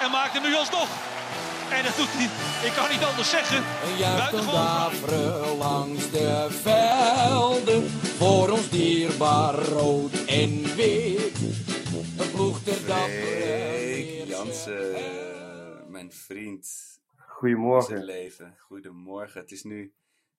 en 0.00 0.10
maakt 0.10 0.32
hem 0.32 0.42
nu 0.42 0.54
alsnog. 0.54 0.88
En 1.72 1.84
dat 1.84 1.96
doet 1.96 2.08
hij, 2.12 2.28
ik 2.68 2.72
kan 2.76 2.90
niet 2.90 3.02
anders 3.04 3.30
zeggen. 3.30 3.56
Een 3.56 3.96
juichend 3.96 4.30
Buitengewoon. 4.30 4.54
daveren 4.54 5.56
langs 5.56 6.10
de 6.10 6.46
velden. 6.50 7.88
Voor 7.90 8.50
ons 8.50 8.68
dierbaar 8.70 9.54
rood 9.54 10.24
en 10.24 10.74
wit. 10.74 11.38
Een 12.18 12.30
ploeg 12.30 12.62
ter 12.62 12.86
dappere 12.86 13.70
Freek 13.72 14.26
Jansen, 14.28 14.94
eh, 14.94 15.86
mijn 15.88 16.12
vriend 16.12 16.66
Goedemorgen. 17.16 18.04
leven. 18.04 18.54
Goedemorgen. 18.58 19.40
Het 19.40 19.50
is 19.52 19.62
nu 19.62 19.92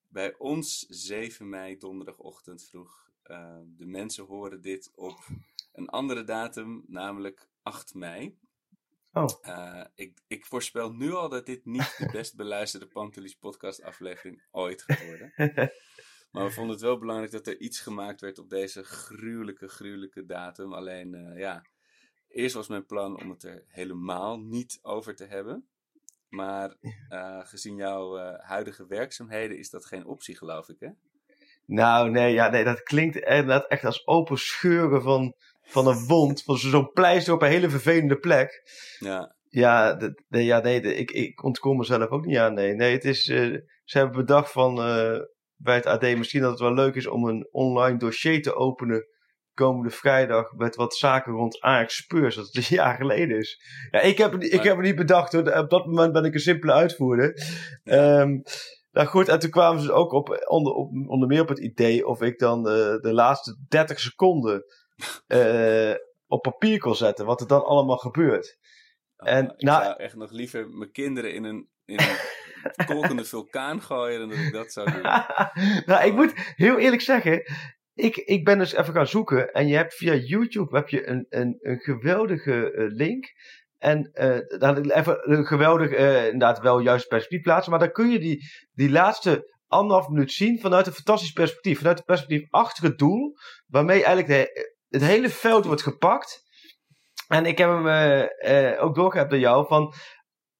bij 0.08 0.34
ons 0.38 0.86
7 0.88 1.48
mei, 1.48 1.78
donderdagochtend 1.78 2.66
vroeg. 2.70 3.02
Eh, 3.22 3.56
de 3.76 3.86
mensen 3.86 4.24
horen 4.24 4.60
dit 4.60 4.90
op 4.94 5.18
een 5.72 5.88
andere 5.88 6.24
datum, 6.24 6.84
namelijk 6.86 7.48
8 7.62 7.94
mei. 7.94 8.36
Oh. 9.14 9.28
Eh, 9.42 9.84
ik, 9.94 10.20
ik 10.26 10.46
voorspel 10.46 10.92
nu 10.92 11.12
al 11.12 11.28
dat 11.28 11.46
dit 11.46 11.64
niet 11.64 11.94
de 11.98 12.08
best 12.18 12.36
beluisterde 12.36 12.86
Pantelis 12.86 13.34
podcast 13.34 13.82
aflevering 13.82 14.42
ooit 14.50 14.82
gaat 14.82 15.06
worden. 15.06 15.32
Maar 16.30 16.44
we 16.44 16.50
vonden 16.50 16.72
het 16.72 16.84
wel 16.84 16.98
belangrijk 16.98 17.32
dat 17.32 17.46
er 17.46 17.60
iets 17.60 17.80
gemaakt 17.80 18.20
werd 18.20 18.38
op 18.38 18.50
deze 18.50 18.84
gruwelijke, 18.84 19.68
gruwelijke 19.68 20.24
datum. 20.24 20.72
Alleen, 20.72 21.14
eh, 21.14 21.38
ja, 21.38 21.66
eerst 22.28 22.54
was 22.54 22.68
mijn 22.68 22.86
plan 22.86 23.20
om 23.20 23.30
het 23.30 23.42
er 23.42 23.64
helemaal 23.66 24.38
niet 24.38 24.78
over 24.82 25.14
te 25.14 25.24
hebben. 25.24 25.68
Maar 26.28 26.76
eh, 27.08 27.40
gezien 27.46 27.76
jouw 27.76 28.16
huidige 28.38 28.86
werkzaamheden 28.86 29.58
is 29.58 29.70
dat 29.70 29.86
geen 29.86 30.06
optie, 30.06 30.36
geloof 30.36 30.68
ik, 30.68 30.80
hè? 30.80 30.88
Nou, 31.66 32.10
nee, 32.10 32.32
ja, 32.32 32.48
nee, 32.48 32.64
dat 32.64 32.82
klinkt 32.82 33.16
inderdaad 33.16 33.66
echt 33.66 33.84
als 33.84 34.06
open 34.06 34.38
scheuren 34.38 35.02
van, 35.02 35.34
van 35.64 35.86
een 35.86 36.06
wond. 36.06 36.42
Van 36.42 36.56
zo- 36.58 36.68
zo'n 36.68 36.90
pleister 36.92 37.34
op 37.34 37.42
een 37.42 37.48
hele 37.48 37.70
vervelende 37.70 38.16
plek. 38.18 38.62
Ja, 38.98 39.34
Ja, 39.48 39.98
ja, 40.28 40.60
nee 40.60 40.80
de- 40.80 40.94
ik, 40.96 41.10
ik 41.10 41.44
ontkom 41.44 41.76
mezelf 41.76 42.08
ook 42.08 42.26
niet 42.26 42.36
aan. 42.38 42.54
Nee, 42.54 42.74
nee 42.74 42.92
het 42.92 43.04
is, 43.04 43.28
eh, 43.28 43.56
ze 43.84 43.98
hebben 43.98 44.16
bedacht 44.16 44.52
van, 44.52 44.78
eh, 44.82 45.18
bij 45.56 45.74
het 45.74 45.86
AD 45.86 46.16
misschien 46.16 46.40
dat 46.40 46.50
het 46.50 46.60
wel 46.60 46.74
leuk 46.74 46.94
is 46.94 47.06
om 47.06 47.28
een 47.28 47.48
online 47.50 47.98
dossier 47.98 48.42
te 48.42 48.54
openen. 48.54 49.06
Komende 49.52 49.90
vrijdag 49.90 50.52
met 50.52 50.76
wat 50.76 50.94
zaken 50.96 51.32
rond 51.32 51.60
Ajax 51.60 51.96
Spurs, 51.96 52.34
dat 52.34 52.46
het 52.46 52.56
een 52.56 52.76
jaar 52.76 52.94
geleden 52.96 53.38
is. 53.38 53.60
Ja, 53.90 54.00
ik 54.00 54.18
heb, 54.18 54.34
ik 54.34 54.62
heb 54.62 54.76
het 54.76 54.84
niet 54.86 54.96
bedacht 54.96 55.32
hoor. 55.32 55.52
Op 55.58 55.70
dat 55.70 55.86
moment 55.86 56.12
ben 56.12 56.24
ik 56.24 56.34
een 56.34 56.40
simpele 56.40 56.72
uitvoerder. 56.72 57.42
Ehm, 57.84 58.38
nou 58.90 59.06
goed, 59.06 59.28
en 59.28 59.38
toen 59.38 59.50
kwamen 59.50 59.82
ze 59.82 59.92
ook 59.92 60.12
op, 60.12 60.44
onder, 60.48 60.72
op, 60.72 60.90
onder 61.06 61.28
meer 61.28 61.40
op 61.40 61.48
het 61.48 61.58
idee 61.58 62.06
of 62.06 62.22
ik 62.22 62.38
dan 62.38 62.58
eh, 62.68 62.74
de 63.00 63.12
laatste 63.12 63.56
30 63.68 64.00
seconden 64.00 64.64
eh, 65.26 65.94
op 66.26 66.42
papier 66.42 66.78
kon 66.78 66.96
zetten. 66.96 67.26
Wat 67.26 67.40
er 67.40 67.46
dan 67.46 67.64
allemaal 67.64 67.96
gebeurt. 67.96 68.58
En, 69.16 69.46
Oh, 69.46 69.54
ik 69.56 69.62
nou- 69.62 69.84
zou 69.84 69.96
echt 69.96 70.16
nog 70.16 70.30
liever 70.30 70.68
mijn 70.68 70.90
kinderen 70.92 71.34
in 71.34 71.44
een, 71.44 71.68
in 71.84 71.98
een 71.98 72.86
kolkende 72.86 73.24
vulkaan 73.24 73.82
gooien 73.82 74.18
dan 74.18 74.28
dat 74.28 74.38
ik 74.38 74.52
dat 74.52 74.72
zou 74.72 74.92
doen. 74.92 75.02
nou, 75.86 76.06
ik 76.06 76.14
moet 76.14 76.32
heel 76.34 76.78
eerlijk 76.78 77.02
zeggen. 77.02 77.42
Ik, 77.94 78.16
ik 78.16 78.44
ben 78.44 78.58
dus 78.58 78.72
even 78.72 78.94
gaan 78.94 79.06
zoeken. 79.06 79.52
En 79.52 79.66
je 79.68 79.76
hebt 79.76 79.94
via 79.94 80.14
YouTube 80.14 80.76
heb 80.76 80.88
je 80.88 81.08
een, 81.08 81.26
een, 81.28 81.58
een 81.60 81.78
geweldige 81.78 82.72
eh, 82.72 82.84
link. 82.88 83.32
En 83.78 84.10
eh 84.12 84.58
daar 84.58 84.78
even 84.78 85.30
een 85.32 85.46
geweldig, 85.46 85.90
inderdaad 86.24 86.58
wel 86.60 86.78
juist 86.78 87.08
perspectief 87.08 87.42
plaatsen. 87.42 87.70
Maar 87.70 87.80
dan 87.80 87.92
kun 87.92 88.10
je 88.10 88.18
die, 88.18 88.42
die 88.72 88.90
laatste 88.90 89.52
anderhalf 89.66 90.08
minuut 90.08 90.32
zien 90.32 90.60
vanuit 90.60 90.86
een 90.86 90.92
fantastisch 90.92 91.32
perspectief. 91.32 91.78
Vanuit 91.78 91.96
het 91.96 92.06
perspectief 92.06 92.46
achter 92.50 92.84
het 92.84 92.98
doel. 92.98 93.34
Waarmee 93.66 94.04
eigenlijk 94.04 94.26
de, 94.26 94.73
het 94.94 95.02
hele 95.02 95.28
veld 95.28 95.64
wordt 95.64 95.82
gepakt. 95.82 96.42
En 97.28 97.46
ik 97.46 97.58
heb 97.58 97.68
hem 97.68 97.88
eh, 97.88 98.72
eh, 98.72 98.82
ook 98.84 98.94
doorgehaald 98.94 99.30
door 99.30 99.38
jou 99.38 99.66
van... 99.66 99.94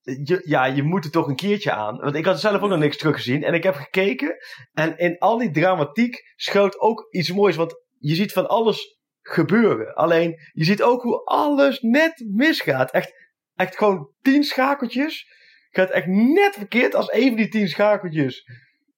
Je, 0.00 0.42
ja, 0.44 0.64
je 0.64 0.82
moet 0.82 1.04
er 1.04 1.10
toch 1.10 1.26
een 1.26 1.36
keertje 1.36 1.72
aan. 1.72 1.96
Want 1.98 2.14
ik 2.14 2.24
had 2.24 2.40
zelf 2.40 2.62
ook 2.62 2.68
nog 2.68 2.78
niks 2.78 2.96
teruggezien. 2.96 3.42
En 3.42 3.54
ik 3.54 3.62
heb 3.62 3.74
gekeken. 3.74 4.36
En 4.72 4.98
in 4.98 5.18
al 5.18 5.38
die 5.38 5.50
dramatiek 5.50 6.32
schuilt 6.36 6.80
ook 6.80 7.06
iets 7.10 7.32
moois. 7.32 7.56
Want 7.56 7.74
je 7.98 8.14
ziet 8.14 8.32
van 8.32 8.48
alles 8.48 8.98
gebeuren. 9.20 9.94
Alleen, 9.94 10.36
je 10.52 10.64
ziet 10.64 10.82
ook 10.82 11.02
hoe 11.02 11.24
alles 11.24 11.80
net 11.80 12.24
misgaat. 12.28 12.90
Echt, 12.90 13.12
echt 13.54 13.76
gewoon 13.76 14.10
tien 14.22 14.44
schakeltjes. 14.44 15.32
Gaat 15.70 15.90
echt 15.90 16.06
net 16.06 16.54
verkeerd 16.54 16.94
als 16.94 17.12
een 17.12 17.28
van 17.28 17.36
die 17.36 17.48
tien 17.48 17.68
schakeltjes 17.68 18.44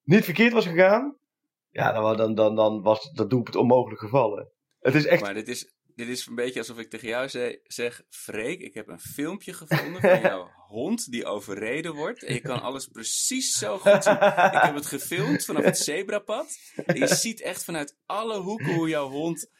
niet 0.06 0.24
verkeerd 0.24 0.52
was 0.52 0.66
gegaan. 0.66 1.16
Ja, 1.70 1.92
dan, 1.92 2.16
dan, 2.16 2.34
dan, 2.34 2.54
dan 2.54 2.82
was 2.82 3.10
dat 3.10 3.30
doelpunt 3.30 3.56
onmogelijk 3.56 4.00
gevallen. 4.00 4.50
Het 4.86 4.94
is 4.94 5.06
echt... 5.06 5.22
Maar 5.22 5.34
dit 5.34 5.48
is, 5.48 5.70
dit 5.94 6.08
is 6.08 6.26
een 6.26 6.34
beetje 6.34 6.58
alsof 6.58 6.78
ik 6.78 6.90
tegen 6.90 7.08
jou 7.08 7.28
ze- 7.28 7.60
zeg: 7.64 8.02
Freek, 8.10 8.60
ik 8.60 8.74
heb 8.74 8.88
een 8.88 9.00
filmpje 9.00 9.52
gevonden 9.52 10.00
van 10.00 10.20
jouw 10.20 10.50
hond 10.68 11.10
die 11.10 11.24
overreden 11.24 11.94
wordt. 11.94 12.22
En 12.24 12.34
je 12.34 12.40
kan 12.40 12.62
alles 12.62 12.86
precies 12.86 13.58
zo 13.58 13.78
goed 13.78 14.04
zien. 14.04 14.14
Ik 14.14 14.62
heb 14.62 14.74
het 14.74 14.86
gefilmd 14.86 15.44
vanaf 15.44 15.64
het 15.64 15.78
zebrapad. 15.78 16.56
En 16.84 16.98
je 16.98 17.06
ziet 17.14 17.40
echt 17.40 17.64
vanuit 17.64 17.96
alle 18.06 18.38
hoeken 18.40 18.74
hoe 18.74 18.88
jouw 18.88 19.08
hond 19.08 19.50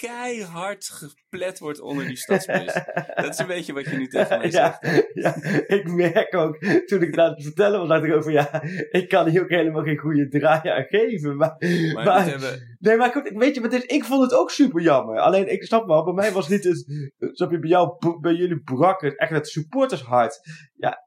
keihard 0.00 0.84
geplet 0.84 1.58
wordt 1.58 1.80
onder 1.80 2.06
die 2.06 2.16
stadsbus. 2.16 2.72
Dat 3.14 3.28
is 3.28 3.38
een 3.38 3.46
beetje 3.46 3.72
wat 3.72 3.84
je 3.84 3.96
nu 3.96 4.06
tegen 4.08 4.38
mij 4.38 4.50
zegt. 4.60 4.78
ja, 5.14 5.34
ik 5.66 5.90
merk 5.92 6.34
ook, 6.34 6.58
toen 6.86 7.02
ik 7.02 7.14
het 7.14 7.42
vertellen 7.42 7.78
was, 7.78 7.88
dacht 7.88 8.04
ik 8.04 8.12
ook 8.12 8.22
van 8.22 8.32
ja, 8.32 8.62
ik 8.90 9.08
kan 9.08 9.28
hier 9.28 9.42
ook 9.42 9.48
helemaal 9.48 9.82
geen 9.82 9.96
goede 9.98 10.28
draai 10.28 10.68
aan 10.68 10.84
geven. 10.84 11.36
Maar, 11.36 11.56
Maar, 11.94 12.04
maar- 12.04 12.24
dit 12.24 12.32
hebben, 12.32 12.76
nee, 12.78 12.96
maar 12.96 13.10
goed, 13.12 13.30
weet 13.34 13.54
je, 13.54 13.60
het 13.60 13.72
is? 13.72 13.84
ik 13.84 14.04
vond 14.04 14.22
het 14.22 14.34
ook 14.40 14.50
super 14.50 14.82
jammer. 14.82 15.18
Alleen, 15.18 15.52
ik 15.52 15.62
snap 15.64 15.86
wel, 15.86 16.04
bij 16.04 16.14
mij 16.14 16.32
was 16.32 16.48
niet 16.48 16.64
het, 16.64 16.84
snap 17.18 17.50
je, 17.50 17.58
bij 17.58 17.68
jou, 17.68 18.18
bij 18.20 18.32
jullie 18.34 18.60
brak 18.62 19.00
het 19.00 19.18
echt 19.18 19.30
het 19.30 19.48
supportershart. 19.48 20.40
Ja, 20.74 20.98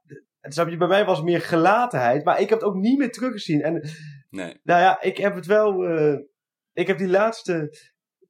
snap 0.41 0.69
je, 0.69 0.77
bij 0.77 0.87
mij 0.87 1.05
was 1.05 1.17
het 1.17 1.25
meer 1.25 1.41
gelatenheid, 1.41 2.23
maar 2.23 2.41
ik 2.41 2.49
heb 2.49 2.59
het 2.59 2.67
ook 2.67 2.75
niet 2.75 2.97
meer 2.97 3.11
teruggezien. 3.11 3.61
En 3.61 3.89
nee. 4.29 4.59
nou 4.63 4.81
ja, 4.81 5.01
ik 5.01 5.17
heb 5.17 5.35
het 5.35 5.45
wel. 5.45 5.83
eh, 5.83 6.15
ik 6.73 6.87
heb 6.87 6.97
die 6.97 7.07
laatste 7.09 7.77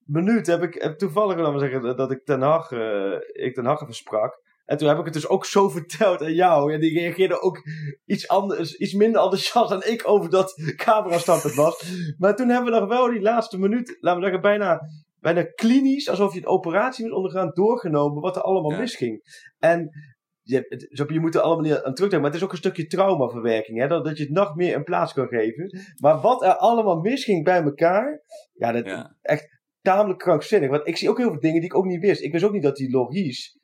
minuut 0.10 0.48
heb 0.48 0.62
ik 0.64 0.82
heb 0.82 0.98
toevallig 0.98 1.38
laten 1.38 1.54
we 1.54 1.60
zeggen 1.60 1.96
dat 1.98 2.12
ik 2.12 2.26
Ten 2.26 2.42
Hag, 2.42 2.72
eh, 2.72 3.14
ik 3.32 3.54
Ten 3.54 3.66
Hag 3.66 3.82
even 3.82 3.94
sprak. 3.94 4.42
En 4.66 4.78
toen 4.78 4.88
heb 4.88 4.98
ik 4.98 5.06
het 5.06 5.14
dus 5.14 5.28
ook 5.28 5.46
zo 5.46 5.70
verteld 5.80 6.22
aan 6.22 6.34
jou. 6.34 6.74
En 6.74 6.80
die 6.80 7.00
reageerde 7.00 7.42
ook 7.42 7.62
iets 8.06 8.28
anders, 8.28 8.76
iets 8.76 8.94
minder 8.94 9.22
enthousiast 9.22 9.70
dan 9.70 9.84
ik 9.84 10.08
over 10.08 10.30
dat 10.30 10.54
camerastand 10.86 11.54
was. 11.54 11.94
Maar 12.18 12.36
toen 12.36 12.50
hebben 12.50 12.74
we 12.74 12.80
nog 12.80 12.90
wel 12.90 13.10
die 13.10 13.22
laatste 13.22 13.60
minuut, 13.60 13.98
laten 14.00 14.20
we 14.20 14.26
zeggen, 14.26 14.42
bijna, 14.44 14.80
bijna 15.20 15.44
klinisch, 15.44 16.10
alsof 16.10 16.34
je 16.34 16.40
een 16.40 16.48
operatie 16.48 17.06
moet 17.06 17.14
ondergaan, 17.14 17.52
doorgenomen 17.54 18.22
wat 18.22 18.36
er 18.36 18.42
allemaal 18.42 18.72
Ja. 18.72 18.78
misging. 18.78 19.22
En 19.60 19.90
je, 20.42 20.88
je 21.08 21.20
moet 21.20 21.36
er 21.36 21.42
allemaal 21.42 21.64
niet 21.64 21.74
aan 21.74 21.80
terugdenken, 21.94 22.22
maar 22.22 22.30
het 22.30 22.40
is 22.40 22.44
ook 22.44 22.52
een 22.52 22.58
stukje 22.58 22.86
traumaverwerking, 22.88 23.80
hè, 23.80 23.88
dat, 23.88 24.06
dat 24.06 24.18
je 24.18 24.24
het 24.24 24.32
nog 24.34 24.56
meer 24.56 24.76
een 24.76 24.84
plaats 24.84 25.14
kan 25.14 25.28
geven. 25.28 25.80
Maar 26.02 26.20
wat 26.22 26.44
er 26.44 26.56
allemaal 26.56 27.00
misging 27.00 27.44
bij 27.44 27.62
elkaar, 27.62 28.22
ja, 28.54 28.72
dat 28.72 28.86
Ja. 28.86 29.16
echt 29.22 29.59
tamelijk 29.82 30.20
krankzinnig. 30.20 30.70
Want 30.70 30.88
ik 30.88 30.98
zie 30.98 31.10
ook 31.10 31.18
heel 31.18 31.30
veel 31.32 31.40
dingen 31.40 31.60
die 31.62 31.70
ik 31.70 31.76
ook 31.76 31.86
niet 31.86 32.02
wist. 32.02 32.22
Ik 32.22 32.32
wist 32.32 32.44
ook 32.44 32.52
niet 32.52 32.64
dat 32.64 32.76
die 32.76 32.92
Loris 32.92 33.58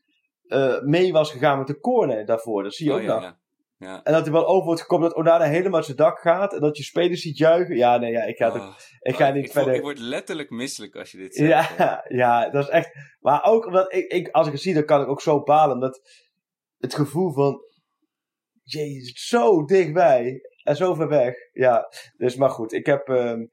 eh, 0.48 0.82
mee 0.82 1.12
was 1.12 1.32
gegaan 1.32 1.58
met 1.58 1.68
de 1.68 1.80
corner 1.80 2.26
daarvoor. 2.26 2.64
Dat 2.64 2.74
zie 2.74 2.86
je 2.86 2.92
Oh, 2.92 2.98
ook 2.98 3.04
ja, 3.04 3.14
nog. 3.14 3.24
ja. 3.24 3.44
Ja. 3.78 4.04
En 4.04 4.14
dat 4.14 4.24
hij 4.24 4.32
wel 4.32 4.48
over 4.48 4.66
wordt 4.66 4.82
gekomen 4.82 5.08
dat 5.10 5.18
Onana 5.18 5.46
helemaal 5.46 5.76
uit 5.76 5.86
zijn 5.86 5.98
dak 5.98 6.20
gaat. 6.20 6.54
En 6.54 6.60
dat 6.60 6.78
je 6.78 6.84
spelers 6.84 7.22
ziet 7.22 7.38
juichen. 7.38 7.76
Ja, 7.76 7.98
nee, 7.98 8.12
ja, 8.12 8.24
ik 8.24 8.38
ga, 8.38 8.48
Oh, 8.56 8.76
ik 9.00 9.16
ga 9.16 9.28
oh, 9.28 9.34
niet 9.34 9.46
ik, 9.46 9.52
verder. 9.52 9.74
ik 9.74 9.82
word 9.82 10.00
letterlijk 10.00 10.50
misselijk 10.50 10.96
als 10.96 11.12
je 11.12 11.18
dit 11.18 11.36
zegt. 11.36 11.78
Ja, 11.78 12.04
ja, 12.22 12.50
dat 12.50 12.64
is 12.64 12.70
echt. 12.70 12.92
Maar 13.20 13.44
ook 13.44 13.66
omdat 13.66 13.94
ik, 13.94 14.12
ik, 14.12 14.28
als 14.30 14.48
ik 14.48 14.54
het 14.54 14.62
zie, 14.62 14.74
dan 14.74 14.86
kan 14.86 15.02
ik 15.02 15.08
ook 15.08 15.22
zo 15.22 15.44
balen. 15.44 15.80
Dat 15.80 16.02
het 16.78 16.94
gevoel 16.96 17.32
van. 17.34 17.62
Jezus, 18.64 19.28
zo 19.28 19.66
dichtbij. 19.66 20.42
En 20.64 20.76
zo 20.76 20.94
ver 20.94 21.08
weg. 21.08 21.36
Ja, 21.54 21.88
dus 22.18 22.36
maar 22.36 22.50
goed. 22.50 22.74
Ik 22.74 22.86
heb. 22.86 23.08
ehm, 23.10 23.46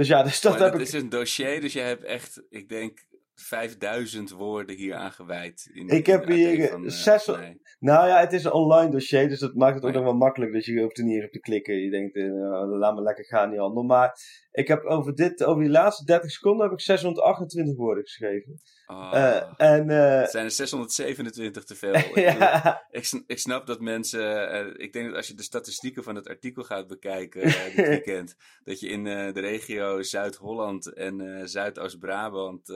dus 0.00 0.08
ja, 0.08 0.22
dus 0.22 0.40
dat 0.40 0.52
maar 0.52 0.62
heb 0.62 0.72
dat 0.72 0.80
ik. 0.80 0.86
is 0.86 0.92
een 0.92 1.08
dossier, 1.08 1.60
dus 1.60 1.72
je 1.72 1.80
hebt 1.80 2.04
echt, 2.04 2.42
ik 2.48 2.68
denk, 2.68 3.08
5000 3.34 4.30
woorden 4.30 4.76
hier 4.76 4.94
aan 4.94 5.12
gewijd. 5.12 5.70
In, 5.72 5.88
Ik 5.88 6.06
heb 6.06 6.26
de 6.26 6.32
hier, 6.32 6.60
eh, 6.60 6.70
van, 6.70 6.90
zes- 6.90 7.26
nee. 7.26 7.60
Nou 7.78 8.06
ja, 8.08 8.20
het 8.20 8.32
is 8.32 8.44
een 8.44 8.52
online 8.52 8.90
dossier, 8.90 9.28
dus 9.28 9.38
dat 9.38 9.54
maakt 9.54 9.74
het 9.74 9.82
ook 9.84 9.88
Oh 9.90 9.94
nog 9.96 10.04
wel 10.04 10.14
makkelijk. 10.16 10.52
Dus 10.52 10.66
je 10.66 10.80
hoeft 10.82 10.98
er 10.98 11.04
niet 11.04 11.24
op 11.24 11.30
te 11.30 11.40
klikken. 11.40 11.74
Je 11.74 11.90
denkt, 11.90 12.16
eh, 12.16 12.24
nou, 12.24 12.78
laat 12.78 12.94
me 12.94 13.02
lekker 13.02 13.24
gaan, 13.24 13.50
die 13.50 13.58
handel. 13.58 13.82
Maar 13.82 14.18
Ik 14.52 14.68
heb 14.68 14.84
over, 14.84 15.14
dit, 15.14 15.44
over 15.44 15.62
die 15.62 15.70
laatste 15.72 16.04
30 16.04 16.30
seconden 16.30 16.62
heb 16.64 16.72
ik 16.78 16.80
628 16.84 17.76
woorden 17.76 18.04
geschreven. 18.04 18.60
Oh, 18.86 19.42
en 19.56 19.90
eh, 19.90 20.20
het 20.20 20.30
zijn 20.30 20.44
er 20.44 20.50
627 20.50 21.64
te 21.64 21.74
veel. 21.74 21.94
Ik, 21.94 22.08
bedoel, 22.14 22.22
ja, 22.24 22.86
ik, 22.90 23.22
ik 23.26 23.38
snap 23.38 23.66
dat 23.66 23.80
mensen. 23.80 24.50
eh, 24.50 24.66
ik 24.84 24.92
denk 24.92 25.06
dat 25.06 25.16
als 25.16 25.28
je 25.28 25.34
de 25.34 25.42
statistieken 25.42 26.02
van 26.02 26.14
het 26.14 26.28
artikel 26.28 26.62
gaat 26.62 26.86
bekijken 26.86 27.42
dit 27.42 27.86
weekend. 27.88 28.36
dat 28.64 28.80
je 28.80 28.88
in 28.88 29.04
de 29.04 29.40
regio 29.40 30.02
Zuid-Holland 30.02 30.92
en 30.94 31.48
Zuidoost-Brabant. 31.48 32.68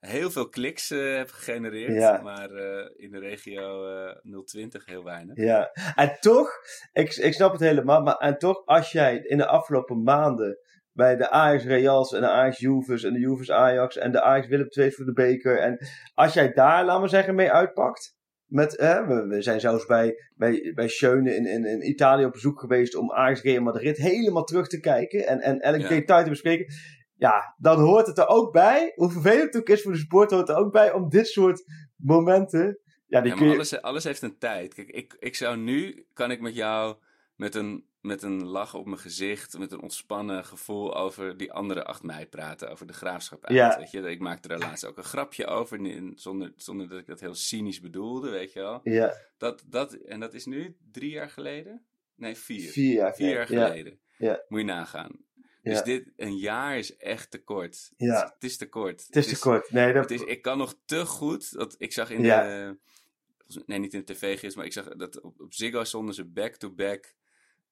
heel 0.00 0.30
veel 0.30 0.48
kliks 0.48 0.88
hebt 0.88 1.32
gegenereerd. 1.32 1.92
Ja. 1.94 2.20
Maar 2.22 2.50
in 2.96 3.10
de 3.10 3.18
regio 3.18 3.86
eh 4.06 4.42
020 4.44 4.84
heel 4.86 5.04
weinig. 5.04 5.36
ja. 5.36 5.70
En 5.94 6.16
toch, 6.20 6.50
ik, 6.92 7.14
ik 7.14 7.32
snap 7.34 7.52
het 7.52 7.60
helemaal, 7.60 8.02
maar 8.02 8.16
en 8.16 8.38
toch, 8.38 8.62
als 8.66 8.92
jij 8.92 9.16
in 9.16 9.36
de 9.36 9.46
afgelopen 9.46 10.02
maanden 10.02 10.58
bij 10.98 11.16
de 11.16 11.30
Ajax 11.30 11.64
Reals 11.64 12.12
en 12.12 12.20
de 12.20 12.28
Ajax 12.28 12.58
Juves 12.58 13.02
en 13.02 13.12
de 13.12 13.18
Juves 13.18 13.50
Ajax 13.50 13.96
en 13.96 14.12
de 14.12 14.22
Ajax 14.22 14.46
Willem 14.46 14.66
II 14.70 14.92
voor 14.92 15.04
de 15.04 15.12
beker. 15.12 15.58
En 15.58 15.78
als 16.14 16.34
jij 16.34 16.52
daar, 16.52 16.84
laten 16.84 17.02
we 17.02 17.08
zeggen, 17.08 17.34
mee 17.34 17.52
uitpakt. 17.52 18.16
Met, 18.46 18.76
hè, 18.76 19.06
we, 19.06 19.26
we 19.26 19.42
zijn 19.42 19.60
zelfs 19.60 19.86
bij, 19.86 20.14
bij, 20.34 20.72
bij 20.74 20.88
Schöne 20.88 21.34
in, 21.36 21.46
in, 21.46 21.64
in 21.64 21.88
Italië 21.88 22.24
op 22.24 22.32
bezoek 22.32 22.60
geweest 22.60 22.96
om 22.96 23.12
Ajax 23.12 23.42
Real 23.42 23.62
Madrid 23.62 23.96
helemaal 23.96 24.44
terug 24.44 24.68
te 24.68 24.80
kijken 24.80 25.26
en, 25.26 25.40
en 25.40 25.58
elk 25.60 25.80
Ja. 25.80 25.88
detail 25.88 26.22
te 26.24 26.30
bespreken. 26.30 26.74
Ja, 27.16 27.54
dan 27.58 27.78
hoort 27.80 28.06
het 28.06 28.18
er 28.18 28.28
ook 28.28 28.52
bij, 28.52 28.92
hoe 28.94 29.10
vervelend 29.10 29.42
het 29.54 29.56
ook 29.56 29.68
is 29.68 29.82
voor 29.82 29.92
de 29.92 29.98
sport, 29.98 30.30
hoort 30.30 30.48
er 30.48 30.56
ook 30.56 30.72
bij 30.72 30.92
om 30.92 31.08
dit 31.08 31.26
soort 31.26 31.64
momenten. 31.96 32.78
Ja, 33.06 33.20
die 33.20 33.30
Ja, 33.30 33.36
kun 33.36 33.46
maar 33.46 33.54
je. 33.54 33.54
alles, 33.60 33.82
alles 33.82 34.04
heeft 34.04 34.22
een 34.22 34.38
tijd. 34.38 34.74
Kijk, 34.74 34.88
ik, 34.88 35.16
ik 35.18 35.34
zou 35.34 35.56
nu, 35.56 36.06
kan 36.12 36.30
ik 36.30 36.40
met 36.40 36.54
jou 36.54 36.96
met 37.36 37.54
een, 37.54 37.84
met 38.00 38.22
een 38.22 38.44
lach 38.44 38.74
op 38.74 38.86
mijn 38.86 38.98
gezicht, 38.98 39.58
met 39.58 39.72
een 39.72 39.80
ontspannen 39.82 40.44
gevoel 40.44 40.96
over 40.96 41.36
die 41.36 41.52
andere 41.52 41.84
8 41.84 42.02
mei 42.02 42.26
praten, 42.26 42.70
over 42.70 42.86
de 42.86 42.92
graafschap 42.92 43.44
uit. 43.44 43.56
Ja. 43.56 43.78
Weet 43.78 43.90
je? 43.90 44.00
Ik 44.00 44.20
maakte 44.20 44.48
er 44.48 44.58
laatst 44.58 44.84
ook 44.86 44.96
een 44.96 45.04
grapje 45.04 45.46
over, 45.46 46.02
zonder, 46.14 46.52
zonder 46.56 46.88
dat 46.88 46.98
ik 46.98 47.06
dat 47.06 47.20
heel 47.20 47.34
cynisch 47.34 47.80
bedoelde, 47.80 48.30
weet 48.30 48.52
je 48.52 48.60
wel. 48.60 48.80
Ja, 48.82 49.14
Dat, 49.38 49.62
dat, 49.66 49.92
en 49.92 50.20
dat 50.20 50.34
is 50.34 50.46
nu 50.46 50.76
drie 50.92 51.10
jaar 51.10 51.30
geleden? 51.30 51.86
Nee, 52.14 52.36
vier. 52.36 52.70
vier 52.70 52.92
jaar, 52.94 53.14
Vier 53.14 53.30
jaar 53.30 53.52
ja. 53.52 53.66
geleden. 53.66 54.00
Ja. 54.18 54.42
Moet 54.48 54.60
je 54.60 54.66
nagaan. 54.66 55.26
Dus 55.62 55.76
Ja. 55.78 55.82
dit, 55.84 56.12
een 56.16 56.36
jaar 56.36 56.78
is 56.78 56.96
echt 56.96 57.30
te 57.30 57.38
kort. 57.42 57.90
Ja. 57.96 58.06
Het, 58.14 58.24
is- 58.24 58.30
het 58.34 58.44
is 58.44 58.56
te 58.56 58.68
kort. 58.68 59.04
Het 59.06 59.16
is 59.16 59.26
te 59.28 59.38
kort. 59.38 59.70
Nee, 59.70 59.92
dat 59.92 60.02
Het 60.10 60.20
is, 60.20 60.26
ik 60.26 60.42
kan 60.42 60.58
nog 60.58 60.74
te 60.84 61.06
goed. 61.06 61.52
Dat, 61.52 61.74
ik 61.78 61.92
zag 61.92 62.10
in 62.10 62.22
de. 62.22 62.76
Nee, 63.66 63.78
niet 63.78 63.94
in 63.94 64.02
de 64.04 64.12
tv-gids, 64.12 64.54
maar 64.54 64.64
ik 64.64 64.72
zag 64.72 64.88
dat 64.88 65.20
op, 65.20 65.40
op 65.40 65.54
Ziggo 65.54 65.84
zonden 65.84 66.14
ze 66.14 66.24
back-to-back 66.24 67.14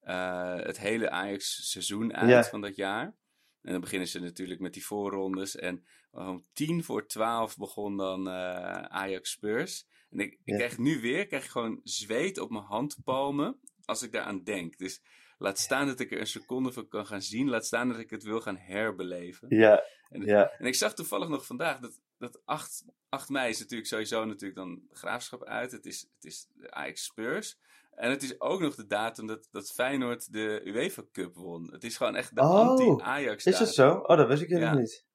eh, 0.07 0.55
het 0.55 0.79
hele 0.79 1.09
Ajax-seizoen 1.09 2.13
uit 2.13 2.29
Ja. 2.29 2.43
van 2.43 2.61
dat 2.61 2.75
jaar. 2.75 3.15
En 3.61 3.71
dan 3.71 3.81
beginnen 3.81 4.07
ze 4.07 4.19
natuurlijk 4.19 4.59
met 4.59 4.73
die 4.73 4.85
voorrondes. 4.85 5.55
En 5.55 5.85
om 6.11 6.45
tien 6.53 6.83
voor 6.83 7.07
twaalf 7.07 7.57
begon 7.57 7.97
dan 7.97 8.27
eh, 8.27 8.33
Ajax 8.81 9.31
Spurs. 9.31 9.85
En 10.09 10.19
ik, 10.19 10.31
ik 10.33 10.39
Ja. 10.43 10.55
krijg 10.55 10.77
nu 10.77 11.01
weer 11.01 11.27
krijg 11.27 11.51
gewoon 11.51 11.79
zweet 11.83 12.37
op 12.39 12.49
mijn 12.49 12.63
handpalmen 12.63 13.59
als 13.85 14.01
ik 14.03 14.11
daaraan 14.11 14.43
denk. 14.43 14.77
Dus 14.77 15.01
laat 15.37 15.59
staan 15.59 15.87
dat 15.87 15.99
ik 15.99 16.11
er 16.11 16.19
een 16.19 16.27
seconde 16.27 16.71
van 16.71 16.87
kan 16.87 17.05
gaan 17.05 17.21
zien. 17.21 17.49
Laat 17.49 17.65
staan 17.65 17.89
dat 17.89 17.99
ik 17.99 18.09
het 18.09 18.23
wil 18.23 18.41
gaan 18.41 18.57
herbeleven. 18.57 19.47
Ja, 19.55 19.83
En, 20.09 20.21
ja, 20.25 20.49
en 20.51 20.65
ik 20.65 20.75
zag 20.75 20.93
toevallig 20.93 21.27
nog 21.29 21.45
vandaag 21.45 21.79
dat, 21.79 21.99
dat 22.17 22.41
8, 22.45 22.85
8 23.09 23.29
mei 23.29 23.49
is 23.49 23.59
natuurlijk 23.59 23.89
sowieso 23.89 24.25
natuurlijk 24.25 24.55
dan 24.59 24.81
graafschap 24.91 25.43
uit. 25.43 25.71
Het 25.71 25.85
is, 25.85 26.01
het 26.15 26.23
is 26.25 26.47
de 26.53 26.71
Ajax 26.71 27.03
Spurs. 27.03 27.57
En 27.97 28.09
het 28.09 28.23
is 28.23 28.39
ook 28.41 28.59
nog 28.61 28.75
de 28.75 28.85
datum 28.87 29.27
dat, 29.27 29.47
dat 29.51 29.71
Feyenoord 29.71 30.33
de 30.33 30.61
UEFA 30.65 31.03
Cup 31.11 31.35
won. 31.35 31.69
Het 31.71 31.83
is 31.83 31.97
gewoon 31.97 32.15
echt 32.15 32.35
de 32.35 32.41
Oh, 32.41 32.59
anti-Ajax 32.69 33.45
is 33.45 33.57
dat 33.57 33.73
zo? 33.73 33.93
Oh, 33.93 34.17
dat 34.17 34.27
wist 34.27 34.41
ik 34.41 34.49
helemaal 34.49 34.73
Ja. 34.73 34.79
niet. 34.79 35.05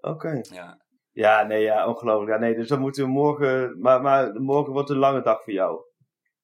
Oké. 0.00 0.40
Ja. 0.42 0.86
Ja, 1.12 1.42
nee, 1.42 1.62
ja, 1.62 1.86
ongelooflijk. 1.88 2.30
Ja, 2.30 2.38
nee, 2.38 2.54
dus 2.54 2.68
dan 2.68 2.80
moeten 2.80 3.04
we 3.04 3.10
morgen... 3.10 3.80
Maar, 3.80 4.02
maar 4.02 4.40
morgen 4.40 4.72
wordt 4.72 4.90
een 4.90 4.96
lange 4.96 5.22
dag 5.22 5.42
voor 5.42 5.52
jou. 5.52 5.80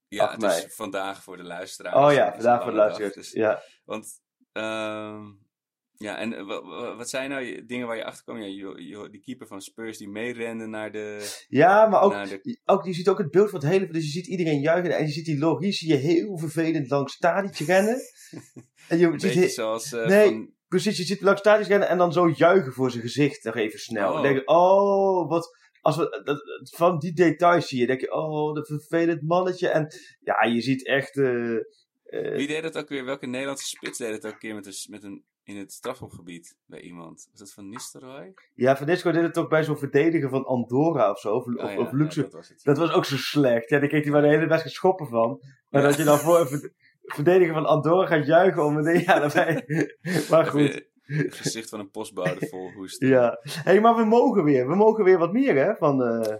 Ja, 0.07 0.23
8 0.25 0.41
het 0.41 0.65
is 0.65 0.75
vandaag 0.75 1.23
voor 1.23 1.37
de 1.37 1.43
luisteraars. 1.43 1.95
Oh 1.95 2.13
ja, 2.13 2.31
vandaag 2.33 2.61
voor 2.61 2.71
de 2.71 2.77
luisteraars. 2.77 3.13
dus- 3.13 3.31
Ja. 3.31 3.61
Want, 3.83 4.07
ehm, 4.51 5.23
ja, 5.97 6.17
en 6.17 6.33
eh, 6.33 6.45
wa- 6.45 6.61
wa- 6.63 6.95
wat 6.95 7.09
zijn 7.09 7.29
nou 7.29 7.65
dingen 7.65 7.87
waar 7.87 7.95
je 7.97 8.03
achter 8.05 8.23
kwam? 8.23 8.37
Ja, 8.37 8.45
je, 8.45 8.83
je- 8.87 9.09
die 9.11 9.21
keeper 9.21 9.47
van 9.47 9.61
Spurs 9.61 9.97
die 9.97 10.09
meerende 10.09 10.65
naar 10.67 10.91
de... 10.91 11.35
ja, 11.47 11.87
maar 11.87 12.01
ook, 12.01 12.11
de 12.11 12.59
ook, 12.65 12.85
je 12.85 12.93
ziet 12.93 13.09
ook 13.09 13.17
het 13.17 13.31
beeld 13.31 13.49
van 13.49 13.59
het 13.59 13.69
hele... 13.69 13.87
Dus 13.87 14.03
je 14.03 14.09
ziet 14.09 14.27
iedereen 14.27 14.59
juichen 14.59 14.97
en 14.97 15.05
je 15.05 15.11
ziet 15.11 15.25
die 15.25 15.37
Loris 15.39 15.77
zie 15.77 15.87
je 15.87 15.95
heel 15.95 16.37
vervelend 16.37 16.89
langs 16.89 17.13
stadietje 17.13 17.65
rennen. 17.65 17.97
En 18.87 18.97
je 18.97 19.13
ziet 19.17 19.51
zoals 19.51 19.91
eh, 19.93 20.05
Nee. 20.07 20.27
van... 20.29 20.53
precies, 20.67 20.97
je 20.97 21.03
ziet 21.03 21.21
langs 21.21 21.39
stadietje 21.39 21.71
rennen 21.71 21.89
en 21.89 21.97
dan 21.97 22.13
zo 22.13 22.29
juichen 22.29 22.73
voor 22.73 22.91
zijn 22.91 23.03
gezicht 23.03 23.43
nog 23.43 23.55
even 23.55 23.79
snel. 23.79 24.07
Oh. 24.07 24.13
Dan 24.13 24.23
denk 24.23 24.35
je, 24.35 24.47
oh, 24.47 25.29
wat... 25.29 25.57
Als 25.81 25.97
we, 25.97 26.21
dat, 26.23 26.69
van 26.75 26.99
die 26.99 27.13
details 27.13 27.67
zie 27.67 27.79
je, 27.79 27.85
denk 27.87 28.01
je, 28.01 28.11
oh, 28.13 28.55
dat 28.55 28.67
vervelend 28.67 29.21
mannetje. 29.21 29.67
En 29.69 29.87
ja, 30.19 30.43
je 30.43 30.61
ziet 30.61 30.85
echt... 30.87 31.17
eh, 31.17 31.57
Wie 32.35 32.47
deed 32.47 32.61
dat 32.63 32.77
ook 32.77 32.89
weer? 32.89 33.05
Welke 33.05 33.27
Nederlandse 33.27 33.65
spits 33.65 33.97
deed 33.97 34.11
het 34.11 34.25
ook 34.25 34.39
keer 34.39 34.55
met 34.55 34.65
een, 34.65 34.73
met 34.89 35.03
een, 35.03 35.23
in 35.45 35.57
het 35.57 35.71
strafhofgebied 35.71 36.57
bij 36.65 36.81
iemand? 36.81 37.27
Was 37.31 37.39
dat 37.39 37.53
van 37.53 37.69
Nistelrooy? 37.69 38.33
Ja, 38.53 38.77
Van 38.77 38.85
Disco 38.85 39.11
deed 39.11 39.21
het 39.21 39.33
toch 39.33 39.47
bij 39.47 39.63
zo'n 39.63 39.77
verdediger 39.77 40.29
van 40.29 40.45
Andorra 40.45 41.11
of 41.11 41.19
zo. 41.19 41.35
Of, 41.35 41.45
Oh 41.45 41.53
of, 41.63 41.71
ja, 41.71 41.77
of 41.77 41.91
ja, 41.91 41.97
Luxe. 41.97 42.21
dat 42.21 42.33
was 42.33 42.49
het. 42.49 42.63
dat 42.63 42.77
was 42.77 42.91
ook 42.91 43.05
zo 43.05 43.17
slecht. 43.17 43.69
Ja, 43.69 43.79
daar 43.79 43.87
kreeg 43.87 44.03
hij 44.03 44.11
maar 44.11 44.21
de 44.21 44.27
hele 44.27 44.47
wedstrijd 44.47 44.75
schoppen 44.75 45.07
van. 45.07 45.39
Maar 45.69 45.81
Ja. 45.81 45.87
dat 45.87 45.97
je 45.97 46.03
dan 46.03 46.17
voor 46.19 46.39
een 46.39 46.47
verd- 46.47 46.73
verdediger 47.01 47.53
van 47.53 47.65
Andorra 47.65 48.05
gaat 48.07 48.25
juichen 48.25 48.65
om 48.65 48.77
een 48.77 48.99
ja, 48.99 49.19
daarbij. 49.19 49.63
maar 50.29 50.45
goed. 50.45 50.93
Het 51.01 51.35
gezicht 51.35 51.69
van 51.69 51.79
een 51.79 51.89
postbode 51.91 52.47
vol 52.47 52.71
hoest. 52.71 53.01
Ja. 53.01 53.39
hey, 53.43 53.81
maar 53.81 53.95
we 53.95 54.03
mogen 54.05 54.43
weer. 54.43 54.67
We 54.67 54.75
mogen 54.75 55.03
weer 55.03 55.17
wat 55.17 55.33
meer, 55.33 55.55
hè? 55.55 55.75
Van, 55.75 56.03
eh, 56.03 56.35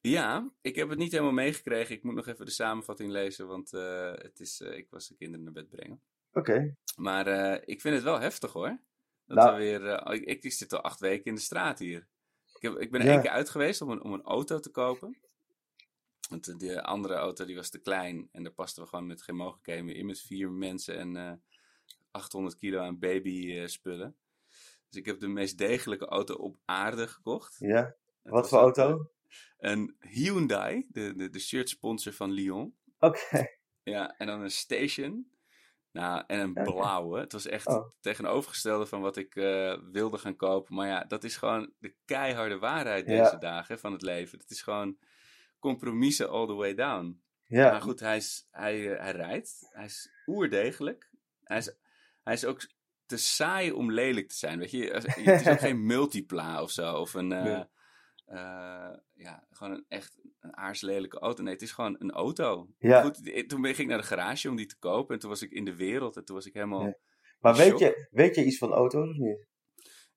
Ja, 0.00 0.50
ik 0.60 0.76
heb 0.76 0.88
het 0.88 0.98
niet 0.98 1.12
helemaal 1.12 1.32
meegekregen. 1.32 1.94
Ik 1.94 2.02
moet 2.02 2.14
nog 2.14 2.26
even 2.26 2.44
de 2.44 2.50
samenvatting 2.50 3.10
lezen, 3.10 3.46
want 3.46 3.72
eh, 3.72 4.12
het 4.12 4.40
is, 4.40 4.60
eh, 4.60 4.76
ik 4.76 4.86
was 4.90 5.08
de 5.08 5.14
kinderen 5.16 5.44
naar 5.44 5.52
bed 5.52 5.68
brengen. 5.68 6.00
Oké. 6.36 6.76
Maar 6.96 7.26
eh, 7.26 7.62
ik 7.64 7.80
vind 7.80 7.94
het 7.94 8.04
wel 8.04 8.20
heftig 8.20 8.52
hoor. 8.52 8.78
Dat 9.26 9.36
Nou. 9.36 9.50
we 9.50 9.56
weer, 9.62 9.86
eh, 9.88 10.20
ik, 10.20 10.44
ik 10.44 10.52
zit 10.52 10.72
al 10.72 10.80
acht 10.80 11.00
weken 11.00 11.24
in 11.24 11.34
de 11.34 11.40
straat 11.40 11.78
hier. 11.78 12.06
Ik, 12.54 12.62
heb, 12.62 12.76
ik 12.78 12.90
ben 12.90 13.00
er 13.00 13.06
Ja. 13.06 13.12
één 13.12 13.20
keer 13.22 13.30
uit 13.30 13.48
geweest 13.50 13.80
om 13.80 13.90
een, 13.90 14.02
om 14.02 14.12
een 14.12 14.22
auto 14.22 14.58
te 14.60 14.70
kopen. 14.70 15.18
Want 16.28 16.44
de- 16.44 16.56
de 16.56 16.82
andere 16.82 17.14
auto 17.14 17.44
die 17.44 17.56
was 17.56 17.70
te 17.70 17.78
klein 17.78 18.28
en 18.32 18.42
daar 18.42 18.52
pasten 18.52 18.82
we 18.82 18.88
gewoon 18.88 19.06
met 19.06 19.22
geen 19.22 19.36
mogelijkheden 19.36 19.84
meer 19.84 19.96
in. 19.96 20.06
Met 20.06 20.20
vier 20.20 20.50
mensen 20.50 20.96
en 20.98 21.16
eh 21.16 21.32
800 22.10 22.56
kilo 22.56 22.80
aan 22.80 22.98
baby 22.98 23.66
spullen. 23.66 24.16
Dus 24.88 24.98
ik 25.00 25.06
heb 25.06 25.20
de 25.20 25.28
meest 25.28 25.58
degelijke 25.58 26.06
auto 26.06 26.34
op 26.34 26.56
aarde 26.64 27.08
gekocht. 27.08 27.56
Ja. 27.58 27.82
Het 28.22 28.32
Wat 28.32 28.48
voor 28.48 28.58
een- 28.58 28.64
auto? 28.64 29.10
Een 29.58 29.96
Hyundai, 30.00 30.86
de, 30.88 31.14
de, 31.16 31.30
de 31.30 31.38
shirt 31.38 31.68
sponsor 31.68 32.12
van 32.12 32.30
Lyon. 32.30 32.76
Oké. 32.98 33.46
Ja, 33.82 34.16
en 34.18 34.26
dan 34.26 34.40
een 34.40 34.50
station. 34.50 35.30
Nou, 35.96 36.22
en 36.26 36.38
een 36.40 36.52
blauwe. 36.52 37.20
Het 37.20 37.32
was 37.32 37.46
echt 37.46 37.66
Oh. 37.66 37.74
het 37.84 37.92
tegenovergestelde 38.00 38.86
van 38.86 39.00
wat 39.00 39.16
ik 39.16 39.36
eh, 39.36 39.78
wilde 39.92 40.18
gaan 40.18 40.36
kopen. 40.36 40.74
Maar 40.74 40.86
ja, 40.88 41.04
dat 41.04 41.24
is 41.24 41.36
gewoon 41.36 41.72
de 41.78 41.94
keiharde 42.04 42.58
waarheid 42.58 43.06
Ja. 43.06 43.22
deze 43.24 43.38
dagen 43.38 43.78
van 43.78 43.92
het 43.92 44.02
leven. 44.02 44.38
Het 44.38 44.50
is 44.50 44.62
gewoon 44.62 44.98
compromissen 45.58 46.30
all 46.30 46.46
the 46.46 46.54
way 46.54 46.74
down. 46.74 47.22
Ja. 47.46 47.70
Maar 47.70 47.80
goed, 47.82 48.00
hij, 48.00 48.16
is, 48.16 48.46
hij, 48.50 48.92
eh, 48.94 49.00
hij 49.02 49.12
rijdt. 49.12 49.66
Hij 49.70 49.84
is 49.84 50.10
oerdegelijk. 50.26 51.10
Hij 51.42 51.58
is, 51.58 51.76
hij 52.22 52.34
is 52.34 52.44
ook 52.44 52.66
te 53.06 53.16
saai 53.16 53.72
om 53.72 53.92
lelijk 53.92 54.28
te 54.28 54.34
zijn. 54.36 54.58
Weet 54.58 54.70
je, 54.70 54.90
het 54.90 55.16
is 55.16 55.48
ook 55.48 55.58
geen 55.68 55.86
multipla 55.86 56.62
of 56.62 56.70
zo. 56.70 56.94
Of 56.94 57.14
een, 57.14 57.26
Nee. 57.28 57.64
eh, 58.26 58.92
ja, 59.14 59.46
gewoon 59.50 59.72
een 59.72 59.84
echt 59.88 60.18
een 60.46 60.56
aarslelijke 60.56 61.18
auto. 61.18 61.42
Nee, 61.42 61.52
het 61.52 61.62
is 61.62 61.72
gewoon 61.72 61.96
een 61.98 62.10
auto. 62.10 62.68
Ja. 62.78 63.02
Goed, 63.02 63.48
toen 63.48 63.64
ging 63.64 63.78
ik 63.78 63.86
naar 63.86 63.98
de 63.98 64.04
garage 64.04 64.48
om 64.50 64.56
die 64.56 64.66
te 64.66 64.78
kopen. 64.78 65.14
En 65.14 65.20
toen 65.20 65.30
was 65.30 65.42
ik 65.42 65.50
in 65.50 65.64
de 65.64 65.76
wereld. 65.76 66.16
En 66.16 66.24
toen 66.24 66.36
was 66.36 66.46
ik 66.46 66.54
helemaal... 66.54 66.86
Ja. 66.86 66.96
Maar 67.40 67.56
weet 67.56 67.68
shock. 67.68 67.78
je, 67.78 68.08
weet 68.10 68.34
je 68.34 68.44
iets 68.44 68.58
van 68.58 68.72
auto's 68.72 69.08
of 69.08 69.16
niet? 69.16 69.46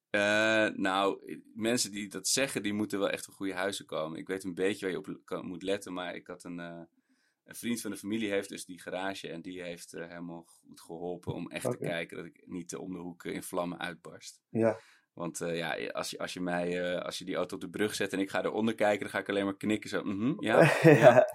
Eh, 0.09 0.67
nou, 0.67 1.39
mensen 1.53 1.91
die 1.91 2.09
dat 2.09 2.27
zeggen, 2.27 2.63
die 2.63 2.73
moeten 2.73 2.99
wel 2.99 3.09
echt 3.09 3.25
van 3.25 3.33
goede 3.33 3.53
huizen 3.53 3.85
komen. 3.85 4.19
Ik 4.19 4.27
weet 4.27 4.43
een 4.43 4.53
beetje 4.53 4.85
waar 4.85 4.91
je 4.91 4.97
op 4.97 5.21
kan- 5.25 5.45
moet 5.45 5.63
letten, 5.63 5.93
maar 5.93 6.15
ik 6.15 6.27
had 6.27 6.43
een, 6.43 6.59
eh, 6.59 6.81
een 7.43 7.55
vriend 7.55 7.81
van 7.81 7.91
de 7.91 7.97
familie 7.97 8.29
heeft 8.29 8.49
dus 8.49 8.65
die 8.65 8.81
garage 8.81 9.29
en 9.29 9.41
die 9.41 9.61
heeft 9.61 9.93
eh, 9.93 10.07
helemaal 10.07 10.43
goed 10.43 10.81
geholpen 10.81 11.33
om 11.33 11.49
echt 11.49 11.71
te 11.71 11.77
kijken 11.77 12.17
dat 12.17 12.25
ik 12.25 12.43
niet 12.45 12.75
om 12.75 12.93
de 12.93 12.99
hoek 12.99 13.23
in 13.23 13.43
vlammen 13.43 13.79
uitbarst. 13.79 14.41
Ja. 14.49 14.79
Want 15.19 15.41
eh, 15.41 15.57
ja, 15.57 15.89
als 15.91 16.09
je, 16.09 16.17
als, 16.17 16.33
je 16.33 16.41
mij, 16.41 16.81
eh, 16.93 17.01
als 17.05 17.17
je 17.17 17.25
die 17.25 17.35
auto 17.35 17.55
op 17.55 17.61
de 17.61 17.69
brug 17.69 17.95
zet 17.95 18.13
en 18.13 18.19
ik 18.19 18.29
ga 18.29 18.43
eronder 18.43 18.75
kijken, 18.75 18.99
dan 18.99 19.09
ga 19.09 19.19
ik 19.19 19.29
alleen 19.29 19.45
maar 19.45 19.57
knikken 19.57 19.89
zo. 19.89 20.03
mhm, 20.03 20.33
ja, 20.43 20.61
ja, 20.81 20.91
ja. 20.91 21.25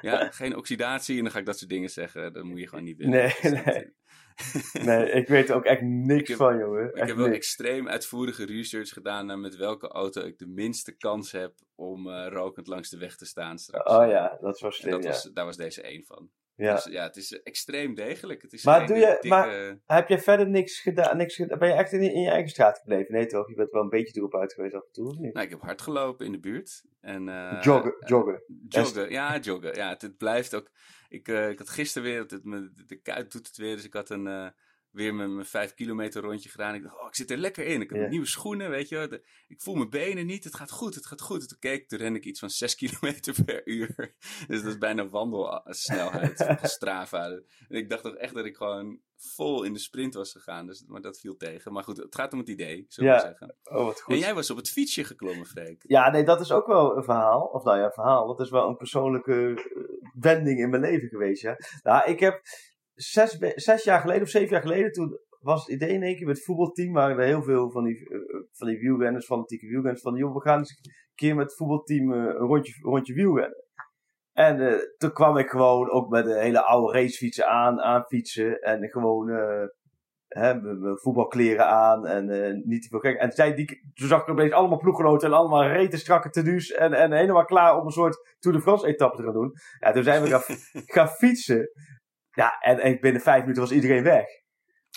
ja, 0.00 0.30
geen 0.30 0.56
oxidatie 0.56 1.16
en 1.16 1.22
dan 1.22 1.32
ga 1.32 1.38
ik 1.38 1.46
dat 1.46 1.58
soort 1.58 1.70
dingen 1.70 1.90
zeggen. 1.90 2.32
Dat 2.32 2.44
moet 2.44 2.58
je 2.60 2.68
gewoon 2.68 2.84
niet 2.84 2.96
willen. 2.96 3.12
Nee, 3.12 3.34
Dus 3.42 3.50
nee. 3.64 3.94
Nee, 4.86 5.10
ik 5.10 5.28
weet 5.28 5.48
er 5.48 5.54
ook 5.54 5.64
echt 5.64 5.80
niks 5.82 6.28
heb- 6.28 6.38
van, 6.38 6.58
jongen. 6.58 6.94
Ik 6.94 7.06
heb 7.06 7.16
wel 7.16 7.24
niks. 7.26 7.36
extreem 7.36 7.88
uitvoerige 7.88 8.44
research 8.46 8.88
gedaan 8.88 9.26
naar 9.26 9.38
met 9.38 9.56
welke 9.56 9.88
auto 9.88 10.20
ik 10.24 10.38
de 10.38 10.46
minste 10.46 10.96
kans 10.96 11.32
heb 11.32 11.54
om 11.74 12.10
eh, 12.10 12.26
rokend 12.28 12.66
langs 12.66 12.90
de 12.90 12.98
weg 12.98 13.16
te 13.16 13.26
staan 13.26 13.58
straks. 13.58 13.90
Oh 13.90 14.06
ja, 14.08 14.38
dat 14.40 14.54
is 14.54 14.60
wel 14.60 14.70
En 14.70 14.76
slim, 14.76 14.90
dat 14.92 15.02
ja. 15.02 15.08
was, 15.10 15.22
daar 15.32 15.44
was 15.44 15.56
deze 15.56 15.82
één 15.82 16.04
van. 16.04 16.30
Ja. 16.56 16.74
Dus 16.74 16.84
ja, 16.84 17.02
het 17.02 17.16
is 17.16 17.42
extreem 17.42 17.94
degelijk. 17.94 18.42
Het 18.42 18.52
is 18.52 18.64
Maar 18.64 18.86
doe 18.86 18.96
je- 18.96 19.04
eh, 19.06 19.10
dikke- 19.12 19.28
maar- 19.28 19.78
Heb 19.86 20.08
jij 20.08 20.18
verder 20.20 20.48
niks 20.48 20.80
gedaan? 20.80 21.16
Niks 21.16 21.34
gedaan? 21.34 21.58
Ben 21.58 21.68
je 21.68 21.74
echt 21.74 21.92
in, 21.92 22.00
in 22.00 22.20
je 22.20 22.30
eigen 22.30 22.48
straat 22.50 22.78
gebleven? 22.78 23.14
Nee 23.14 23.26
toch? 23.26 23.48
Je 23.48 23.54
bent 23.54 23.70
wel 23.70 23.82
een 23.82 23.88
beetje 23.88 24.18
erop 24.18 24.34
uit 24.34 24.52
geweest 24.52 24.74
af 24.74 24.82
en 24.86 24.92
toe, 24.92 25.06
of 25.08 25.18
niet? 25.18 25.32
Nou, 25.34 25.44
ik 25.46 25.52
heb 25.52 25.60
hard 25.60 25.82
gelopen 25.82 26.26
in 26.26 26.32
de 26.32 26.40
buurt. 26.40 26.84
En, 27.00 27.28
eh, 27.28 27.58
joggen, 27.62 27.94
joggen. 28.06 28.42
Joggen, 28.68 29.10
ja, 29.10 29.38
joggen. 29.38 29.74
Ja, 29.74 29.88
het, 29.88 30.02
het 30.02 30.16
blijft 30.16 30.54
ook. 30.54 30.70
Ik, 31.08 31.28
eh, 31.28 31.48
ik 31.48 31.58
had 31.58 31.68
gisteren 31.70 32.08
weer, 32.08 32.20
het, 32.20 32.44
me- 32.44 32.72
de, 32.86 32.96
kuit 32.96 33.32
doet 33.32 33.46
het 33.46 33.56
weer, 33.56 33.74
dus 33.76 33.84
ik 33.84 33.92
had 33.92 34.10
een, 34.10 34.26
eh, 34.26 34.46
weer 34.96 35.14
mijn, 35.14 35.34
mijn 35.34 35.46
vijf 35.46 35.74
kilometer 35.74 36.22
rondje 36.22 36.48
gedaan. 36.48 36.74
Ik 36.74 36.82
dacht, 36.82 37.00
oh, 37.00 37.06
ik 37.06 37.14
zit 37.14 37.30
er 37.30 37.36
lekker 37.36 37.66
in. 37.66 37.80
Ik 37.80 37.90
heb 37.90 38.00
Ja. 38.00 38.08
nieuwe 38.08 38.26
schoenen, 38.26 38.70
weet 38.70 38.88
je. 38.88 39.06
De- 39.08 39.22
ik 39.48 39.60
voel 39.60 39.74
mijn 39.74 39.90
benen 39.90 40.26
niet, 40.26 40.44
het 40.44 40.54
gaat 40.54 40.70
goed, 40.70 40.94
het 40.94 41.06
gaat 41.06 41.20
goed. 41.20 41.40
En 41.42 41.48
toen 41.48 41.58
keek 41.58 41.82
ik, 41.82 41.88
toen 41.88 41.98
ren 41.98 42.14
ik 42.14 42.24
iets 42.24 42.40
van 42.40 42.50
zes 42.50 42.74
kilometer 42.80 43.44
per 43.44 43.66
uur. 43.68 44.14
Dus 44.46 44.62
dat 44.62 44.70
is 44.72 44.78
bijna 44.78 45.08
wandelsnelheid 45.08 46.36
van 46.58 46.68
Strava. 46.68 47.24
En 47.28 47.44
ik 47.68 47.88
dacht 47.90 48.02
toch 48.02 48.14
echt 48.14 48.34
dat 48.34 48.44
ik 48.44 48.56
gewoon 48.56 49.00
vol 49.16 49.62
in 49.62 49.72
de 49.72 49.78
sprint 49.78 50.14
was 50.14 50.32
gegaan. 50.32 50.66
Dus, 50.66 50.84
maar 50.86 51.00
dat 51.00 51.18
viel 51.18 51.36
tegen. 51.36 51.72
Maar 51.72 51.84
goed, 51.84 51.96
het 51.96 52.14
gaat 52.14 52.32
om 52.32 52.38
het 52.38 52.48
idee, 52.48 52.84
zullen 52.88 53.10
we 53.10 53.16
Ja. 53.16 53.22
zeggen. 53.22 53.56
Oh, 53.64 53.84
wat 53.84 54.00
goed. 54.00 54.14
En 54.14 54.20
jij 54.20 54.34
was 54.34 54.50
op 54.50 54.56
het 54.56 54.70
fietsje 54.70 55.04
geklommen, 55.04 55.46
Freek. 55.46 55.84
Ja, 55.86 56.10
nee, 56.10 56.24
dat 56.24 56.40
is 56.40 56.52
ook 56.52 56.66
wel 56.66 56.96
een 56.96 57.04
verhaal. 57.04 57.42
Of 57.42 57.64
nou 57.64 57.78
ja, 57.78 57.84
een 57.84 57.92
verhaal. 57.92 58.26
Dat 58.26 58.40
is 58.40 58.50
wel 58.50 58.68
een 58.68 58.76
persoonlijke 58.76 59.34
eh, 59.54 59.82
wending 60.20 60.58
in 60.60 60.70
mijn 60.70 60.82
leven 60.82 61.08
geweest, 61.08 61.42
ja. 61.42 61.56
Nou, 61.82 62.10
ik 62.10 62.20
heb 62.20 62.42
zes, 62.96 63.38
zes 63.54 63.84
jaar 63.84 64.00
geleden 64.00 64.22
of 64.22 64.28
zeven 64.28 64.50
jaar 64.50 64.60
geleden, 64.60 64.92
toen 64.92 65.18
was 65.40 65.66
het 65.66 65.74
idee 65.74 65.94
in 65.94 66.02
één 66.02 66.16
keer 66.16 66.26
met 66.26 66.36
het 66.36 66.44
voetbalteam, 66.44 66.92
waren 66.92 67.18
er 67.18 67.24
heel 67.24 67.42
veel 67.42 67.70
van 67.70 67.84
die, 67.84 68.08
eh, 68.08 68.18
van 68.52 68.66
die 68.66 68.78
wielrenners, 68.78 69.26
fanatieke 69.26 69.66
wielrenners, 69.66 70.02
van 70.02 70.14
joh, 70.14 70.34
we 70.34 70.40
gaan 70.40 70.58
eens 70.58 70.70
een 70.70 70.92
keer 71.14 71.34
met 71.34 71.44
het 71.44 71.56
voetbalteam 71.56 72.12
eh, 72.12 72.18
een 72.18 72.34
rondje, 72.34 72.72
rondje 72.82 73.14
wielrennen. 73.14 73.64
En 74.32 74.60
eh, 74.60 74.78
toen 74.96 75.12
kwam 75.12 75.36
ik 75.36 75.48
gewoon 75.48 75.90
ook 75.90 76.08
met 76.08 76.26
een 76.26 76.40
hele 76.40 76.64
oude 76.64 76.98
racefietsen 76.98 77.48
aan, 77.48 77.80
aan 77.80 78.04
fietsen. 78.04 78.60
En 78.60 78.88
gewoon 78.88 79.28
hè, 80.26 80.54
mijn 80.60 80.98
voetbalkleren 80.98 81.66
aan 81.66 82.06
en 82.06 82.62
niet 82.64 82.82
te 82.82 82.88
veel 82.88 82.98
gek. 82.98 83.18
En 83.18 83.32
zij, 83.32 83.54
die, 83.54 83.66
toen 83.94 84.08
zag 84.08 84.20
ik 84.20 84.28
opeens 84.28 84.52
allemaal 84.52 84.78
ploeggenoten 84.78 85.28
en 85.28 85.34
allemaal 85.36 85.66
rete 85.66 85.96
strakke 85.96 86.30
tenues. 86.30 86.72
En, 86.72 86.92
en 86.92 87.12
helemaal 87.12 87.44
klaar 87.44 87.78
om 87.78 87.86
een 87.86 87.92
soort 87.92 88.36
Tour 88.38 88.56
de 88.56 88.62
France 88.62 88.86
etappe 88.86 89.16
te 89.16 89.22
gaan 89.22 89.32
doen. 89.32 89.52
Ja, 89.78 89.92
toen 89.92 90.02
zijn 90.02 90.22
we 90.22 90.28
gaan, 90.28 90.56
gaan 90.94 91.08
fietsen. 91.08 91.70
Ja, 92.36 92.58
en, 92.60 92.78
en 92.78 93.00
binnen 93.00 93.22
vijf 93.22 93.40
minuten 93.40 93.62
was 93.62 93.72
iedereen 93.72 94.02
weg. 94.02 94.24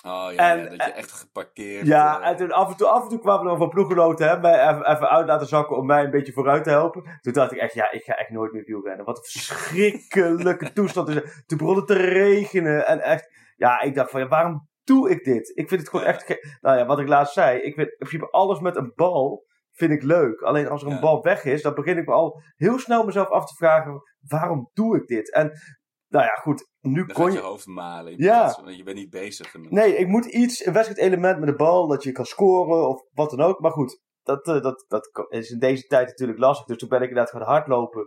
Oh 0.06 0.28
ja, 0.34 0.52
En- 0.52 0.64
ja, 0.64 0.70
dat 0.70 0.86
je 0.86 0.92
echt 0.94 1.12
geparkeerd... 1.12 1.86
Ja, 1.88 2.22
eh, 2.22 2.28
en 2.28 2.36
toen 2.38 2.52
af 2.52 2.70
en 2.72 2.78
toe, 2.78 2.88
af 2.88 3.04
en 3.04 3.10
toe 3.10 3.20
kwamen 3.20 3.42
er 3.42 3.48
nog 3.48 3.58
van 3.58 3.70
ploeggenoten 3.70 4.28
hè, 4.30 4.40
mij 4.40 4.70
even, 4.70 4.90
even 4.92 5.10
uit 5.10 5.28
laten 5.28 5.48
zakken 5.48 5.78
om 5.78 5.86
mij 5.86 6.04
een 6.04 6.12
beetje 6.12 6.34
vooruit 6.34 6.64
te 6.64 6.70
helpen. 6.70 7.18
Toen 7.22 7.34
dacht 7.34 7.52
ik 7.52 7.58
echt, 7.58 7.74
ja, 7.74 7.92
ik 7.92 8.04
ga 8.04 8.14
echt 8.14 8.30
nooit 8.30 8.52
meer 8.52 8.64
wielrennen. 8.64 9.06
Wat 9.06 9.18
een 9.18 9.24
verschrikkelijke 9.24 10.74
toestand 10.80 11.10
is 11.10 11.16
er. 11.16 11.44
Toen 11.46 11.58
begon 11.58 11.76
het 11.76 11.88
te 11.88 11.94
regenen 11.98 12.88
en 12.88 13.02
echt, 13.02 13.32
ja, 13.56 13.82
ik 13.82 13.96
dacht 13.96 14.12
van, 14.12 14.20
ja, 14.22 14.28
waarom 14.28 14.68
doe 14.84 15.10
ik 15.10 15.24
dit? 15.24 15.50
Ik 15.58 15.68
vind 15.70 15.82
het 15.82 15.90
gewoon 15.90 16.06
Ja. 16.06 16.12
echt, 16.12 16.58
nou 16.62 16.78
ja, 16.78 16.86
wat 16.86 17.00
ik 17.00 17.08
laatst 17.08 17.34
zei, 17.34 17.58
ik 17.60 17.74
vind 17.74 17.88
in 17.90 17.96
principe 17.98 18.30
alles 18.30 18.60
met 18.60 18.76
een 18.76 18.92
bal 18.96 19.48
vind 19.72 19.92
ik 19.92 20.04
leuk. 20.04 20.42
Alleen 20.42 20.68
als 20.68 20.82
er 20.82 20.88
een 20.88 20.94
Ja. 20.94 21.00
bal 21.00 21.22
weg 21.22 21.44
is, 21.46 21.62
dan 21.62 21.74
begin 21.74 21.98
ik 21.98 22.06
me 22.06 22.14
al 22.14 22.42
heel 22.56 22.80
snel 22.80 23.06
mezelf 23.06 23.30
af 23.30 23.46
te 23.46 23.56
vragen, 23.56 24.02
waarom 24.28 24.70
doe 24.74 24.98
ik 24.98 25.08
dit? 25.08 25.34
En, 25.34 25.52
nou 26.10 26.26
ja, 26.26 26.34
goed, 26.34 26.70
nu 26.82 27.06
Dan 27.06 27.16
kon 27.16 27.32
je... 27.32 27.38
je 27.38 27.44
hoofd 27.44 27.66
malen. 27.66 28.12
In 28.12 28.18
Ja. 28.24 28.38
plaats 28.40 28.56
van- 28.56 28.64
want 28.64 28.78
je 28.78 28.84
bent 28.84 28.98
niet 28.98 29.10
bezig 29.10 29.52
genoeg. 29.52 29.72
Nee, 29.72 29.96
ik 29.96 30.08
moet 30.08 30.26
iets, 30.26 30.66
een 30.66 30.74
wedstrijdelement 30.74 31.40
met 31.40 31.50
de 31.50 31.56
bal, 31.56 31.88
dat 31.88 32.04
je 32.04 32.12
kan 32.12 32.26
scoren 32.26 32.88
of 32.88 33.02
wat 33.14 33.30
dan 33.30 33.42
ook. 33.42 33.60
Maar 33.60 33.72
goed, 33.72 34.02
dat, 34.24 34.48
eh, 34.48 34.62
dat, 34.62 34.86
dat 34.88 35.26
is 35.30 35.50
in 35.50 35.60
deze 35.60 35.84
tijd 35.88 36.08
natuurlijk 36.08 36.40
lastig. 36.40 36.66
Dus 36.66 36.78
toen 36.78 36.90
ben 36.90 37.02
ik 37.02 37.10
inderdaad 37.10 37.32
gaan 37.34 37.42
hardlopen 37.42 38.06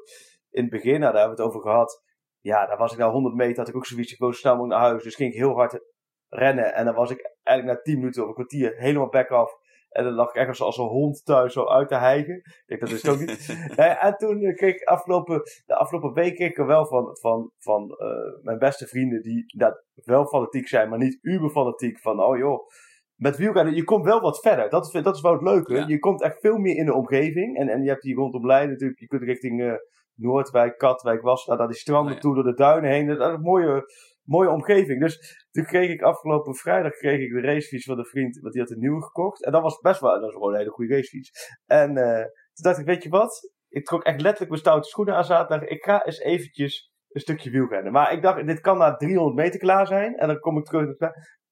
in 0.50 0.62
het 0.62 0.70
begin. 0.70 1.00
Nou, 1.00 1.12
daar 1.12 1.20
hebben 1.20 1.36
we 1.36 1.42
het 1.42 1.50
over 1.52 1.70
gehad. 1.70 2.02
Ja, 2.40 2.66
dan 2.66 2.78
was 2.78 2.92
ik 2.92 2.98
na 2.98 3.10
100 3.10 3.34
meter, 3.34 3.56
had 3.58 3.68
ik 3.68 3.76
ook 3.76 3.86
zoiets, 3.86 4.12
ik 4.12 4.18
wil 4.18 4.32
snel 4.32 4.64
naar 4.66 4.78
huis. 4.80 5.02
Dus 5.02 5.14
ging 5.14 5.32
ik 5.32 5.38
heel 5.38 5.54
hard 5.54 5.80
rennen. 6.28 6.74
En 6.74 6.84
dan 6.84 6.94
was 6.94 7.10
ik 7.10 7.36
eigenlijk 7.42 7.78
na 7.78 7.82
10 7.92 7.98
minuten 7.98 8.22
of 8.22 8.28
een 8.28 8.34
kwartier 8.34 8.74
helemaal 8.76 9.08
back 9.08 9.28
af. 9.30 9.52
En 9.92 10.04
dan 10.04 10.12
lag 10.12 10.28
ik 10.28 10.34
echt 10.34 10.60
als, 10.60 10.78
een 10.78 10.84
hond 10.84 11.24
thuis 11.24 11.52
zo 11.52 11.66
uit 11.66 11.88
te 11.88 11.94
hijgen. 11.94 12.36
Ik 12.36 12.62
denk, 12.66 12.80
dat 12.80 12.90
is 12.90 13.08
ook 13.08 13.18
niet. 13.18 13.30
Eh, 13.76 14.04
en 14.04 14.16
toen 14.16 14.42
eh, 14.42 14.54
kreeg 14.54 14.74
ik 14.74 14.88
afgelopen, 14.88 15.42
de 15.66 15.76
afgelopen 15.76 16.12
week 16.12 16.34
kreeg 16.34 16.50
ik 16.50 16.58
er 16.58 16.66
wel 16.66 16.86
van, 16.86 17.16
van, 17.20 17.50
van 17.58 17.90
eh, 17.90 18.42
mijn 18.42 18.58
beste 18.58 18.86
vrienden 18.86 19.22
die 19.22 19.44
dat 19.56 19.84
wel 19.94 20.26
fanatiek 20.26 20.68
zijn, 20.68 20.88
maar 20.88 20.98
niet 20.98 21.18
uber 21.22 21.50
fanatiek. 21.50 21.98
Van, 21.98 22.22
oh 22.22 22.38
joh, 22.38 22.68
met 23.14 23.36
wielrennen, 23.36 23.74
je 23.74 23.84
komt 23.84 24.04
wel 24.04 24.20
wat 24.20 24.40
verder. 24.40 24.70
Dat 24.70 24.86
is, 24.86 25.02
dat 25.02 25.14
is 25.14 25.20
wel 25.20 25.32
het 25.32 25.42
leuke. 25.42 25.74
Ja. 25.74 25.86
Je 25.86 25.98
komt 25.98 26.22
echt 26.22 26.40
veel 26.40 26.56
meer 26.56 26.76
in 26.76 26.86
de 26.86 26.94
omgeving. 26.94 27.58
En, 27.58 27.68
en 27.68 27.82
je 27.82 27.88
hebt 27.88 28.02
hier 28.02 28.16
rondom 28.16 28.46
Leiden 28.46 28.70
natuurlijk, 28.70 29.00
je 29.00 29.06
kunt 29.06 29.22
richting 29.22 29.80
Noordwijk, 30.14 30.78
Katwijk, 30.78 31.22
Wassenaar, 31.22 31.58
naar 31.58 31.68
die 31.68 31.76
stranden 31.76 32.12
Oh 32.12 32.14
ja. 32.14 32.20
toe, 32.20 32.34
door 32.34 32.44
de 32.44 32.54
duinen 32.54 32.90
heen. 32.90 33.06
Dat 33.06 33.18
is 33.18 33.34
een 33.34 33.40
mooie, 33.40 33.84
mooie 34.22 34.50
omgeving. 34.50 35.00
Dus 35.00 35.41
toen 35.52 35.64
kreeg 35.64 35.90
ik 35.90 36.02
afgelopen 36.02 36.54
vrijdag 36.54 36.92
kreeg 36.92 37.20
ik 37.20 37.32
de 37.32 37.40
racefiets 37.40 37.84
van 37.84 37.96
de 37.96 38.04
vriend, 38.04 38.40
want 38.40 38.52
die 38.52 38.62
had 38.62 38.70
een 38.70 38.78
nieuwe 38.78 39.02
gekocht. 39.02 39.44
En 39.44 39.52
dat 39.52 39.62
was 39.62 39.78
best 39.78 40.00
wel, 40.00 40.20
dat 40.20 40.28
is 40.28 40.34
gewoon 40.34 40.52
een 40.52 40.58
hele 40.58 40.70
goede 40.70 40.94
racefiets. 40.94 41.30
En 41.66 41.96
eh, 41.96 42.24
toen 42.24 42.64
dacht 42.64 42.78
ik, 42.78 42.86
weet 42.86 43.02
je 43.02 43.08
wat? 43.08 43.52
Ik 43.68 43.84
trok 43.84 44.02
echt 44.02 44.20
letterlijk 44.20 44.50
mijn 44.50 44.62
stoute 44.62 44.88
schoenen 44.88 45.14
aan 45.14 45.24
zaterdag. 45.24 45.68
Ik 45.68 45.84
ga 45.84 46.04
eens 46.04 46.18
eventjes 46.18 46.92
een 47.08 47.20
stukje 47.20 47.50
wielrennen. 47.50 47.92
Maar 47.92 48.12
ik 48.12 48.22
dacht, 48.22 48.46
dit 48.46 48.60
kan 48.60 48.78
na 48.78 48.96
300 48.96 49.36
meter 49.36 49.60
klaar 49.60 49.86
zijn. 49.86 50.16
En 50.16 50.26
dan 50.26 50.38
kom 50.38 50.58
ik 50.58 50.64
terug. 50.64 50.96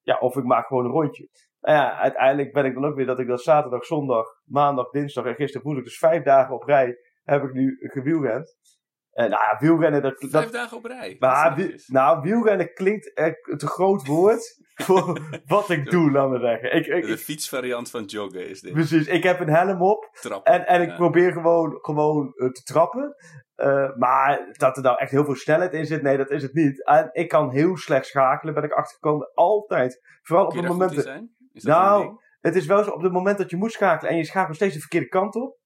Ja, 0.01 0.19
of 0.19 0.37
ik 0.37 0.45
maak 0.45 0.67
gewoon 0.67 0.85
een 0.85 0.91
rondje. 0.91 1.29
Nou 1.61 1.77
ja, 1.77 1.99
uiteindelijk 1.99 2.53
ben 2.53 2.65
ik 2.65 2.75
dan 2.75 2.85
ook 2.85 2.97
weer 2.97 3.07
dat 3.07 3.19
ik 3.19 3.27
dat 3.27 3.43
zaterdag, 3.43 3.85
zondag, 3.85 4.27
maandag, 4.45 4.91
dinsdag 4.91 5.25
en 5.25 5.35
gisteren 5.35 5.63
woensdag, 5.63 5.85
dus 5.85 5.99
vijf 5.99 6.23
dagen 6.23 6.55
op 6.55 6.63
rij, 6.63 6.97
heb 7.23 7.43
ik 7.43 7.53
nu 7.53 7.77
gewielrend. 7.79 8.57
En 9.11 9.31
nou 9.31 9.43
ja, 9.43 9.57
wielrennen, 9.59 10.03
dat, 10.03 10.21
dat, 10.21 10.31
Vijf 10.31 10.51
dagen 10.51 10.77
op 10.77 10.85
rij. 10.85 11.17
maar 11.19 11.57
nou, 11.87 12.21
wielrennen 12.21 12.73
klinkt 12.75 13.13
echt 13.15 13.55
te 13.57 13.67
groot 13.67 14.07
woord 14.07 14.59
voor 14.85 15.21
wat 15.47 15.71
ik 15.71 15.91
doe, 15.91 16.11
laat 16.11 16.31
me 16.31 16.39
zeggen. 16.39 16.77
Ik, 16.77 16.87
ik, 16.87 17.07
De 17.07 17.19
fietsvariant 17.19 17.91
van 17.91 18.05
joggen 18.05 18.49
is 18.49 18.61
dit. 18.61 18.73
precies, 18.73 19.07
ik 19.07 19.23
heb 19.23 19.41
een 19.41 19.49
helm 19.49 19.83
op 19.83 20.09
Trappen. 20.21 20.53
en, 20.53 20.67
en 20.67 20.83
ik 20.83 20.89
Ja. 20.89 20.97
probeer 20.97 21.33
gewoon, 21.33 21.79
gewoon 21.81 22.33
eh, 22.37 22.49
te 22.49 22.63
trappen. 22.63 23.15
Eh, 23.55 23.97
maar 23.97 24.49
dat 24.53 24.77
er 24.77 24.83
nou 24.83 24.99
echt 24.99 25.11
heel 25.11 25.25
veel 25.25 25.35
snelheid 25.35 25.73
in 25.73 25.87
zit, 25.87 26.03
nee, 26.03 26.17
dat 26.17 26.31
is 26.31 26.43
het 26.43 26.55
niet. 26.55 26.85
En 26.85 27.09
ik 27.13 27.29
kan 27.29 27.51
heel 27.51 27.77
slecht 27.77 28.07
schakelen, 28.07 28.55
ben 28.55 28.63
ik 28.63 28.73
achtergekomen. 28.73 29.31
Altijd. 29.35 30.01
Vooral 30.23 30.47
op? 30.47 30.53
Is 31.53 31.63
dat 31.63 31.77
Nou? 31.77 32.19
Het 32.41 32.57
is 32.57 32.67
wel 32.67 32.85
zo 32.85 32.91
op 32.91 33.03
het 33.03 33.13
moment 33.13 33.39
dat 33.39 33.51
je 33.51 33.57
moet 33.57 33.73
schakelen 33.73 34.11
en 34.11 34.17
je 34.17 34.25
schakelt 34.25 34.57
steeds 34.57 34.75
de 34.75 34.81
verkeerde 34.81 35.09
kant 35.09 35.35
op. 35.35 35.59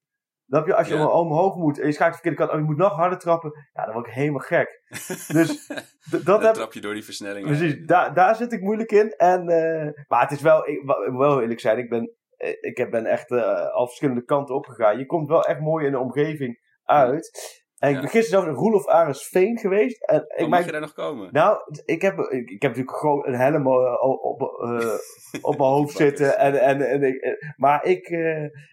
Heb 0.48 0.66
je, 0.66 0.74
als 0.74 0.88
je 0.88 0.94
Ja. 0.94 1.06
omhoog 1.06 1.56
moet 1.56 1.78
en 1.80 1.86
je 1.86 1.92
schakelt 1.92 2.14
de 2.16 2.20
verkeerde 2.22 2.36
kant 2.38 2.50
op 2.50 2.54
en 2.56 2.62
je 2.62 2.68
moet 2.70 2.76
nog 2.90 2.96
harder 2.96 3.18
trappen, 3.18 3.52
ja, 3.72 3.84
dan 3.84 3.94
word 3.94 4.06
ik 4.06 4.12
helemaal 4.12 4.40
gek. 4.40 4.82
Dus 5.28 5.66
dat 6.10 6.24
Dan 6.24 6.42
heb, 6.42 6.54
trap 6.54 6.72
je 6.72 6.80
door 6.80 6.94
die 6.94 7.04
versnelling. 7.04 7.46
Precies, 7.46 7.86
daar, 7.86 8.14
daar 8.14 8.36
zit 8.36 8.52
ik 8.52 8.60
moeilijk 8.60 8.92
in. 8.92 9.10
En, 9.10 9.48
eh, 9.48 10.04
maar 10.08 10.20
het 10.20 10.30
is 10.30 10.40
wel, 10.40 10.68
ik 10.68 10.82
wil 10.84 11.18
wel 11.18 11.40
eerlijk 11.40 11.60
zijn, 11.60 11.78
ik 11.78 11.88
ben, 11.88 12.12
eh, 12.36 12.48
ik 12.60 12.76
heb- 12.76 12.90
ben 12.90 13.06
echt 13.06 13.30
eh, 13.30 13.70
al 13.70 13.86
verschillende 13.86 14.24
kanten 14.24 14.54
opgegaan. 14.54 14.98
Je 14.98 15.06
komt 15.06 15.28
wel 15.28 15.44
echt 15.44 15.60
mooi 15.60 15.86
in 15.86 15.92
de 15.92 15.98
omgeving 15.98 16.60
uit. 16.84 17.62
En 17.84 17.90
ik 17.90 18.00
ben 18.00 18.10
gisteren 18.10 18.28
zelfs 18.28 18.46
in 18.46 18.64
Roelof 18.64 18.88
Arendsveen 18.88 19.58
geweest. 19.58 20.02
En 20.02 20.24
ik 20.36 20.48
mag 20.48 20.64
je 20.64 20.72
daar 20.72 20.80
nog 20.80 20.92
komen? 20.92 21.28
nou, 21.32 21.58
ik 21.84 22.02
heb, 22.02 22.18
ik, 22.18 22.50
ik 22.50 22.62
heb 22.62 22.70
natuurlijk 22.70 22.96
gewoon 22.96 23.26
een 23.26 23.34
helm 23.34 23.66
eh, 23.66 24.02
op, 24.02 24.40
op, 24.40 24.62
eh, 24.62 24.94
op 25.50 25.58
mijn 25.58 25.70
hoofd 25.70 25.96
zitten. 25.96 26.38
En, 26.38 26.60
en, 26.60 26.80
en 26.80 27.02
ik, 27.02 27.20
eh, 27.20 27.32
maar 27.56 27.84
ik, 27.84 28.08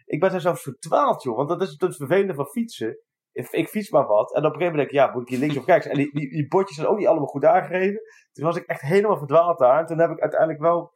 ik 0.05 0.19
ben 0.19 0.31
daar 0.31 0.41
zelfs 0.41 0.63
verdwaald, 0.63 1.23
joh. 1.23 1.35
Want 1.35 1.49
dat 1.49 1.61
is 1.61 1.75
het 1.77 1.95
vervelende 1.95 2.33
van 2.33 2.45
fietsen. 2.45 2.99
Ik, 3.31 3.49
ik 3.49 3.67
fiets 3.67 3.89
maar 3.89 4.07
wat. 4.07 4.33
En 4.33 4.45
op 4.45 4.53
een 4.53 4.59
gegeven 4.59 4.71
moment 4.71 4.75
denk 4.75 4.89
ik, 4.89 4.95
ja, 4.95 5.13
moet 5.13 5.21
ik 5.21 5.27
hier 5.27 5.39
links 5.39 5.57
of 5.57 5.65
rechts? 5.65 5.87
En 5.87 5.95
die, 5.95 6.13
die, 6.13 6.29
die 6.29 6.47
bordjes 6.47 6.77
zijn 6.77 6.87
ook 6.87 6.97
niet 6.97 7.07
allemaal 7.07 7.27
goed 7.27 7.45
aangegeven. 7.45 8.01
Toen 8.31 8.45
was 8.45 8.57
ik 8.57 8.65
echt 8.65 8.81
helemaal 8.81 9.17
verdwaald 9.17 9.59
daar. 9.59 9.79
En 9.79 9.85
toen 9.85 9.99
heb 9.99 10.09
ik 10.09 10.19
uiteindelijk 10.19 10.61
wel 10.61 10.93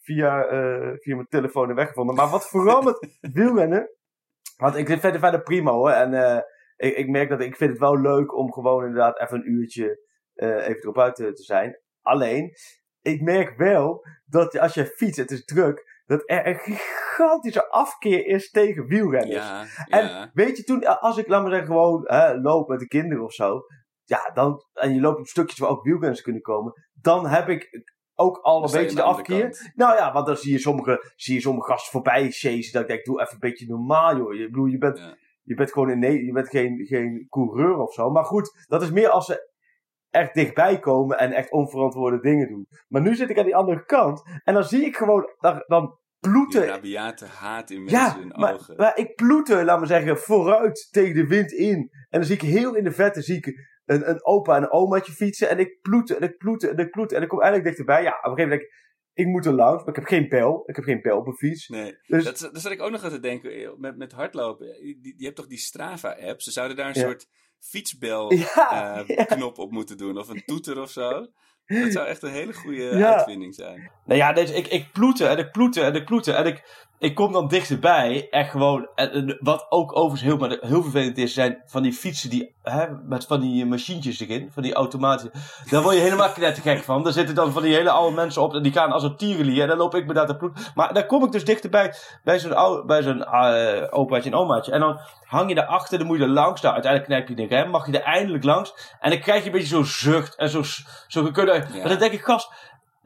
via, 0.00 0.48
via 0.98 1.14
mijn 1.14 1.28
telefoon 1.28 1.68
de 1.68 1.74
weg 1.74 1.88
gevonden. 1.88 2.14
Maar 2.14 2.28
wat 2.28 2.48
vooral 2.48 2.82
met 2.82 3.18
wielrennen. 3.34 3.90
Want 4.56 4.76
ik 4.76 4.86
vind 4.86 4.88
het 4.88 5.00
verder, 5.00 5.20
verder 5.20 5.42
prima 5.42 5.70
hoor. 5.70 5.90
En 5.90 6.14
eh, 6.14 6.40
ik, 6.76 6.96
ik 6.96 7.08
merk 7.08 7.28
dat 7.28 7.40
ik 7.40 7.56
vind 7.56 7.70
het 7.70 7.80
wel 7.80 8.00
leuk 8.00 8.36
om 8.36 8.52
gewoon 8.52 8.84
inderdaad 8.84 9.20
even 9.20 9.38
een 9.38 9.50
uurtje 9.50 10.04
eh, 10.34 10.68
even 10.68 10.82
erop 10.82 10.98
uit 10.98 11.14
te, 11.14 11.32
te 11.32 11.42
zijn. 11.42 11.80
Alleen, 12.02 12.52
ik 13.02 13.22
merk 13.22 13.56
wel 13.56 14.06
dat 14.24 14.58
als 14.58 14.74
je 14.74 14.86
fietst, 14.86 15.16
het 15.16 15.30
is 15.30 15.44
druk, 15.44 16.02
dat 16.06 16.22
er 16.26 16.46
een 16.46 16.58
gigantische 16.58 17.68
afkeer 17.68 18.26
is 18.26 18.50
tegen 18.50 18.86
wielrenners. 18.86 19.46
Ja, 19.46 19.66
En 19.88 20.04
ja. 20.04 20.30
weet 20.34 20.56
je, 20.56 20.62
toen, 20.64 21.00
als 21.00 21.16
ik, 21.16 21.28
laat 21.28 21.42
maar 21.42 21.50
zeggen, 21.50 21.68
gewoon 21.68 22.02
hè, 22.04 22.40
loop 22.40 22.68
met 22.68 22.78
de 22.78 22.86
kinderen 22.86 23.24
of 23.24 23.32
zo. 23.32 23.60
Ja, 24.04 24.30
dan, 24.34 24.64
en 24.72 24.94
je 24.94 25.00
loopt 25.00 25.18
op 25.18 25.26
stukjes 25.26 25.58
waar 25.58 25.70
ook 25.70 25.84
wielrenners 25.84 26.22
kunnen 26.22 26.42
komen. 26.42 26.72
Dan 26.92 27.26
heb 27.26 27.48
ik 27.48 27.94
ook 28.14 28.38
al 28.38 28.64
een 28.64 28.70
beetje 28.70 28.96
de 28.96 29.02
afkeer. 29.02 29.72
Nou 29.74 29.96
ja, 29.96 30.12
want 30.12 30.26
dan 30.26 30.36
zie 30.36 30.52
je 30.52 30.58
sommige, 30.58 31.12
zie 31.16 31.34
je 31.34 31.40
sommige 31.40 31.70
gasten 31.70 31.92
voorbij 31.92 32.30
chasen. 32.30 32.72
Dat 32.72 32.82
ik 32.82 32.88
denk, 32.88 33.04
doe 33.04 33.20
even 33.20 33.32
een 33.32 33.38
beetje 33.38 33.66
normaal, 33.66 34.16
joh. 34.16 34.34
Je, 34.34 34.46
bedoel, 34.46 34.66
je, 34.66 34.78
bent, 34.78 34.98
Ja. 34.98 35.16
Je 35.46 35.54
bent 35.54 35.72
gewoon 35.72 35.88
een, 35.88 35.98
nee, 35.98 36.24
je 36.24 36.32
bent 36.32 36.48
geen, 36.48 36.86
geen 36.86 37.26
coureur 37.28 37.78
of 37.78 37.92
zo. 37.92 38.10
Maar 38.10 38.24
goed, 38.24 38.64
dat 38.68 38.82
is 38.82 38.90
meer 38.90 39.08
als 39.08 39.26
ze 39.26 39.50
echt 40.10 40.34
dichtbij 40.34 40.78
komen 40.78 41.18
en 41.18 41.32
echt 41.32 41.50
onverantwoorde 41.50 42.20
dingen 42.20 42.48
doen. 42.48 42.66
Maar 42.88 43.02
nu 43.02 43.14
zit 43.14 43.30
ik 43.30 43.38
aan 43.38 43.44
die 43.44 43.56
andere 43.56 43.84
kant. 43.84 44.22
En 44.44 44.54
dan 44.54 44.64
zie 44.64 44.84
ik 44.84 44.96
gewoon, 44.96 45.30
dan, 45.38 45.64
dan 45.66 45.98
Die 46.20 46.32
ploeten 46.32 46.66
rabiate 46.66 47.26
haat 47.26 47.70
in 47.70 47.84
mensen 47.84 47.98
ja, 47.98 48.18
hun 48.18 48.32
maar, 48.36 48.54
ogen. 48.54 48.76
maar 48.76 48.98
ik 48.98 49.14
ploete, 49.14 49.64
laat 49.64 49.78
maar 49.78 49.86
zeggen, 49.86 50.18
vooruit 50.18 50.88
tegen 50.90 51.14
de 51.14 51.26
wind 51.26 51.52
in. 51.52 51.78
En 52.08 52.20
dan 52.20 52.24
zie 52.24 52.34
ik 52.36 52.42
heel 52.42 52.74
in 52.74 52.84
de 52.84 52.92
vette, 52.92 53.22
zie 53.22 53.36
ik 53.36 53.46
een, 53.84 54.08
een 54.08 54.24
opa 54.24 54.56
en 54.56 54.62
een 54.62 54.72
omaatje 54.72 55.12
fietsen. 55.12 55.48
En 55.48 55.58
ik 55.58 55.78
ploete 55.82 56.16
en 56.16 56.22
ik 56.22 56.36
ploete 56.36 56.68
en 56.68 56.78
ik 56.78 56.90
ploete. 56.90 57.16
En 57.16 57.22
ik 57.22 57.28
kom 57.28 57.40
eindelijk 57.40 57.68
dichterbij. 57.68 58.02
Ja, 58.02 58.08
op 58.08 58.24
een 58.24 58.30
gegeven 58.30 58.48
moment 58.48 58.60
denk 58.60 58.70
ik, 58.70 58.85
ik 59.16 59.26
moet 59.26 59.46
er 59.46 59.52
langs. 59.52 59.78
Maar 59.84 59.88
ik 59.88 60.00
heb 60.00 60.04
geen 60.08 60.28
pijl. 60.28 60.62
Ik 60.66 60.76
heb 60.76 60.84
geen 60.84 61.00
pijl 61.00 61.16
op 61.18 61.26
een 61.26 61.36
fiets. 61.36 61.68
Nee, 61.68 61.96
Dus- 62.06 62.24
dat, 62.24 62.38
daar 62.52 62.60
zat 62.62 62.72
ik 62.72 62.82
ook 62.82 62.90
nog 62.90 63.04
aan 63.04 63.10
te 63.10 63.20
denken. 63.20 63.50
eh, 63.52 63.68
Met, 63.76 63.96
met 63.96 64.12
hardlopen. 64.12 64.66
Je 65.16 65.24
hebt 65.24 65.36
toch 65.36 65.46
die 65.46 65.58
Strava-app? 65.58 66.40
Ze 66.40 66.50
zouden 66.50 66.76
daar 66.76 66.86
een 66.88 67.00
Ja. 67.00 67.06
soort 67.06 67.26
fietsbel-knop 67.58 68.38
Ja, 68.54 69.04
ja. 69.06 69.46
op 69.46 69.70
moeten 69.70 69.96
doen. 69.96 70.18
Of 70.18 70.28
een 70.28 70.42
toeter 70.44 70.80
of 70.80 70.90
zo. 70.90 71.26
Dat 71.66 71.92
zou 71.92 72.06
echt 72.06 72.22
een 72.22 72.30
hele 72.32 72.52
goede 72.52 72.82
Ja. 72.82 73.14
uitvinding 73.14 73.54
zijn. 73.54 73.90
Nou 74.04 74.18
ja, 74.18 74.32
dus 74.32 74.50
ik, 74.52 74.66
ik 74.66 74.92
ploete 74.92 75.26
en 75.26 75.38
ik 75.38 75.50
ploete 75.50 75.80
en 75.82 75.94
ik 75.94 76.04
ploete. 76.04 76.32
En 76.32 76.46
ik, 76.46 76.86
ik 76.98 77.14
kom 77.14 77.32
dan 77.32 77.48
dichterbij. 77.48 78.26
En 78.30 78.44
gewoon, 78.44 78.88
en, 78.94 79.36
wat 79.40 79.66
ook 79.68 79.96
overigens 79.96 80.22
heel, 80.22 80.36
maar 80.36 80.56
heel 80.60 80.82
vervelend 80.82 81.18
is, 81.18 81.34
zijn 81.34 81.62
van 81.66 81.82
die 81.82 81.92
fietsen 81.92 82.30
die, 82.30 82.54
hè, 82.62 82.86
met 82.90 83.26
van 83.26 83.40
die 83.40 83.66
machientjes 83.66 84.20
erin. 84.20 84.50
Van 84.52 84.62
die 84.62 84.74
automatische. 84.74 85.30
Daar 85.70 85.82
word 85.82 85.94
je 85.94 86.00
helemaal 86.00 86.28
knettergek 86.28 86.82
van. 86.82 87.02
Daar 87.02 87.12
zitten 87.12 87.34
dan 87.34 87.52
van 87.52 87.62
die 87.62 87.74
hele 87.74 87.90
oude 87.90 88.16
mensen 88.16 88.42
op. 88.42 88.54
En 88.54 88.62
die 88.62 88.72
gaan 88.72 88.92
als 88.92 89.02
een 89.02 89.16
tierenlier. 89.16 89.62
En 89.62 89.68
dan 89.68 89.78
loop 89.78 89.94
ik 89.94 90.06
me 90.06 90.12
daar 90.12 90.26
te. 90.26 90.50
Maar 90.74 90.94
dan 90.94 91.06
kom 91.06 91.24
ik 91.24 91.32
dus 91.32 91.44
dichterbij 91.44 91.94
bij 92.24 92.38
zo'n 92.38 92.56
oude, 92.56 92.84
bij 92.84 93.02
zo'n 93.02 93.24
eh, 93.24 93.86
opaatje 93.90 94.30
en 94.30 94.36
omaatje. 94.36 94.72
En 94.72 94.80
dan 94.80 95.00
hang 95.24 95.48
je 95.48 95.54
daarachter, 95.54 95.98
dan 95.98 96.06
moet 96.06 96.18
je 96.18 96.24
er 96.24 96.30
langs. 96.30 96.60
Nou, 96.60 96.74
uiteindelijk 96.74 97.12
knijp 97.12 97.28
je 97.28 97.46
de 97.48 97.54
rem. 97.54 97.70
Mag 97.70 97.86
je 97.86 97.98
er 97.98 98.04
eindelijk 98.04 98.44
langs. 98.44 98.74
En 99.00 99.10
dan 99.10 99.20
krijg 99.20 99.40
je 99.40 99.46
een 99.46 99.52
beetje 99.52 99.68
zo'n 99.68 99.84
zucht. 99.84 100.36
En 100.36 100.48
zo, 100.48 100.62
zo 101.06 101.24
gekudde. 101.24 101.52
En 101.52 101.88
dan 101.88 101.98
denk 101.98 102.12
ik, 102.12 102.24
gast, 102.24 102.50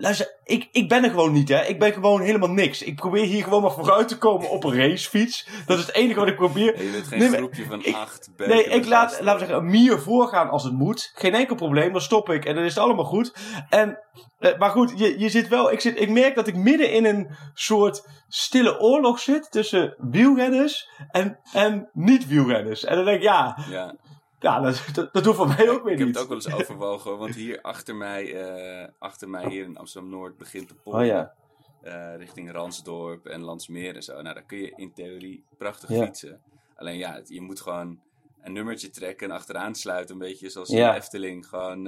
Luister, 0.01 0.35
ik, 0.45 0.69
ik 0.73 0.89
ben 0.89 1.05
er 1.05 1.11
gewoon 1.11 1.33
niet, 1.33 1.49
hè. 1.49 1.65
Ik 1.65 1.79
ben 1.79 1.93
gewoon 1.93 2.21
helemaal 2.21 2.51
niks. 2.51 2.83
Ik 2.83 2.97
probeer 2.97 3.25
hier 3.25 3.43
gewoon 3.45 3.63
maar 3.63 3.73
vooruit 3.73 4.09
te 4.09 4.19
komen 4.19 4.51
op 4.51 4.65
een 4.65 4.77
racefiets. 4.77 5.49
Dat 5.67 5.79
is 5.79 5.87
het 5.87 5.95
enige 5.95 6.19
wat 6.19 6.29
ik 6.29 6.37
probeer. 6.37 6.75
En 6.75 6.85
je 6.85 6.91
bent 6.91 7.07
geen 7.07 7.19
Nee, 7.19 7.29
groepje 7.29 7.65
van 7.65 7.85
ik- 7.85 7.95
acht 7.95 8.31
Nee, 8.37 8.65
ik 8.65 8.75
met 8.77 8.87
laat, 8.87 9.11
laten 9.21 9.33
we 9.33 9.39
zeggen, 9.39 9.57
een 9.57 9.71
mier 9.71 9.99
voorgaan 10.01 10.51
als 10.51 10.65
het 10.65 10.73
moet. 10.73 11.13
Geen 11.15 11.35
enkel 11.35 11.57
probleem, 11.57 11.93
dan 11.93 12.01
stop 12.01 12.29
ik 12.31 12.45
en 12.45 12.55
dan 12.55 12.65
is 12.65 12.75
het 12.75 12.83
allemaal 12.85 13.05
goed. 13.05 13.35
En, 13.69 13.99
eh, 14.39 14.59
maar 14.59 14.71
goed, 14.71 14.93
je, 14.97 15.19
je 15.19 15.29
zit 15.29 15.49
wel, 15.49 15.73
ik, 15.73 15.81
zit, 15.81 16.01
ik 16.01 16.11
merk 16.11 16.35
dat 16.35 16.47
ik 16.47 16.57
midden 16.57 16.93
in 16.93 17.05
een 17.05 17.31
soort 17.55 18.07
stille 18.29 18.81
oorlog 18.81 19.19
zit 19.19 19.51
tussen 19.51 19.95
wielrenners 19.99 20.89
en, 21.11 21.39
en 21.53 21.89
niet-wielrenners. 21.93 22.85
En 22.85 22.97
dan 22.97 23.05
denk 23.05 23.17
ik, 23.17 23.23
ja, 23.23 23.59
Ja, 23.71 23.95
ja 24.41 24.61
dat, 24.61 24.85
dat, 24.93 25.13
dat 25.13 25.25
hoeft 25.25 25.37
voor 25.37 25.49
mij 25.49 25.71
ook 25.71 25.83
weer 25.83 25.93
ik 25.93 25.99
heb 25.99 26.07
niet. 26.07 26.15
het 26.17 26.25
ook 26.25 26.29
wel 26.29 26.37
eens 26.39 26.53
overwogen. 26.61 27.19
Want 27.19 27.35
hier 27.35 27.61
achter 27.63 27.97
mij, 27.97 28.35
eh, 28.35 28.89
achter 28.99 29.29
mij 29.29 29.49
hier 29.49 29.65
in 29.65 29.77
Amsterdam-Noord 29.77 30.37
begint 30.37 30.69
de 30.69 30.75
polder. 30.75 31.01
Oh 31.01 31.07
ja, 31.07 31.35
eh, 31.83 32.17
richting 32.17 32.51
Ransdorp 32.53 33.27
en 33.27 33.41
Landsmeer 33.41 33.95
en 33.97 34.03
zo. 34.03 34.13
Nou, 34.23 34.35
daar 34.35 34.45
kun 34.47 34.59
je 34.59 34.73
in 34.77 34.93
theorie 34.93 35.45
prachtig 35.59 35.89
Ja. 35.91 36.05
fietsen. 36.05 36.41
Alleen 36.77 36.97
ja, 36.99 37.21
je 37.25 37.41
moet 37.41 37.61
gewoon 37.61 38.01
een 38.43 38.53
nummertje 38.53 38.91
trekken 38.91 39.29
en 39.31 39.35
achteraan 39.37 39.75
sluiten. 39.75 40.15
Een 40.15 40.21
beetje 40.21 40.49
zoals 40.51 40.69
Ja. 40.69 40.91
de 40.91 40.97
Efteling. 40.97 41.47
Gewoon 41.47 41.87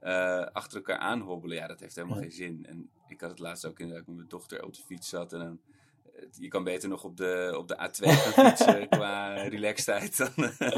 eh, 0.00 0.44
achter 0.52 0.76
elkaar 0.76 0.98
aanhobbelen. 0.98 1.56
Ja, 1.56 1.66
dat 1.66 1.80
heeft 1.80 1.94
helemaal 1.96 2.18
geen 2.18 2.32
zin. 2.32 2.66
En 2.68 2.90
ik 3.08 3.20
had 3.20 3.30
het 3.30 3.38
laatst 3.38 3.66
ook 3.66 3.78
inderdaad 3.78 4.06
met 4.06 4.16
mijn 4.16 4.28
dochter 4.28 4.64
op 4.64 4.74
de 4.74 4.82
fiets 4.86 5.08
zat. 5.08 5.32
En 5.32 5.38
dan, 5.38 5.60
je 6.30 6.48
kan 6.48 6.64
beter 6.64 6.88
nog 6.88 7.04
op 7.04 7.16
de, 7.16 7.54
op 7.58 7.68
de 7.68 7.74
A2 7.76 8.08
gaan 8.08 8.46
fietsen 8.46 8.88
qua 8.98 9.32
relaxedheid 9.42 10.16
dan 10.18 10.44
eh, 10.58 10.76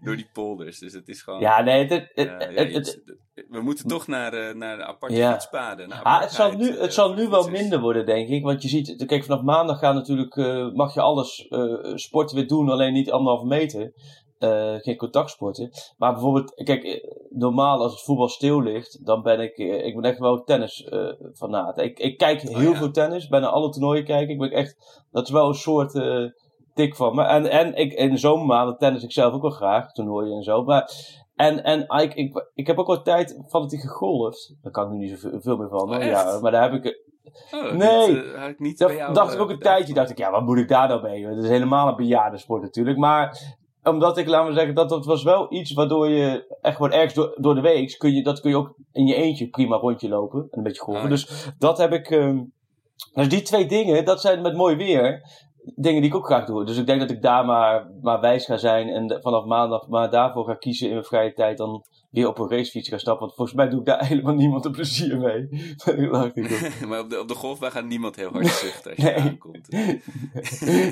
door 0.00 0.16
die 0.16 0.28
polders. 0.32 0.78
Dus 0.78 0.92
het 0.92 1.08
is 1.08 1.22
gewoon... 1.22 1.40
ja 1.40 1.62
nee, 1.62 1.86
het, 1.86 2.08
het, 2.14 2.28
eh, 2.28 2.54
ja, 2.56 2.64
het- 2.64 3.02
we 3.48 3.60
moeten 3.60 3.88
toch 3.88 4.06
naar, 4.06 4.32
eh, 4.32 4.54
naar 4.54 4.76
de 4.76 4.84
aparte 4.84 5.16
Ja. 5.16 5.32
fietspaden. 5.32 5.88
naar 5.88 6.02
Ah, 6.02 6.20
het 6.20 6.32
zal 6.32 6.52
nu, 6.52 6.78
het 6.78 6.94
zal 6.94 7.14
nu 7.14 7.28
wel 7.28 7.48
minder 7.50 7.80
worden, 7.80 8.06
denk 8.06 8.28
ik. 8.28 8.42
Want 8.42 8.62
je 8.62 8.68
ziet, 8.68 9.04
kijk, 9.06 9.24
vanaf 9.24 9.42
maandag 9.42 9.78
gaan 9.78 9.94
natuurlijk, 9.94 10.36
mag 10.74 10.94
je 10.94 11.00
alles 11.00 11.46
sporten 11.94 12.36
weer 12.36 12.46
doen, 12.46 12.68
alleen 12.68 12.92
niet 12.92 13.10
anderhalve 13.10 13.46
meter. 13.46 13.92
Eh, 14.38 14.74
geen 14.74 14.96
contactsporten. 14.96 15.70
Maar 15.96 16.12
bijvoorbeeld, 16.12 16.54
kijk, 16.54 16.84
eh, 16.84 17.04
normaal 17.30 17.82
als 17.82 17.92
het 17.92 18.02
voetbal 18.02 18.28
stil 18.28 18.62
ligt, 18.62 19.06
dan 19.06 19.22
ben 19.22 19.40
ik, 19.40 19.58
eh, 19.58 19.86
ik 19.86 19.94
ben 19.94 20.10
echt 20.10 20.18
wel 20.18 20.44
tennis 20.44 20.84
eh 20.84 21.12
fanaat. 21.34 21.78
Ik, 21.78 21.98
ik 21.98 22.18
kijk 22.18 22.40
heel 22.40 22.56
Oh, 22.56 22.62
ja. 22.62 22.74
veel 22.74 22.90
tennis, 22.90 23.28
bijna 23.28 23.46
alle 23.46 23.70
toernooien 23.70 24.04
kijk 24.04 24.28
ik. 24.28 24.38
Ben 24.38 24.50
echt, 24.50 25.04
dat 25.10 25.24
is 25.24 25.30
wel 25.30 25.48
een 25.48 25.54
soort 25.54 25.94
eh 25.94 26.24
tik 26.74 26.96
van 26.96 27.14
me. 27.14 27.22
En, 27.22 27.50
en 27.50 27.74
ik, 27.74 27.92
in 27.92 28.10
de 28.10 28.16
zomermaanden 28.16 28.78
tennis 28.78 29.02
ik 29.02 29.12
zelf 29.12 29.32
ook 29.32 29.42
wel 29.42 29.50
graag, 29.50 29.92
toernooien 29.92 30.36
en 30.36 30.42
zo. 30.42 30.64
Maar, 30.64 30.90
en, 31.34 31.64
en 31.64 31.80
ik, 31.80 32.14
ik, 32.14 32.50
ik 32.54 32.66
heb 32.66 32.78
ook 32.78 32.86
wel 32.86 33.02
tijd 33.02 33.42
fanatiek 33.48 33.80
gegolfd. 33.80 34.54
Daar 34.62 34.72
kan 34.72 34.84
ik 34.84 34.90
nu 34.90 34.98
niet 34.98 35.10
zoveel 35.10 35.40
veel 35.40 35.56
meer 35.56 35.68
van. 35.68 35.94
Oh, 35.94 36.02
ja, 36.02 36.38
maar 36.40 36.52
daar 36.52 36.70
heb 36.70 36.84
ik, 36.84 37.06
Oh, 37.54 37.72
Nee. 37.72 38.22
ik 38.48 38.58
niet 38.58 38.78
dat 38.78 39.14
dacht 39.14 39.34
ik 39.34 39.40
ook 39.40 39.50
een 39.50 39.58
tijdje. 39.58 39.94
Dacht 39.94 40.10
ik, 40.10 40.18
ja, 40.18 40.30
wat 40.30 40.42
moet 40.42 40.58
ik 40.58 40.68
daar 40.68 40.88
nou 40.88 41.02
mee? 41.02 41.26
Het 41.26 41.44
is 41.44 41.48
helemaal 41.48 41.88
een 41.88 41.96
bejaardensport 41.96 42.62
natuurlijk. 42.62 42.98
Maar 42.98 43.56
omdat 43.88 44.18
ik, 44.18 44.28
laten 44.28 44.48
we 44.48 44.54
zeggen, 44.54 44.74
dat, 44.74 44.88
dat 44.88 45.06
was 45.06 45.22
wel 45.22 45.52
iets 45.52 45.72
waardoor 45.72 46.08
je 46.08 46.56
echt 46.60 46.76
gewoon 46.76 46.92
ergens 46.92 47.14
door, 47.14 47.34
door 47.36 47.54
de 47.54 47.60
week, 47.60 47.98
kun 47.98 48.14
je, 48.14 48.22
dat 48.22 48.40
kun 48.40 48.50
je 48.50 48.56
ook 48.56 48.74
in 48.92 49.06
je 49.06 49.14
eentje 49.14 49.48
prima 49.48 49.76
rondje 49.76 50.08
lopen. 50.08 50.40
En 50.40 50.58
een 50.58 50.62
beetje 50.62 50.82
golven. 50.82 51.02
Ah, 51.02 51.08
ja. 51.08 51.14
Dus 51.14 51.52
dat 51.58 51.78
heb 51.78 51.92
ik, 51.92 52.10
ehm, 52.10 52.44
dus 53.12 53.28
die 53.28 53.42
twee 53.42 53.66
dingen, 53.66 54.04
dat 54.04 54.20
zijn 54.20 54.42
met 54.42 54.56
mooi 54.56 54.76
weer, 54.76 55.22
dingen 55.74 56.00
die 56.00 56.10
ik 56.10 56.16
ook 56.16 56.26
graag 56.26 56.44
doe. 56.46 56.64
Dus 56.64 56.76
ik 56.76 56.86
denk 56.86 57.00
dat 57.00 57.10
ik 57.10 57.22
daar 57.22 57.44
maar, 57.44 57.90
maar 58.00 58.20
wijs 58.20 58.44
ga 58.44 58.56
zijn 58.56 58.88
en 58.88 59.22
vanaf 59.22 59.44
maandag 59.44 59.88
maar 59.88 60.10
daarvoor 60.10 60.44
ga 60.44 60.54
kiezen 60.54 60.86
in 60.86 60.92
mijn 60.92 61.04
vrije 61.04 61.32
tijd 61.32 61.58
dan 61.58 61.84
weer 62.10 62.28
op 62.28 62.38
een 62.38 62.50
racefiets 62.50 62.88
ga 62.88 62.98
stappen. 62.98 63.24
Want 63.24 63.36
volgens 63.36 63.56
mij 63.56 63.68
doe 63.68 63.80
ik 63.80 63.86
daar 63.86 64.06
helemaal 64.06 64.34
niemand 64.34 64.64
een 64.64 64.72
plezier 64.72 65.18
mee. 65.18 65.48
Maar 66.88 67.00
op 67.00 67.10
de, 67.10 67.20
op 67.20 67.28
de 67.28 67.34
golfbaan 67.34 67.70
gaat 67.70 67.84
niemand 67.84 68.16
heel 68.16 68.30
hard 68.30 68.46
zuchten 68.46 68.90
als 68.90 69.00
je 69.00 69.04
Nee. 69.04 69.14
aankomt. 69.14 69.70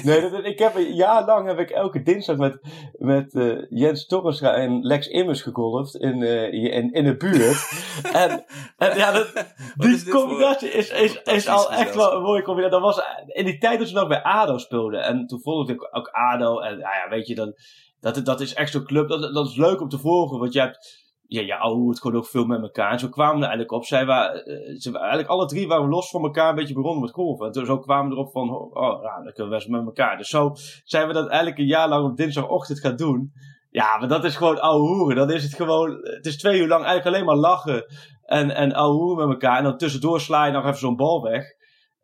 nee, 0.04 0.20
dat, 0.30 0.44
ik 0.44 0.58
heb 0.58 0.74
een 0.74 0.94
jaar 0.94 1.24
lang 1.24 1.46
heb 1.46 1.58
ik 1.58 1.70
elke 1.70 2.02
dinsdag 2.02 2.36
met, 2.36 2.60
met 2.92 3.34
eh, 3.34 3.56
Jens 3.68 4.06
Torrescha 4.06 4.54
en 4.54 4.80
Lex 4.82 5.08
Immers 5.08 5.42
gegolfd 5.42 5.94
in, 5.94 6.22
eh, 6.22 6.52
in, 6.52 6.92
in 6.92 7.04
de 7.04 7.16
buurt. 7.16 7.70
en, 8.12 8.44
en 8.76 8.96
ja, 8.96 9.12
dat, 9.12 9.54
die 9.76 10.08
combinatie 10.08 10.68
is, 10.70 10.90
is, 10.90 11.22
is 11.22 11.48
al 11.48 11.72
echt 11.72 11.94
wel 11.94 12.12
een 12.12 12.22
mooie 12.22 12.42
combinatie. 12.42 12.80
Dat 12.80 12.96
was 12.96 13.04
in 13.26 13.44
die 13.44 13.58
tijd 13.58 13.78
dat 13.78 13.88
ze 13.88 13.94
nog 13.94 14.08
bij 14.08 14.22
ADO 14.22 14.58
speelden. 14.58 15.02
En 15.02 15.26
toen 15.26 15.40
volgde 15.40 15.72
ik 15.72 15.88
ook 15.96 16.08
ADO. 16.08 16.58
En 16.60 16.78
nou 16.78 16.94
ja, 16.94 17.08
weet 17.08 17.26
je, 17.26 17.34
dat, 17.34 17.60
dat, 18.00 18.24
dat 18.24 18.40
is 18.40 18.54
echt 18.54 18.70
zo'n 18.72 18.84
club. 18.84 19.08
Dat, 19.08 19.34
dat 19.34 19.48
is 19.48 19.56
leuk 19.56 19.80
om 19.80 19.88
te 19.88 19.98
volgen, 19.98 20.38
want 20.38 20.52
je 20.52 20.60
hebt... 20.60 21.04
Ja, 21.28 21.42
ja, 21.42 21.56
ouwe, 21.56 21.88
het 21.88 22.00
gewoon 22.00 22.16
ook 22.16 22.26
veel 22.26 22.44
met 22.44 22.62
elkaar. 22.62 22.92
En 22.92 22.98
zo 22.98 23.08
kwamen 23.08 23.34
we 23.34 23.40
er 23.40 23.48
eigenlijk 23.48 23.72
op. 23.72 23.84
Zij 23.84 24.06
waren, 24.06 24.44
eh, 24.44 24.76
ze, 24.76 24.98
eigenlijk 24.98 25.28
alle 25.28 25.46
drie 25.46 25.68
waren 25.68 25.88
los 25.88 26.10
van 26.10 26.22
elkaar 26.22 26.48
een 26.48 26.54
beetje 26.54 26.74
begonnen 26.74 27.00
met 27.00 27.12
golven. 27.12 27.52
En 27.52 27.66
zo 27.66 27.78
kwamen 27.78 28.08
we 28.10 28.16
erop 28.16 28.32
van, 28.32 28.50
oh, 28.50 29.02
ja, 29.02 29.14
dan 29.14 29.32
kunnen 29.32 29.52
we 29.52 29.58
best 29.58 29.68
met 29.68 29.86
elkaar. 29.86 30.16
Dus 30.16 30.28
zo 30.28 30.52
zijn 30.84 31.06
we 31.06 31.12
dat 31.12 31.28
eigenlijk 31.28 31.58
een 31.58 31.66
jaar 31.66 31.88
lang 31.88 32.10
op 32.10 32.16
dinsdagochtend 32.16 32.80
gaan 32.80 32.96
doen. 32.96 33.32
Ja, 33.70 33.98
maar 33.98 34.08
dat 34.08 34.24
is 34.24 34.36
gewoon 34.36 34.60
ouwe 34.60 34.88
hoeren. 34.88 35.16
Dan 35.16 35.30
is 35.30 35.42
het 35.42 35.54
gewoon, 35.54 35.90
het 36.02 36.26
is 36.26 36.36
twee 36.36 36.60
uur 36.60 36.68
lang 36.68 36.84
eigenlijk 36.84 37.16
alleen 37.16 37.26
maar 37.26 37.50
lachen 37.50 37.84
en, 38.22 38.50
en 38.50 38.72
ouwe 38.72 38.96
hoeren 38.96 39.28
met 39.28 39.42
elkaar. 39.42 39.58
En 39.58 39.64
dan 39.64 39.76
tussendoor 39.76 40.20
sla 40.20 40.46
je 40.46 40.52
nog 40.52 40.64
even 40.64 40.78
zo'n 40.78 40.96
bal 40.96 41.22
weg. 41.22 41.55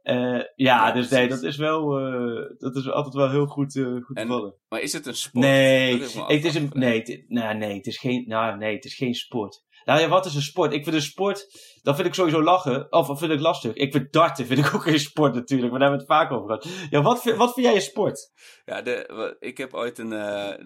Eh, 0.03 0.41
ja, 0.55 0.93
dus 0.93 1.09
nee, 1.09 1.29
dat 1.29 1.43
is 1.43 1.57
wel, 1.57 1.99
eh, 1.99 2.55
dat 2.59 2.77
is 2.77 2.91
altijd 2.91 3.15
wel 3.15 3.31
heel 3.31 3.47
goed, 3.47 3.77
eh 3.77 3.85
goed 3.85 4.17
En- 4.17 4.27
bevallen. 4.27 4.55
Maar 4.69 4.81
is 4.81 4.93
het 4.93 5.07
een 5.07 5.15
sport? 5.17 5.45
Nee, 5.45 6.01
het 6.27 6.45
is 6.45 6.55
een, 6.55 6.71
nee, 6.73 6.99
het, 6.99 7.25
nou, 7.29 7.57
nee, 7.57 7.77
het 7.77 7.87
is 7.87 7.99
geen, 7.99 8.25
nou, 8.27 8.57
nee, 8.59 8.75
het 8.75 8.85
is 8.85 8.95
geen 8.95 9.15
sport. 9.15 9.63
Nou 9.85 10.01
ja, 10.01 10.09
wat 10.09 10.27
is 10.27 10.35
een 10.35 10.43
sport? 10.43 10.73
Ik 10.73 10.83
vind 10.85 10.97
een 10.97 11.03
sport, 11.03 11.47
dat 11.83 11.95
vind 11.95 12.07
ik 12.07 12.15
sowieso 12.15 12.43
lachen, 12.43 12.93
of 12.93 13.19
vind 13.19 13.33
ik 13.33 13.41
lastig. 13.41 13.73
Ik 13.75 13.93
vind 13.93 14.13
darten, 14.13 14.47
vind 14.47 14.67
ik 14.67 14.75
ook 14.75 14.83
geen 14.83 15.01
sport 15.01 15.35
natuurlijk, 15.35 15.71
maar 15.71 15.81
daar 15.81 15.89
hebben 15.91 16.07
we 16.07 16.15
het 16.15 16.23
vaak 16.23 16.33
over 16.39 16.47
gehad. 16.59 16.89
Ja, 16.91 17.03
wat, 17.03 17.23
vind- 17.23 17.37
wat 17.37 17.53
vind 17.53 17.67
jij 17.67 17.75
een 17.75 17.81
sport? 17.83 18.31
Ja, 18.65 18.83
de, 18.83 19.37
ik 19.39 19.59
heb 19.59 19.75
ooit 19.75 19.99
een, 19.99 20.11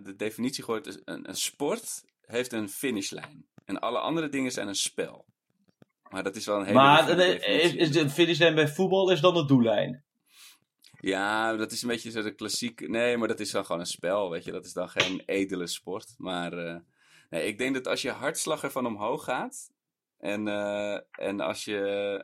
de 0.03 0.15
definitie 0.17 0.65
gehoord. 0.65 0.85
dus 0.85 1.01
Een, 1.05 1.29
een 1.29 1.37
sport 1.37 2.03
heeft 2.21 2.53
een 2.53 2.69
finishlijn. 2.69 3.47
En 3.65 3.79
alle 3.79 3.99
andere 3.99 4.29
dingen 4.29 4.51
zijn 4.51 4.69
een 4.69 4.75
spel. 4.75 5.27
Maar 6.17 6.25
dat 6.25 6.37
is 6.37 6.47
wel 6.47 6.59
een 6.59 6.65
hele 6.65 6.79
maar 6.79 7.19
is, 7.19 7.75
is 7.75 7.93
de 7.93 8.11
finishlijn 8.11 8.55
bij 8.55 8.69
voetbal 8.69 9.11
is 9.11 9.21
dan 9.21 9.35
de 9.35 9.45
doellijn? 9.45 10.05
Ja, 11.01 11.57
dat 11.57 11.73
is 11.73 11.83
een 11.83 11.89
beetje 11.89 12.11
zo 12.11 12.23
de 12.23 12.35
klassiek. 12.35 12.89
Nee, 12.89 13.17
maar 13.17 13.29
dat 13.29 13.41
is 13.41 13.51
dan 13.51 13.65
gewoon 13.65 13.81
een 13.81 13.87
spel, 13.87 14.31
weet 14.31 14.45
je. 14.45 14.53
Dat 14.53 14.65
is 14.65 14.73
dan 14.73 14.89
geen 14.89 15.23
edele 15.27 15.67
sport. 15.67 16.15
Maar 16.17 16.53
eh, 16.53 16.77
nee, 17.31 17.47
ik 17.47 17.59
denk 17.59 17.75
dat 17.75 17.87
als 17.87 18.03
je 18.03 18.11
hartslag 18.11 18.63
ervan 18.63 18.87
omhoog 18.87 19.25
gaat. 19.25 19.71
En, 20.19 20.49
eh, 20.49 20.99
en 21.11 21.41
als 21.41 21.65
je 21.65 21.79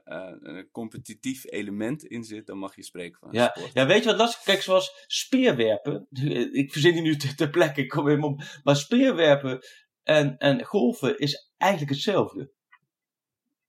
eh, 0.04 0.32
een 0.40 0.68
competitief 0.70 1.44
element 1.44 2.04
in 2.04 2.24
zit, 2.24 2.46
dan 2.46 2.58
mag 2.58 2.76
je 2.76 2.84
spreken 2.84 3.18
van 3.20 3.28
Ja, 3.32 3.52
sport. 3.54 3.72
ja, 3.72 3.86
weet 3.86 4.02
je 4.02 4.08
wat 4.08 4.18
lastig? 4.18 4.42
Kijk, 4.42 4.62
zoals 4.62 5.04
speerwerpen. 5.06 6.06
Ik 6.62 6.72
verzin 6.72 6.92
die 6.92 7.02
nu 7.02 7.16
ter, 7.16 7.36
ter 7.36 7.50
plekke, 7.50 7.80
ik 7.80 7.88
kom 7.88 8.06
helemaal 8.06 8.30
op. 8.30 8.42
Maar 8.62 8.76
speerwerpen 8.76 9.58
en, 10.02 10.36
en 10.38 10.64
golfen 10.64 11.18
is 11.18 11.50
eigenlijk 11.56 11.92
hetzelfde. 11.92 12.52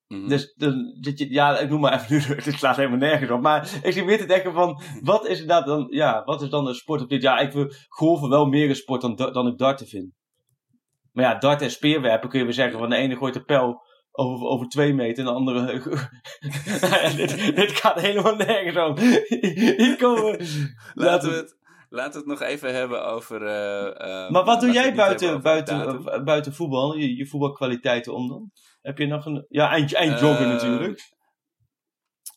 Mhm. 0.08 0.28
Dus 0.28 0.54
dan 0.56 0.98
zit 1.02 1.20
je, 1.20 1.32
ja, 1.32 1.60
ik 1.60 1.70
noem 1.70 1.80
maar 1.80 1.94
even 1.94 2.12
nu, 2.30 2.36
het 2.36 2.58
slaat 2.58 2.76
helemaal 2.76 2.98
nergens 2.98 3.32
op. 3.32 3.42
Maar 3.42 3.80
ik 3.84 3.94
zit 3.94 4.06
meer 4.06 4.18
te 4.18 4.26
denken 4.26 4.54
van, 4.54 4.82
wat 5.02 5.28
is 5.28 5.39
inderdaad 5.39 5.66
dan, 5.66 5.88
ja, 5.89 6.24
wat 6.26 6.42
is 6.42 6.50
dan 6.50 6.68
een 6.68 6.76
sport 6.76 7.02
op 7.02 7.10
dit? 7.10 7.22
Ja, 7.22 7.39
ik 7.39 7.52
wil 7.52 7.72
golven 7.88 8.30
wel 8.30 8.46
meer 8.46 8.70
een 8.70 8.76
sport 8.76 9.02
dan, 9.02 9.16
da- 9.16 9.32
dan 9.32 9.48
ik 9.48 9.58
darten 9.58 9.88
vind. 9.88 10.12
Maar 11.12 11.24
ja, 11.26 11.36
darten 11.36 11.66
en 11.66 11.72
speerwerpen 11.72 12.30
kun 12.30 12.39
je 12.39 12.46
weer 12.46 12.54
zeggen 12.54 12.80
van 12.80 12.89
de 12.89 12.96
ene 12.96 13.16
gooit 13.16 13.34
de 13.34 13.44
pijl 13.44 13.82
over, 14.12 14.48
over 14.48 14.68
twee 14.68 14.94
meter 14.94 15.20
en 15.20 15.26
de 15.26 15.36
andere... 15.36 15.66
dit, 17.16 17.56
dit 17.56 17.72
gaat 17.72 18.02
helemaal 18.02 18.36
nergens 18.36 18.78
om. 18.78 18.98
Hier 19.78 19.96
komen 19.98 20.24
we... 20.24 20.72
Laten 20.94 21.30
we 21.30 21.36
het, 21.36 21.58
laten 21.89 22.12
we 22.12 22.18
het 22.18 22.39
nog 22.39 22.50
even 22.50 22.74
hebben 22.74 23.06
over... 23.06 23.46
eh, 23.46 24.24
eh, 24.26 24.30
Maar 24.32 24.44
wat 24.44 24.62
doe 24.62 24.72
jij 24.72 24.94
buiten, 24.96 25.42
buiten, 25.42 26.04
buiten 26.26 26.54
voetbal? 26.54 26.98
Je, 26.98 27.16
je 27.16 27.28
voetbalkwaliteiten 27.28 28.13
om 28.13 28.28
dan? 28.28 28.52
Heb 28.84 28.98
je 28.98 29.06
nog 29.06 29.26
een... 29.26 29.46
Ja, 29.50 29.78
joggen 29.78 30.46
Eh, 30.46 30.48
natuurlijk. 30.48 31.12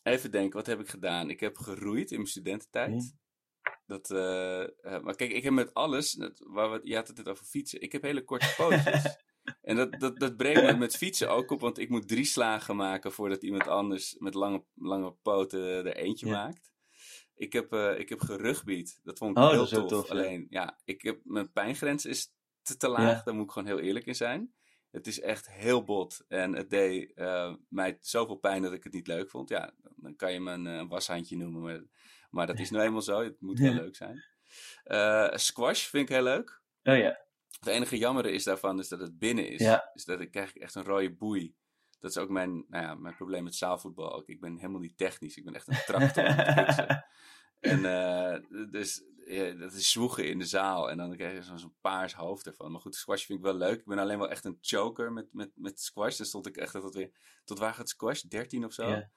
Even 0.03 0.31
denken, 0.31 0.57
wat 0.57 0.65
heb 0.65 0.79
ik 0.79 0.87
gedaan? 0.89 1.29
Ik 1.29 1.39
heb 1.39 1.57
geroeid 1.57 2.11
in 2.11 2.17
mijn 2.17 2.29
studententijd. 2.29 3.03
Ja. 3.03 3.25
Dat, 3.85 4.11
eh, 4.11 4.61
eh, 4.63 5.01
maar 5.01 5.15
kijk, 5.15 5.31
ik 5.31 5.43
heb 5.43 5.53
met 5.53 5.73
alles, 5.73 6.11
dat, 6.11 6.43
waar 6.47 6.71
we, 6.71 6.79
je 6.83 6.95
had 6.95 7.07
het 7.07 7.17
net 7.17 7.29
over 7.29 7.45
fietsen, 7.45 7.81
ik 7.81 7.91
heb 7.91 8.01
hele 8.01 8.23
korte 8.23 8.53
pootjes. 8.57 9.17
en 9.61 9.75
dat, 9.75 9.99
dat, 9.99 10.19
dat 10.19 10.37
breekt 10.37 10.61
me 10.61 10.77
met 10.77 10.97
fietsen 10.97 11.29
ook 11.29 11.51
op, 11.51 11.61
want 11.61 11.77
ik 11.77 11.89
moet 11.89 12.07
drie 12.07 12.25
slagen 12.25 12.75
maken 12.75 13.11
voordat 13.11 13.43
iemand 13.43 13.67
anders 13.67 14.15
met 14.17 14.33
lange, 14.33 14.63
lange 14.73 15.11
poten 15.11 15.61
er 15.61 15.95
eentje 15.95 16.25
Ja. 16.27 16.31
maakt. 16.31 16.71
Ik 17.35 17.53
heb, 17.53 17.73
eh 17.73 17.99
ik 17.99 18.09
heb 18.09 18.19
gerugbied, 18.19 18.99
dat 19.03 19.17
vond 19.17 19.37
ik 19.37 19.43
Oh, 19.43 19.51
heel 19.69 19.87
tof. 19.87 20.09
Alleen, 20.09 20.47
ja, 20.49 20.79
ik 20.83 21.01
heb, 21.01 21.19
mijn 21.23 21.51
pijngrens 21.51 22.05
is 22.05 22.31
te, 22.61 22.77
te 22.77 22.87
laag, 22.89 23.17
Ja. 23.17 23.21
daar 23.23 23.35
moet 23.35 23.43
ik 23.45 23.51
gewoon 23.51 23.67
heel 23.67 23.79
eerlijk 23.79 24.05
in 24.05 24.15
zijn. 24.15 24.53
Het 24.97 25.07
is 25.07 25.19
echt 25.19 25.51
heel 25.51 25.83
bot 25.83 26.25
en 26.27 26.53
het 26.53 26.69
deed 26.69 27.13
eh, 27.13 27.53
mij 27.69 27.97
zoveel 28.01 28.35
pijn 28.35 28.61
dat 28.61 28.73
ik 28.73 28.83
het 28.83 28.93
niet 28.93 29.07
leuk 29.07 29.29
vond. 29.29 29.49
Ja, 29.49 29.73
dan 29.95 30.15
kan 30.15 30.33
je 30.33 30.39
me 30.39 30.51
een, 30.51 30.87
washandje 30.87 31.37
noemen, 31.37 31.61
maar, 31.61 31.81
maar 32.29 32.47
dat 32.47 32.59
is 32.59 32.69
nou 32.69 32.85
eenmaal 32.85 33.01
zo. 33.01 33.23
Het 33.23 33.41
moet 33.41 33.59
wel 33.59 33.73
leuk 33.73 33.95
zijn. 33.95 34.23
Eh, 34.83 35.35
squash 35.35 35.87
vind 35.87 36.09
ik 36.09 36.15
heel 36.15 36.23
leuk. 36.23 36.61
Oh 36.83 36.97
ja. 36.97 37.19
Het 37.59 37.67
enige 37.67 37.97
jammere 37.97 38.31
is 38.31 38.43
daarvan 38.43 38.79
is 38.79 38.87
dat 38.87 38.99
het 38.99 39.19
binnen 39.19 39.49
is. 39.49 39.61
Ja. 39.61 39.89
Dus 39.93 40.05
dat 40.05 40.19
ik 40.19 40.31
krijg 40.31 40.55
echt 40.55 40.75
een 40.75 40.83
rode 40.83 41.13
boei. 41.13 41.55
Dat 41.99 42.11
is 42.11 42.17
ook 42.17 42.29
mijn, 42.29 42.65
nou 42.67 42.83
ja, 42.83 42.95
mijn 42.95 43.15
probleem 43.15 43.43
met 43.43 43.55
zaalvoetbal. 43.55 44.23
Ik 44.25 44.39
ben 44.39 44.55
helemaal 44.55 44.81
niet 44.81 44.97
technisch. 44.97 45.37
Ik 45.37 45.45
ben 45.45 45.55
echt 45.55 45.67
een 45.67 45.81
tractor 45.85 46.25
aan 46.25 46.35
het 46.35 46.53
fietsen. 46.65 47.05
En 47.59 47.85
eh, 47.85 48.69
dus 48.69 49.03
ja, 49.29 49.51
dat 49.51 49.73
is 49.73 49.91
zwoegen 49.91 50.29
in 50.29 50.39
de 50.39 50.45
zaal. 50.45 50.89
En 50.89 50.97
dan 50.97 51.15
krijg 51.15 51.33
je 51.33 51.43
zo'n 51.43 51.59
zo'n 51.59 51.75
paars 51.81 52.13
hoofd 52.13 52.45
ervan. 52.47 52.71
Maar 52.71 52.81
goed, 52.81 52.95
squash 52.95 53.25
vind 53.25 53.39
ik 53.39 53.45
wel 53.45 53.53
leuk. 53.55 53.79
Ik 53.79 53.85
ben 53.85 53.99
alleen 53.99 54.17
wel 54.19 54.29
echt 54.29 54.45
een 54.45 54.57
choker 54.61 55.11
met, 55.11 55.27
met, 55.31 55.51
met 55.55 55.79
squash. 55.79 56.17
Dan 56.17 56.25
stond 56.25 56.47
ik 56.47 56.57
echt 56.57 56.71
tot 56.71 56.95
weer... 56.95 57.11
Tot 57.43 57.59
waar 57.59 57.73
gaat 57.73 57.89
squash? 57.89 58.21
13 58.21 58.65
of 58.65 58.73
zo? 58.73 58.89
Ja. 58.89 59.09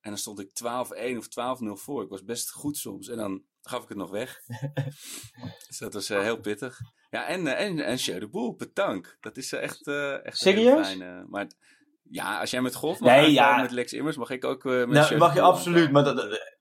En 0.00 0.10
dan 0.10 0.18
stond 0.18 0.40
ik 0.40 0.48
12-1 0.48 1.16
of 1.16 1.58
12-0 1.78 1.82
voor. 1.82 2.02
Ik 2.02 2.08
was 2.08 2.24
best 2.24 2.50
goed 2.50 2.76
soms. 2.76 3.08
En 3.08 3.16
dan 3.16 3.42
gaf 3.62 3.82
ik 3.82 3.88
het 3.88 3.98
nog 3.98 4.10
weg. 4.10 4.40
dus 5.68 5.78
dat 5.78 5.92
was 5.94 6.10
eh, 6.10 6.20
heel 6.20 6.40
pittig. 6.40 6.80
Ja, 7.10 7.26
en, 7.26 7.46
eh, 7.46 7.66
en, 7.66 7.80
en 7.80 7.98
Show 7.98 8.20
de 8.20 8.28
Boel, 8.28 8.52
petank. 8.52 9.16
Dat 9.20 9.36
is 9.36 9.52
eh, 9.52 9.62
echt, 9.62 9.86
echt 10.24 10.38
Serieus? 10.38 10.86
fijne... 10.86 11.24
Maar 11.28 11.46
ja, 12.10 12.40
als 12.40 12.50
jij 12.50 12.60
met 12.62 12.74
golf 12.74 13.00
mag 13.00 13.10
Nee, 13.10 13.32
ja. 13.32 13.60
met 13.60 13.70
Lex 13.70 13.92
Immers, 13.92 14.16
mag 14.16 14.30
ik 14.30 14.44
ook 14.44 14.64
met 14.64 14.88
Nou, 14.88 15.16
mag 15.16 15.34
je 15.34 15.40
absoluut, 15.40 15.90
maar 15.90 16.04
dat, 16.04 16.16
dat- 16.16 16.53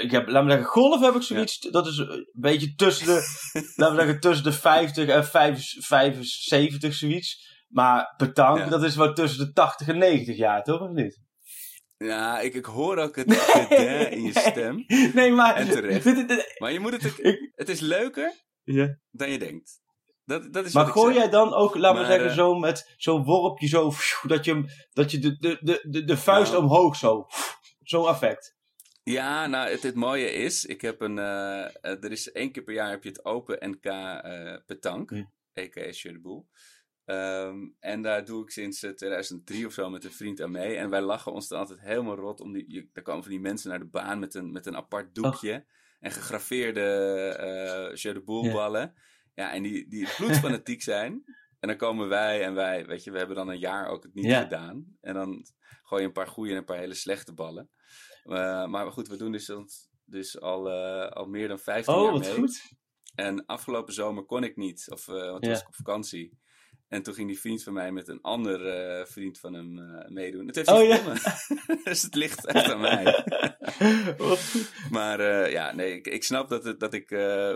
ik 0.00 0.10
heb, 0.10 0.28
laat 0.28 0.44
me 0.44 0.50
zeggen, 0.50 0.68
golf 0.68 1.00
heb 1.00 1.14
ik 1.14 1.22
zoiets, 1.22 1.58
dat 1.60 1.86
is 1.86 1.96
een 1.98 2.28
beetje 2.32 2.74
tussen 2.74 3.06
de, 3.06 3.12
laten 3.76 3.96
we 3.96 4.02
zeggen, 4.02 4.20
tussen 4.20 4.44
de 4.44 4.52
50 4.52 5.08
en 5.08 5.24
5 5.26 5.74
75 5.78 6.94
zoiets. 6.94 7.50
Maar 7.68 8.14
petank, 8.16 8.58
Ja. 8.58 8.68
dat 8.68 8.82
is 8.82 8.94
wat 8.96 9.16
tussen 9.16 9.46
de 9.46 9.52
80 9.52 9.88
en 9.88 9.98
90 9.98 10.36
jaar, 10.36 10.62
toch? 10.62 10.80
Of 10.80 10.90
niet? 10.90 11.20
Ja, 11.96 12.40
ik, 12.40 12.54
ik 12.54 12.64
hoor 12.64 12.96
ook 12.98 13.16
het 13.16 13.26
in 14.10 14.22
je 14.22 14.32
stem. 14.38 14.84
Nee, 15.14 15.32
maar... 15.32 15.54
En 15.54 15.68
terecht. 15.68 16.04
dit- 16.04 16.14
dit- 16.16 16.28
dit- 16.28 16.54
Maar 16.58 16.72
je 16.72 16.80
moet 16.80 16.92
het... 17.02 17.18
Ik- 17.18 17.50
Het 17.54 17.68
is 17.68 17.80
leuker 17.80 18.32
ja. 18.62 18.98
dan 19.10 19.30
je 19.30 19.38
denkt. 19.38 19.80
Dat, 20.24 20.52
dat 20.52 20.64
is 20.64 20.72
Maar 20.72 20.86
gooi 20.86 21.14
jij 21.14 21.28
dan 21.28 21.54
ook, 21.54 21.76
laat 21.76 21.94
maar 21.94 22.04
zeggen, 22.06 22.28
eh, 22.28 22.34
zo 22.34 22.54
met 22.54 22.94
zo'n 22.96 23.24
worpje 23.24 23.66
zo, 23.68 23.92
dat 24.26 24.44
je, 24.44 24.64
dat 24.92 25.10
je 25.10 25.18
de, 25.18 25.36
de, 25.36 25.58
de, 25.60 25.86
de, 25.90 26.04
de 26.04 26.16
vuist 26.16 26.52
Nou. 26.52 26.64
omhoog 26.64 26.96
zo, 26.96 27.26
zo'n 27.80 28.08
effect. 28.08 28.54
Ja, 29.04 29.46
nou, 29.46 29.70
het, 29.70 29.82
het 29.82 29.94
mooie 29.94 30.32
is, 30.32 30.64
ik 30.64 30.80
heb 30.80 31.00
een, 31.00 31.18
eh, 31.18 31.64
eh, 31.64 32.04
er 32.04 32.10
is 32.12 32.32
één 32.32 32.52
keer 32.52 32.62
per 32.62 32.74
jaar 32.74 32.90
heb 32.90 33.02
je 33.02 33.08
het 33.08 33.24
Open 33.24 33.70
NK 33.70 33.84
eh 33.84 34.56
a.k.a. 35.58 35.92
Sjur 35.92 36.12
de 36.12 36.20
Boel. 36.20 36.48
Ehm, 37.04 37.68
en 37.78 38.02
daar 38.02 38.24
doe 38.24 38.42
ik 38.42 38.50
sinds 38.50 38.82
eh, 38.82 38.90
2003 38.90 39.66
of 39.66 39.72
zo 39.72 39.90
met 39.90 40.04
een 40.04 40.12
vriend 40.12 40.40
aan 40.40 40.50
mee. 40.50 40.76
En 40.76 40.90
wij 40.90 41.00
lachen 41.00 41.32
ons 41.32 41.48
dan 41.48 41.58
altijd 41.58 41.80
helemaal 41.80 42.16
rot. 42.16 42.40
Om 42.40 42.52
die, 42.52 42.64
je, 42.68 42.88
daar 42.92 43.04
komen 43.04 43.22
van 43.22 43.30
die 43.32 43.40
mensen 43.40 43.70
naar 43.70 43.78
de 43.78 43.84
baan 43.84 44.18
met 44.18 44.34
een, 44.34 44.52
met 44.52 44.66
een 44.66 44.76
apart 44.76 45.14
doekje. 45.14 45.64
En 46.00 46.10
gegraveerde 46.10 46.80
eh 47.38 48.14
Ja. 48.44 48.52
ballen. 48.52 48.94
Ja, 49.34 49.52
en 49.52 49.62
die, 49.62 49.88
die 49.88 50.08
bloedfanatiek 50.16 50.82
zijn. 50.92 51.22
En 51.60 51.68
dan 51.68 51.76
komen 51.76 52.08
wij 52.08 52.44
en 52.44 52.54
wij, 52.54 52.86
weet 52.86 53.04
je, 53.04 53.10
we 53.10 53.18
hebben 53.18 53.36
dan 53.36 53.48
een 53.48 53.58
jaar 53.58 53.88
ook 53.88 54.02
het 54.02 54.14
niet 54.14 54.24
Ja. 54.24 54.42
gedaan. 54.42 54.96
En 55.00 55.14
dan 55.14 55.46
gooi 55.82 56.00
je 56.02 56.06
een 56.06 56.12
paar 56.14 56.26
goede 56.26 56.50
en 56.50 56.56
een 56.56 56.64
paar 56.64 56.78
hele 56.78 56.94
slechte 56.94 57.32
ballen. 57.34 57.70
Eh, 58.22 58.66
maar 58.66 58.92
goed, 58.92 59.08
we 59.08 59.16
doen 59.16 59.32
dus, 59.32 59.50
dus 60.04 60.40
al, 60.40 60.70
eh, 60.70 61.08
al 61.10 61.26
meer 61.26 61.48
dan 61.48 61.58
15 61.58 61.94
Oh, 61.94 62.02
jaar 62.02 62.12
wat 62.12 62.20
mee. 62.20 62.34
goed. 62.34 62.62
En 63.14 63.46
afgelopen 63.46 63.92
zomer 63.94 64.24
kon 64.24 64.44
ik 64.44 64.56
niet, 64.56 64.86
of 64.90 65.08
uh, 65.08 65.14
want 65.14 65.26
toen 65.30 65.40
Ja. 65.40 65.48
was 65.50 65.60
ik 65.60 65.66
op 65.68 65.74
vakantie. 65.74 66.40
En 66.88 67.02
toen 67.02 67.14
ging 67.14 67.28
die 67.28 67.40
vriend 67.40 67.62
van 67.62 67.72
mij 67.72 67.92
met 67.92 68.08
een 68.08 68.20
ander 68.20 68.60
vriend 69.06 69.38
van 69.38 69.52
hem 69.54 69.74
meedoen. 70.08 70.46
Het 70.46 70.56
heeft 70.56 70.68
Oh, 70.68 70.82
ja. 70.84 70.98
dus 71.84 72.02
het 72.02 72.14
ligt 72.14 72.46
echt 72.46 72.70
aan 72.72 72.80
mij. 72.80 73.04
Wat. 74.18 74.54
Maar 74.90 75.50
ja, 75.50 75.74
nee, 75.74 75.94
ik, 75.94 76.06
ik 76.06 76.24
snap 76.24 76.48
dat, 76.48 76.64
het, 76.64 76.80
dat 76.80 76.94
ik 76.94 77.10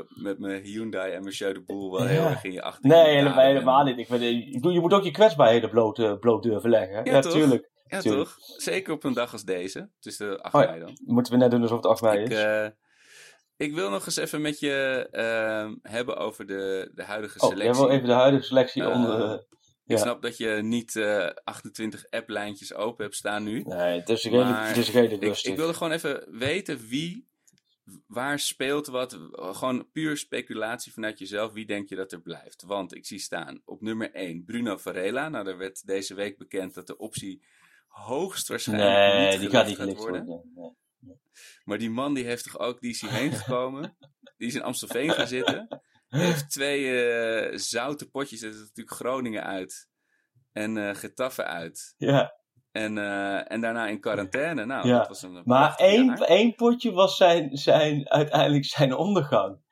met 0.08 0.38
mijn 0.38 0.62
Hyundai 0.62 1.12
en 1.12 1.32
Show 1.32 1.54
de 1.54 1.60
Boel 1.62 1.92
wel 1.92 2.02
Ja. 2.02 2.08
heel 2.08 2.24
erg 2.26 2.44
in 2.44 2.52
je 2.52 2.62
achter. 2.62 2.88
Nee, 2.90 3.14
helemaal, 3.16 3.44
helemaal 3.44 3.84
niet. 3.84 3.98
Ik 3.98 4.06
vind, 4.06 4.22
ik 4.22 4.52
bedoel, 4.52 4.72
je 4.72 4.80
moet 4.80 4.92
ook 4.92 5.04
je 5.04 5.10
kwetsbaarheden 5.10 5.70
bloot, 5.70 6.20
bloot 6.20 6.42
durven 6.42 6.70
leggen. 6.70 6.96
hè? 6.96 7.02
Ja, 7.02 7.12
Ja, 7.12 7.20
toch? 7.20 7.32
tuurlijk. 7.32 7.70
Ja, 7.88 8.00
tuurlijk. 8.00 8.28
toch? 8.28 8.38
Zeker 8.56 8.92
op 8.92 9.04
een 9.04 9.12
dag 9.12 9.32
als 9.32 9.44
deze. 9.44 9.90
Tussen 10.00 10.30
de 10.30 10.42
8 10.42 10.54
Oh 10.54 10.60
ja. 10.62 10.68
mei 10.68 10.80
dan. 10.80 10.98
Moeten 11.04 11.32
we 11.32 11.38
net 11.38 11.50
doen 11.50 11.62
alsof 11.62 11.76
het 11.76 11.86
8 11.86 12.02
mei 12.02 12.18
Ik, 12.22 12.30
is. 12.30 12.36
eh, 12.38 12.66
ik 13.56 13.74
wil 13.74 13.90
nog 13.90 14.06
eens 14.06 14.16
even 14.16 14.40
met 14.40 14.58
je 14.60 15.08
ehm, 15.10 15.74
hebben 15.82 16.16
over 16.16 16.46
de, 16.46 16.90
de 16.94 17.02
huidige 17.02 17.40
oh, 17.40 17.48
selectie. 17.48 17.72
jij 17.72 17.80
wil 17.86 17.90
even 17.96 18.08
de 18.08 18.14
huidige 18.14 18.44
selectie 18.44 18.82
Eh, 18.82 18.90
onder... 18.90 19.20
eh, 19.30 19.32
Ik 19.86 19.96
ja. 19.96 19.96
snap 19.96 20.22
dat 20.22 20.36
je 20.36 20.48
niet 20.62 20.96
eh 20.96 21.28
28 21.44 22.10
applijntjes 22.10 22.74
open 22.74 23.04
hebt 23.04 23.16
staan 23.16 23.42
nu. 23.42 23.62
Nee, 23.62 23.98
het 23.98 24.08
is 24.08 24.24
redelijk, 24.24 24.66
het 24.68 24.76
is 24.76 24.90
redelijk 24.90 25.22
Ik, 25.38 25.38
ik 25.52 25.56
wilde 25.56 25.74
gewoon 25.74 25.92
even 25.92 26.38
weten 26.38 26.86
wie, 26.88 27.26
waar 28.06 28.38
speelt 28.38 28.86
wat. 28.86 29.18
Gewoon 29.32 29.90
puur 29.92 30.16
speculatie 30.16 30.92
vanuit 30.92 31.18
jezelf. 31.18 31.52
Wie 31.52 31.66
denk 31.66 31.88
je 31.88 31.96
dat 31.96 32.12
er 32.12 32.20
blijft? 32.20 32.62
Want 32.62 32.94
ik 32.94 33.06
zie 33.06 33.18
staan 33.18 33.62
op 33.64 33.80
nummer 33.80 34.12
1 34.14 34.44
Bruno 34.44 34.76
Varela. 34.76 35.28
Nou, 35.28 35.48
er 35.48 35.58
werd 35.58 35.86
deze 35.86 36.14
week 36.14 36.38
bekend 36.38 36.74
dat 36.74 36.86
de 36.86 36.96
optie 36.98 37.42
hoogstwaarschijnlijk 38.04 38.90
Nee, 38.90 39.30
niet 39.30 39.40
die 39.40 39.50
gaat 39.50 39.66
niet 39.66 39.76
worden. 39.96 40.24
worden. 40.24 40.50
Nee. 40.54 41.18
Maar 41.64 41.78
die 41.78 41.90
man 41.90 42.14
die 42.14 42.24
heeft 42.24 42.44
toch 42.44 42.58
ook, 42.58 42.80
die 42.80 42.90
is 42.90 43.00
hierheen 43.00 43.32
gekomen. 43.32 43.96
die 44.36 44.48
is 44.48 44.54
in 44.54 44.62
Amstelveen 44.62 45.10
gaan 45.10 45.26
zitten. 45.26 45.82
Heeft 46.08 46.50
twee 46.50 47.02
eh, 47.02 47.58
zoute 47.58 48.08
potjes. 48.10 48.40
Dat 48.40 48.54
is 48.54 48.58
natuurlijk 48.60 48.96
Groningen 48.96 49.44
uit. 49.44 49.88
En 50.52 50.96
Getafe 50.96 51.44
uit. 51.44 51.94
Ja, 51.96 52.40
En, 52.72 52.98
eh, 52.98 53.52
en 53.52 53.60
daarna 53.60 53.86
in 53.86 54.00
quarantaine. 54.00 54.64
Nou, 54.64 54.88
Ja, 54.88 54.98
dat 54.98 55.08
was 55.08 55.22
een 55.22 55.42
maar 55.44 55.74
één, 55.74 56.14
één 56.14 56.54
potje 56.54 56.92
was 56.92 57.16
zijn, 57.16 57.56
zijn, 57.56 58.10
uiteindelijk 58.10 58.64
zijn 58.64 58.94
ondergang. 58.94 59.64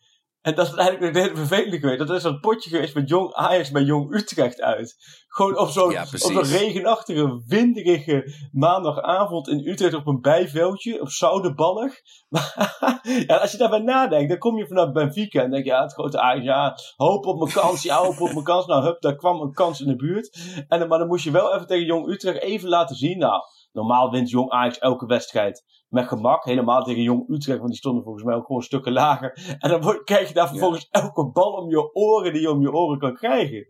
En 0.45 0.55
dat 0.55 0.67
is 0.67 0.75
eigenlijk 0.75 1.15
een 1.15 1.23
hele 1.23 1.37
vervelende 1.37 1.79
geweest. 1.79 1.99
Dat 1.99 2.11
is 2.11 2.23
dat 2.23 2.41
potje 2.41 2.71
geweest 2.71 2.95
met 2.95 3.09
Jong 3.09 3.33
Ajax 3.33 3.71
bij 3.71 3.83
Jong 3.83 4.15
Utrecht 4.15 4.61
uit. 4.61 4.97
Gewoon 5.29 5.59
op 5.59 5.69
zo'n 5.69 5.91
Ja, 5.91 6.03
op 6.03 6.09
zo'n 6.09 6.43
regenachtige, 6.43 7.43
winderige 7.47 8.49
maandagavond 8.53 9.49
in 9.49 9.67
Utrecht 9.69 9.95
op 9.95 10.07
een 10.07 10.21
bijveldje. 10.21 11.01
Op 11.01 11.11
Zoudenballig. 11.11 11.95
Maar 12.29 13.01
ja, 13.27 13.37
als 13.37 13.53
je 13.53 13.59
daarbij 13.59 13.79
nadenkt, 13.79 14.29
dan 14.29 14.39
kom 14.39 14.59
je 14.59 14.67
vanaf 14.67 14.93
Benfica 14.93 15.43
en 15.43 15.51
denk 15.51 15.65
je, 15.65 15.71
ja, 15.71 15.83
het 15.83 15.93
grote 15.93 16.21
Ajax, 16.21 16.45
ja, 16.45 16.77
hoop 16.97 17.27
op 17.27 17.39
mijn 17.39 17.53
kans, 17.53 17.83
ja, 17.83 17.97
hoop 17.97 18.21
op 18.21 18.33
mijn 18.33 18.45
kans. 18.45 18.67
Nou, 18.67 18.85
hup, 18.85 19.01
daar 19.01 19.17
kwam 19.17 19.41
een 19.41 19.53
kans 19.53 19.81
in 19.81 19.87
de 19.87 19.97
buurt. 19.97 20.39
En, 20.69 20.89
maar 20.89 20.99
dan 20.99 21.09
moest 21.09 21.25
je 21.25 21.31
wel 21.31 21.55
even 21.55 21.67
tegen 21.67 21.87
Jong 21.87 22.09
Utrecht 22.09 22.41
even 22.41 22.69
laten 22.69 22.97
zien. 22.97 23.19
Nou, 23.19 23.43
normaal 23.75 24.11
wint 24.11 24.31
Jong 24.31 24.51
Ajax 24.51 24.79
elke 24.79 25.07
wedstrijd 25.07 25.65
met 25.89 26.09
gemak. 26.09 26.45
Helemaal 26.45 26.83
tegen 26.83 27.03
Jong 27.03 27.29
Utrecht, 27.29 27.59
want 27.59 27.71
die 27.71 27.79
stonden 27.79 28.03
volgens 28.03 28.25
mij 28.25 28.35
ook 28.35 28.47
gewoon 28.47 28.63
stukken 28.63 28.93
lager. 28.93 29.57
En 29.59 29.71
dan 29.71 29.81
word- 29.83 30.05
krijg 30.05 30.29
je 30.29 30.35
daar 30.35 30.49
vervolgens 30.49 30.89
elke 30.91 31.31
bal 31.33 31.53
om 31.53 31.71
je 31.71 31.95
oren 31.95 32.33
die 32.33 32.43
je 32.43 32.51
om 32.51 32.61
je 32.61 32.73
oren 32.73 32.99
kan 32.99 33.15
krijgen. 33.15 33.67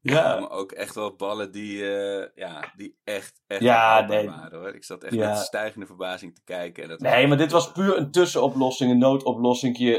Ja, 0.00 0.14
Ja, 0.34 0.40
maar 0.40 0.50
ook 0.50 0.72
echt 0.72 0.94
wel 0.94 1.14
ballen 1.16 1.52
die, 1.52 1.94
eh, 1.96 2.26
ja, 2.34 2.72
die 2.76 2.98
echt, 3.04 3.42
echt 3.46 3.60
Ja, 3.62 4.00
nee. 4.00 4.26
waren 4.28 4.58
hoor. 4.58 4.74
Ik 4.74 4.84
zat 4.84 5.04
echt 5.04 5.14
Ja. 5.14 5.28
met 5.28 5.38
stijgende 5.38 5.86
verbazing 5.86 6.34
te 6.34 6.42
kijken. 6.44 6.82
En 6.82 6.88
dat 6.88 7.00
nee, 7.00 7.26
maar 7.26 7.36
dit 7.36 7.52
was 7.52 7.72
puur 7.72 7.96
een 7.96 8.10
tussenoplossing, 8.10 8.90
een 8.90 8.98
noodoplossing. 8.98 9.78
Ja. 9.78 9.98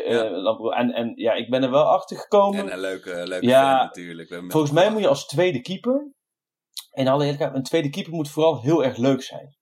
en, 0.75 0.91
en 0.93 1.11
ja, 1.15 1.33
ik 1.33 1.49
ben 1.49 1.63
er 1.63 1.71
wel 1.71 1.83
achter 1.85 2.17
gekomen. 2.17 2.59
En 2.59 2.71
een 2.73 2.79
leuke, 2.79 3.23
leuke 3.27 3.45
Ja, 3.45 3.83
natuurlijk. 3.83 4.41
Volgens 4.47 4.71
mij 4.71 4.91
moet 4.91 5.01
je 5.01 5.07
als 5.07 5.25
tweede 5.25 5.61
keeper. 5.61 6.11
In 6.97 7.07
alle 7.07 7.23
eerlijkheid, 7.23 7.55
een 7.55 7.63
tweede 7.63 7.89
keeper 7.89 8.13
moet 8.13 8.29
vooral 8.29 8.61
heel 8.61 8.83
erg 8.83 8.97
leuk 8.97 9.21
zijn. 9.21 9.55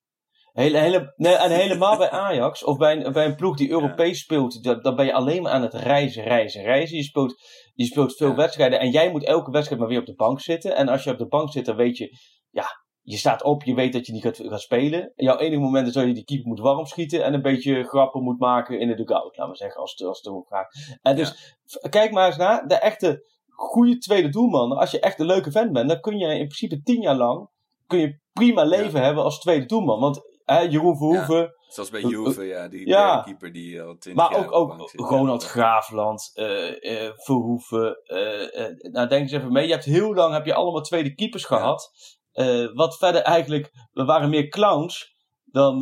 Hele, 0.52 0.78
hele, 0.78 1.13
nee, 1.15 1.34
en 1.36 1.52
helemaal 1.52 1.98
bij 1.98 2.10
Ajax 2.10 2.63
of 2.63 2.78
bij 2.78 2.95
een, 3.06 3.13
bij 3.13 3.26
een 3.26 3.36
ploeg 3.36 3.58
die 3.58 3.69
Europees 3.69 4.19
speelt, 4.19 4.63
dan 4.84 4.95
ben 4.95 5.06
je 5.06 5.13
alleen 5.13 5.41
maar 5.41 5.52
aan 5.52 5.62
het 5.62 5.74
reizen, 5.74 6.24
reizen, 6.24 6.62
reizen. 6.63 6.98
Je 6.98 7.04
speelt, 7.04 7.34
je 7.74 7.86
speelt 7.86 8.15
veel 8.15 8.30
Ja. 8.30 8.36
wedstrijden 8.36 8.80
en 8.80 8.89
jij 8.89 9.12
moet 9.12 9.24
elke 9.24 9.52
wedstrijd 9.52 9.80
maar 9.82 9.89
weer 9.89 10.00
op 10.00 10.06
de 10.06 10.15
bank 10.15 10.39
zitten. 10.41 10.76
En 10.76 10.88
als 10.88 11.04
je 11.04 11.12
op 11.12 11.17
de 11.17 11.28
bank 11.28 11.52
zit, 11.52 11.65
dan 11.65 11.76
weet 11.76 11.98
je, 11.98 12.17
ja, 12.50 12.65
je 13.02 13.17
staat 13.17 13.43
op, 13.43 13.63
je 13.63 13.74
weet 13.76 13.93
dat 13.93 14.06
je 14.06 14.12
niet 14.13 14.24
gaat, 14.24 14.38
gaat 14.43 14.62
spelen. 14.62 15.12
Jouw 15.15 15.38
enige 15.38 15.62
moment 15.62 15.88
is 15.88 15.93
dat 15.93 16.06
je 16.06 16.13
die 16.13 16.24
keeper 16.24 16.48
moet 16.48 16.60
warm 16.60 16.86
schieten 16.86 17.24
en 17.24 17.34
een 17.34 17.41
beetje 17.41 17.84
grappen 17.84 18.24
moet 18.24 18.39
maken 18.39 18.80
in 18.80 18.88
de 18.88 18.95
dugout, 18.95 19.38
laten 19.38 19.52
we 19.52 19.58
zeggen, 19.58 19.82
als, 19.82 19.91
het- 19.91 20.08
als 20.08 20.24
erom 20.24 20.45
gaat. 20.48 20.98
En 21.02 21.15
dus, 21.15 21.58
kijk 21.89 22.12
maar 22.12 22.28
eens 22.28 22.38
naar 22.38 22.67
de 22.67 22.76
echte 22.76 23.34
goede 23.56 23.98
tweede 23.98 24.30
doelman. 24.30 24.72
Als 24.78 24.91
je 24.91 25.00
echt 25.00 25.20
een 25.20 25.26
leuke 25.26 25.52
vent 25.52 25.74
bent, 25.74 25.89
dan 25.89 26.00
kun 26.00 26.18
je 26.18 26.28
in 26.28 26.48
principe 26.48 26.82
tien 26.82 27.02
jaar 27.02 27.15
lang 27.15 27.50
kun 27.88 28.00
je 28.00 28.20
prima 28.34 28.63
leven 28.63 29.02
hebben 29.04 29.24
als 29.24 29.39
tweede 29.39 29.65
doelman. 29.65 30.00
Want 30.00 30.22
hè, 30.46 30.60
Jeroen 30.60 30.98
Verhoeven, 30.98 31.54
Zoals 31.68 31.89
bij 31.89 32.02
Juve, 32.02 32.44
ja, 32.44 32.68
die 32.68 32.88
Ja. 32.88 33.22
keeper 33.22 33.52
die 33.52 33.82
al 33.82 33.98
20 33.98 34.13
maar 34.13 34.32
jaar 34.39 34.54
ook, 34.54 34.72
ook 34.80 34.89
zit. 34.89 35.00
Ronald. 35.00 35.44
Graafland, 35.44 36.32
eh, 36.34 37.06
eh, 37.06 37.12
Verhoeven. 37.15 38.02
eh, 38.06 38.91
nou, 38.91 39.08
denk 39.08 39.22
eens 39.22 39.32
even 39.32 39.52
mee. 39.52 39.65
Je 39.68 39.72
hebt 39.74 39.86
heel 39.86 40.13
lang 40.13 40.34
heb 40.34 40.46
je 40.46 40.54
allemaal 40.54 40.82
tweede 40.82 41.13
keepers 41.15 41.46
gehad. 41.46 41.91
Eh, 42.32 42.65
wat 42.74 42.98
verder 42.98 43.22
eigenlijk, 43.22 43.72
we 43.91 44.06
waren 44.06 44.30
meer 44.30 44.48
clowns 44.48 45.15
dan, 45.46 45.80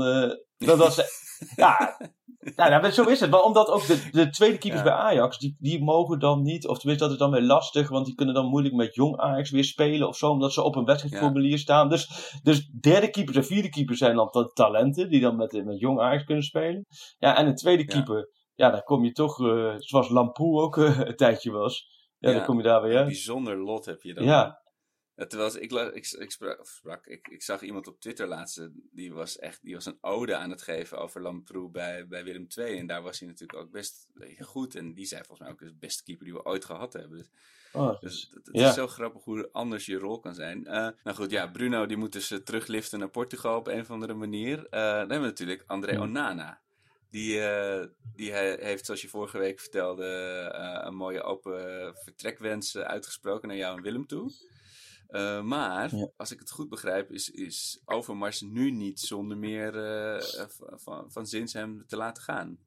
dan 0.57 0.77
dat 0.77 0.93
ze. 0.93 1.21
Ja, 1.55 1.97
ja, 2.55 2.69
nou, 2.79 2.91
zo 2.91 3.03
is 3.03 3.19
het. 3.19 3.29
Maar 3.29 3.41
omdat 3.41 3.67
ook 3.69 3.87
de, 3.87 4.09
de 4.11 4.29
tweede 4.29 4.57
keepers 4.57 4.83
Ja. 4.83 4.87
bij 4.87 4.97
Ajax, 4.97 5.37
die, 5.37 5.55
die 5.59 5.83
mogen 5.83 6.19
dan 6.19 6.41
niet, 6.41 6.67
of 6.67 6.77
tenminste 6.77 7.03
dat 7.05 7.13
is 7.13 7.19
dan 7.19 7.31
weer 7.31 7.41
lastig, 7.41 7.89
want 7.89 8.05
die 8.05 8.15
kunnen 8.15 8.35
dan 8.35 8.45
moeilijk 8.45 8.75
met 8.75 8.95
jong 8.95 9.17
Ajax 9.17 9.49
weer 9.51 9.63
spelen 9.63 10.07
of 10.07 10.17
zo, 10.17 10.29
omdat 10.29 10.53
ze 10.53 10.61
op 10.61 10.75
een 10.75 10.85
wedstrijdformulier 10.85 11.57
staan. 11.57 11.89
Dus, 11.89 12.33
dus 12.43 12.65
derde 12.67 13.09
keepers 13.09 13.37
en 13.37 13.45
vierde 13.45 13.69
keepers 13.69 13.97
zijn 13.97 14.15
dan 14.15 14.29
ta- 14.29 14.49
talenten 14.53 15.09
die 15.09 15.21
dan 15.21 15.35
met, 15.35 15.65
met 15.65 15.79
jong 15.79 15.99
Ajax 15.99 16.23
kunnen 16.23 16.43
spelen. 16.43 16.85
Ja, 17.17 17.35
en 17.37 17.47
een 17.47 17.55
tweede 17.55 17.85
keeper, 17.85 18.29
ja, 18.53 18.69
daar 18.69 18.83
kom 18.83 19.03
je 19.03 19.11
toch, 19.11 19.39
eh, 19.47 19.73
zoals 19.77 20.09
Lamproe 20.09 20.61
ook 20.61 20.77
eh, 20.77 20.99
een 20.99 21.15
tijdje 21.15 21.51
was. 21.51 21.91
Ja, 22.17 22.31
dan 22.33 22.45
kom 22.45 22.57
je 22.57 22.63
daar 22.63 22.81
weer 22.81 22.99
Een 22.99 23.05
bijzonder 23.05 23.57
lot 23.57 23.85
heb 23.85 24.01
je 24.01 24.13
dan. 24.13 24.23
Ja. 24.23 24.61
Ja, 25.15 25.25
terwijl 25.25 25.55
ik, 25.57 25.71
ik, 25.71 26.11
ik, 26.11 26.31
sprak, 26.61 27.05
ik, 27.05 27.27
ik 27.27 27.41
zag 27.43 27.61
iemand 27.61 27.87
op 27.87 27.99
Twitter 27.99 28.27
laatst, 28.27 28.57
eh, 28.57 28.65
die 28.91 29.13
was 29.13 29.37
echt 29.39 29.63
die 29.63 29.73
was 29.73 29.85
een 29.85 29.97
ode 30.01 30.35
aan 30.35 30.49
het 30.49 30.61
geven 30.61 30.97
over 30.97 31.21
Lamproe 31.21 31.69
bij, 31.71 32.07
bij 32.07 32.23
Willem 32.23 32.47
II. 32.57 32.77
En 32.77 32.87
daar 32.87 33.01
was 33.01 33.19
hij 33.19 33.27
natuurlijk 33.27 33.59
ook 33.59 33.71
best 33.71 34.07
goed. 34.39 34.75
En 34.75 34.93
die 34.93 35.05
zei 35.05 35.23
volgens 35.25 35.39
mij 35.39 35.49
ook 35.51 35.59
de 35.73 35.77
beste 35.79 36.03
keeper 36.03 36.25
die 36.25 36.33
we 36.33 36.45
ooit 36.45 36.65
gehad 36.65 36.93
hebben. 36.93 37.17
Dus, 37.17 37.29
Oh, 37.75 37.99
dus 38.01 38.29
het, 38.33 38.45
het 38.45 38.57
Ja. 38.57 38.67
is 38.69 38.73
zo 38.73 38.87
grappig 38.87 39.23
hoe 39.23 39.49
anders 39.51 39.85
je 39.85 39.97
rol 39.97 40.19
kan 40.19 40.35
zijn. 40.35 40.65
Eh, 40.65 40.87
nou 41.03 41.17
goed, 41.17 41.31
ja, 41.31 41.47
Bruno 41.47 41.85
die 41.85 41.97
moet 41.97 42.11
dus 42.11 42.31
eh, 42.31 42.37
terugliften 42.37 42.99
naar 42.99 43.09
Portugal 43.09 43.57
op 43.57 43.67
een 43.67 43.79
of 43.79 43.91
andere 43.91 44.13
manier. 44.13 44.57
Eh, 44.65 44.79
dan 44.81 44.97
hebben 44.97 45.19
we 45.21 45.25
natuurlijk 45.25 45.63
André 45.67 45.99
Onana. 45.99 46.61
Die, 47.09 47.39
eh, 47.41 47.87
die 48.15 48.31
hij 48.31 48.57
heeft, 48.61 48.85
zoals 48.85 49.01
je 49.01 49.07
vorige 49.07 49.37
week 49.37 49.59
vertelde, 49.59 50.05
eh, 50.53 50.85
een 50.85 50.95
mooie 50.95 51.21
open 51.23 51.95
vertrekwens 52.03 52.75
eh, 52.75 52.83
uitgesproken 52.83 53.47
naar 53.47 53.57
jou 53.57 53.77
en 53.77 53.83
Willem 53.83 54.07
toe. 54.07 54.31
Eh, 55.13 55.41
maar, 55.41 55.95
Ja. 55.95 56.09
als 56.17 56.31
ik 56.31 56.39
het 56.39 56.51
goed 56.51 56.69
begrijp, 56.69 57.11
is, 57.11 57.29
is 57.29 57.81
Overmars 57.85 58.41
nu 58.41 58.71
niet 58.71 58.99
zonder 58.99 59.37
meer 59.37 59.75
eh, 59.75 60.15
eh, 60.15 60.45
van, 60.75 61.11
van, 61.11 61.25
zins 61.25 61.53
hem 61.53 61.83
te 61.87 61.97
laten 61.97 62.23
gaan. 62.23 62.57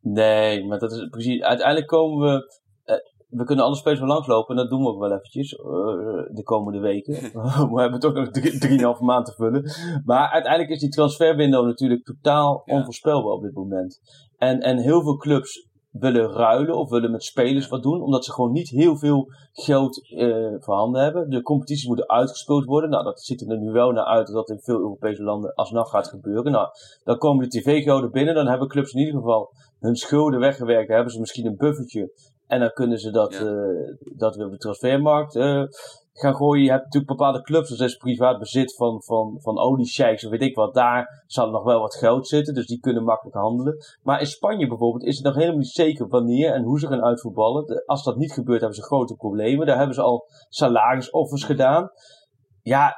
Nee, 0.00 0.64
maar 0.66 0.78
dat 0.78 0.92
is 0.92 1.08
precies. 1.08 1.42
Uiteindelijk 1.42 1.86
komen 1.88 2.18
we. 2.32 2.60
we 3.28 3.44
kunnen 3.44 3.64
alle 3.64 3.76
spelers 3.76 4.00
wel 4.00 4.08
langslopen 4.08 4.56
en 4.56 4.62
dat 4.62 4.70
doen 4.70 4.82
we 4.82 4.88
ook 4.88 4.98
wel 5.00 5.12
eventjes 5.12 5.50
de 6.34 6.40
komende 6.44 6.78
weken. 6.78 7.14
we 7.74 7.80
hebben 7.80 8.00
toch 8.00 8.12
nog 8.14 8.30
drie- 8.30 8.58
drieënhalve 8.58 9.04
maand 9.04 9.26
te 9.26 9.32
vullen. 9.32 9.70
Maar 10.04 10.28
uiteindelijk 10.30 10.72
is 10.72 10.80
die 10.80 10.88
transferwindow 10.90 11.66
natuurlijk 11.66 12.04
totaal 12.04 12.62
Ja. 12.64 12.74
onvoorspelbaar 12.74 13.32
op 13.32 13.42
dit 13.42 13.54
moment. 13.54 14.00
En, 14.36 14.60
en 14.60 14.78
heel 14.78 15.02
veel 15.02 15.16
clubs 15.16 15.68
willen 15.98 16.30
ruilen 16.32 16.74
of 16.76 16.90
willen 16.90 17.10
met 17.10 17.24
spelers 17.24 17.68
wat 17.68 17.82
doen, 17.82 18.02
omdat 18.02 18.24
ze 18.24 18.32
gewoon 18.32 18.52
niet 18.52 18.68
heel 18.68 18.96
veel 18.96 19.28
geld 19.52 20.08
eh 20.16 20.54
voorhanden 20.58 21.02
hebben. 21.02 21.30
De 21.30 21.42
competities 21.42 21.86
moeten 21.86 22.08
uitgespeeld 22.08 22.64
worden. 22.64 22.90
Nou, 22.90 23.04
dat 23.04 23.20
ziet 23.20 23.50
er 23.50 23.58
nu 23.58 23.70
wel 23.70 23.90
naar 23.92 24.04
uit 24.04 24.26
dat 24.26 24.34
dat 24.34 24.50
in 24.50 24.60
veel 24.60 24.78
Europese 24.78 25.22
landen 25.22 25.54
alsnog 25.54 25.90
gaat 25.90 26.08
gebeuren. 26.08 26.52
Nou, 26.52 26.68
dan 27.04 27.18
komen 27.18 27.48
de 27.48 27.58
tv-gelden 27.60 28.10
binnen, 28.10 28.34
dan 28.34 28.46
hebben 28.46 28.68
clubs 28.68 28.92
in 28.92 29.00
ieder 29.00 29.14
geval 29.14 29.52
hun 29.80 29.96
schulden 29.96 30.40
weggewerkt, 30.40 30.88
hebben 30.88 31.12
ze 31.12 31.20
misschien 31.20 31.46
een 31.46 31.56
buffertje. 31.56 32.12
En 32.46 32.60
dan 32.60 32.70
kunnen 32.72 32.98
ze 32.98 33.10
dat, 33.10 33.32
Ja. 33.32 33.40
eh, 33.40 33.96
dat 34.16 34.36
weer 34.36 34.46
op 34.46 34.52
de 34.52 34.58
transfermarkt 34.58 35.36
eh, 35.36 35.62
gaan 36.20 36.34
gooien. 36.34 36.64
Je 36.64 36.70
hebt 36.70 36.84
natuurlijk 36.84 37.18
bepaalde 37.18 37.42
clubs, 37.42 37.68
dat 37.68 37.80
is 37.80 37.96
privaat 37.96 38.38
bezit 38.38 38.74
van, 38.74 39.02
van, 39.02 39.36
van 39.40 39.58
oliesheiks 39.58 40.24
of 40.24 40.30
weet 40.30 40.42
ik 40.42 40.54
wat. 40.54 40.74
Daar 40.74 41.24
zal 41.26 41.50
nog 41.50 41.64
wel 41.64 41.80
wat 41.80 41.94
geld 41.94 42.28
zitten, 42.28 42.54
dus 42.54 42.66
die 42.66 42.80
kunnen 42.80 43.04
makkelijk 43.04 43.36
handelen. 43.36 43.76
Maar 44.02 44.20
in 44.20 44.26
Spanje 44.26 44.66
bijvoorbeeld 44.66 45.04
is 45.04 45.16
het 45.16 45.24
nog 45.24 45.34
helemaal 45.34 45.58
niet 45.58 45.68
zeker 45.68 46.08
wanneer 46.08 46.52
en 46.52 46.62
hoe 46.62 46.78
ze 46.78 46.86
gaan 46.86 47.04
uitvoetballen. 47.04 47.84
Als 47.86 48.04
dat 48.04 48.16
niet 48.16 48.32
gebeurt, 48.32 48.60
hebben 48.60 48.78
ze 48.78 48.84
grote 48.84 49.14
problemen. 49.14 49.66
Daar 49.66 49.76
hebben 49.76 49.94
ze 49.94 50.02
al 50.02 50.26
salarisoffers 50.48 51.44
gedaan. 51.44 51.90
Ja, 52.62 52.96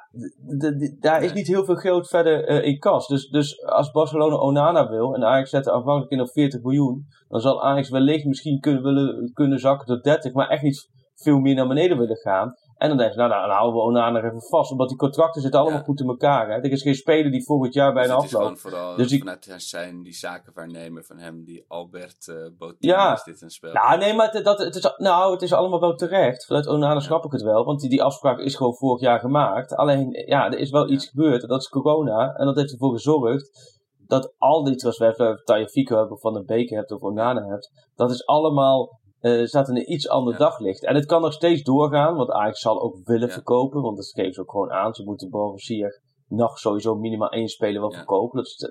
daar 1.00 1.22
is 1.22 1.32
niet 1.32 1.46
heel 1.46 1.64
veel 1.64 1.76
geld 1.76 2.08
verder 2.08 2.44
eh, 2.44 2.64
in 2.64 2.78
kas. 2.78 3.06
Dus, 3.06 3.28
dus 3.28 3.62
als 3.64 3.90
Barcelona 3.90 4.36
Onana 4.36 4.88
wil 4.88 5.14
en 5.14 5.24
Ajax 5.24 5.50
zet 5.50 5.66
er 5.66 5.72
aanvankelijk 5.72 6.12
in 6.12 6.20
op 6.20 6.30
40 6.30 6.62
miljoen, 6.62 7.06
dan 7.28 7.40
zal 7.40 7.62
Ajax 7.62 7.88
wellicht 7.88 8.24
misschien 8.24 8.60
kunnen, 8.60 8.82
willen, 8.82 9.30
kunnen 9.32 9.58
zakken 9.58 9.86
tot 9.86 10.04
30, 10.04 10.32
maar 10.32 10.48
echt 10.48 10.62
niet 10.62 10.90
veel 11.14 11.38
meer 11.38 11.54
naar 11.54 11.68
beneden 11.68 11.98
willen 11.98 12.16
gaan. 12.16 12.54
En 12.76 12.88
dan 12.88 12.96
denk 12.98 13.10
je, 13.12 13.16
nou, 13.18 13.30
nou, 13.30 13.46
dan 13.46 13.56
houden 13.56 13.74
we 13.80 13.86
Onana 13.86 14.18
er 14.18 14.24
even 14.24 14.42
vast, 14.42 14.70
omdat 14.70 14.88
die 14.88 14.96
contracten 14.96 15.42
zitten 15.42 15.60
allemaal 15.60 15.78
Ja. 15.78 15.84
goed 15.84 16.00
in 16.00 16.06
elkaar. 16.08 16.48
Hè. 16.48 16.54
Er 16.54 16.70
is 16.70 16.82
geen 16.82 16.94
speler 16.94 17.30
die 17.30 17.44
volgend 17.44 17.74
jaar 17.74 17.92
bijna 17.92 18.14
dus 18.14 18.22
het 18.22 18.32
is 18.32 18.36
afloopt. 18.36 18.60
gewoon 18.60 18.72
vooral 18.72 18.96
Dus 18.96 19.18
vanuit 19.18 19.54
zijn 19.56 20.02
die 20.02 20.12
zakenwaarnemer 20.12 21.04
van 21.04 21.18
hem, 21.18 21.44
die 21.44 21.64
Albert 21.68 22.34
Botin, 22.58 22.76
Ja. 22.88 23.12
is 23.12 23.22
dit 23.22 23.42
een 23.42 23.50
spel. 23.50 23.72
Nou, 23.72 23.98
nee, 23.98 24.14
maar 24.14 24.30
het, 24.32 24.44
dat, 24.44 24.58
het, 24.58 24.74
is, 24.74 24.94
nou, 24.96 25.32
het 25.32 25.42
is 25.42 25.52
allemaal 25.52 25.80
wel 25.80 25.94
terecht. 25.94 26.46
Vanuit 26.46 26.68
Onana 26.68 27.00
snap 27.00 27.24
ik 27.24 27.32
het 27.32 27.42
wel, 27.42 27.64
want 27.64 27.80
die, 27.80 27.90
die 27.90 28.02
afspraak 28.02 28.38
is 28.38 28.54
gewoon 28.54 28.74
vorig 28.76 29.00
jaar 29.00 29.20
gemaakt. 29.20 29.74
Alleen, 29.74 30.24
ja, 30.26 30.46
er 30.46 30.58
is 30.58 30.70
wel 30.70 30.86
Ja. 30.86 30.92
iets 30.92 31.06
gebeurd, 31.08 31.42
en 31.42 31.48
dat 31.48 31.60
is 31.60 31.68
corona. 31.68 32.34
En 32.34 32.46
dat 32.46 32.56
heeft 32.56 32.72
ervoor 32.72 32.92
gezorgd 32.92 33.74
dat 34.06 34.34
al 34.38 34.64
die 34.64 34.76
transfers, 34.76 35.16
je 35.44 35.68
Fico 35.70 35.96
hebt, 35.98 36.10
of 36.10 36.20
Van 36.20 36.32
de 36.32 36.44
Beek 36.44 36.70
hebt, 36.70 36.90
of 36.92 37.02
Onana 37.02 37.46
hebt, 37.46 37.88
dat 37.94 38.10
is 38.10 38.26
allemaal, 38.26 39.00
eh 39.20 39.44
staat 39.44 39.68
in 39.68 39.76
een 39.76 39.92
iets 39.92 40.08
ander 40.08 40.32
Ja. 40.32 40.38
daglicht. 40.38 40.84
En 40.84 40.94
het 40.94 41.06
kan 41.06 41.22
nog 41.22 41.32
steeds 41.32 41.62
doorgaan, 41.62 42.16
want 42.16 42.30
Ajax 42.30 42.60
zal 42.60 42.82
ook 42.82 42.96
willen 43.04 43.28
Ja. 43.28 43.34
verkopen, 43.34 43.82
want 43.82 43.96
dat 43.96 44.06
geven 44.06 44.32
ze 44.32 44.40
ook 44.40 44.50
gewoon 44.50 44.70
aan. 44.70 44.94
Ze 44.94 45.04
moeten 45.04 45.58
Sier 45.58 46.02
nog 46.28 46.58
sowieso 46.58 46.94
minimaal 46.94 47.28
één 47.30 47.48
speler 47.48 47.80
wel 47.80 47.90
Ja. 47.90 47.96
verkopen. 47.96 48.36
Dat, 48.36 48.46
is, 48.46 48.70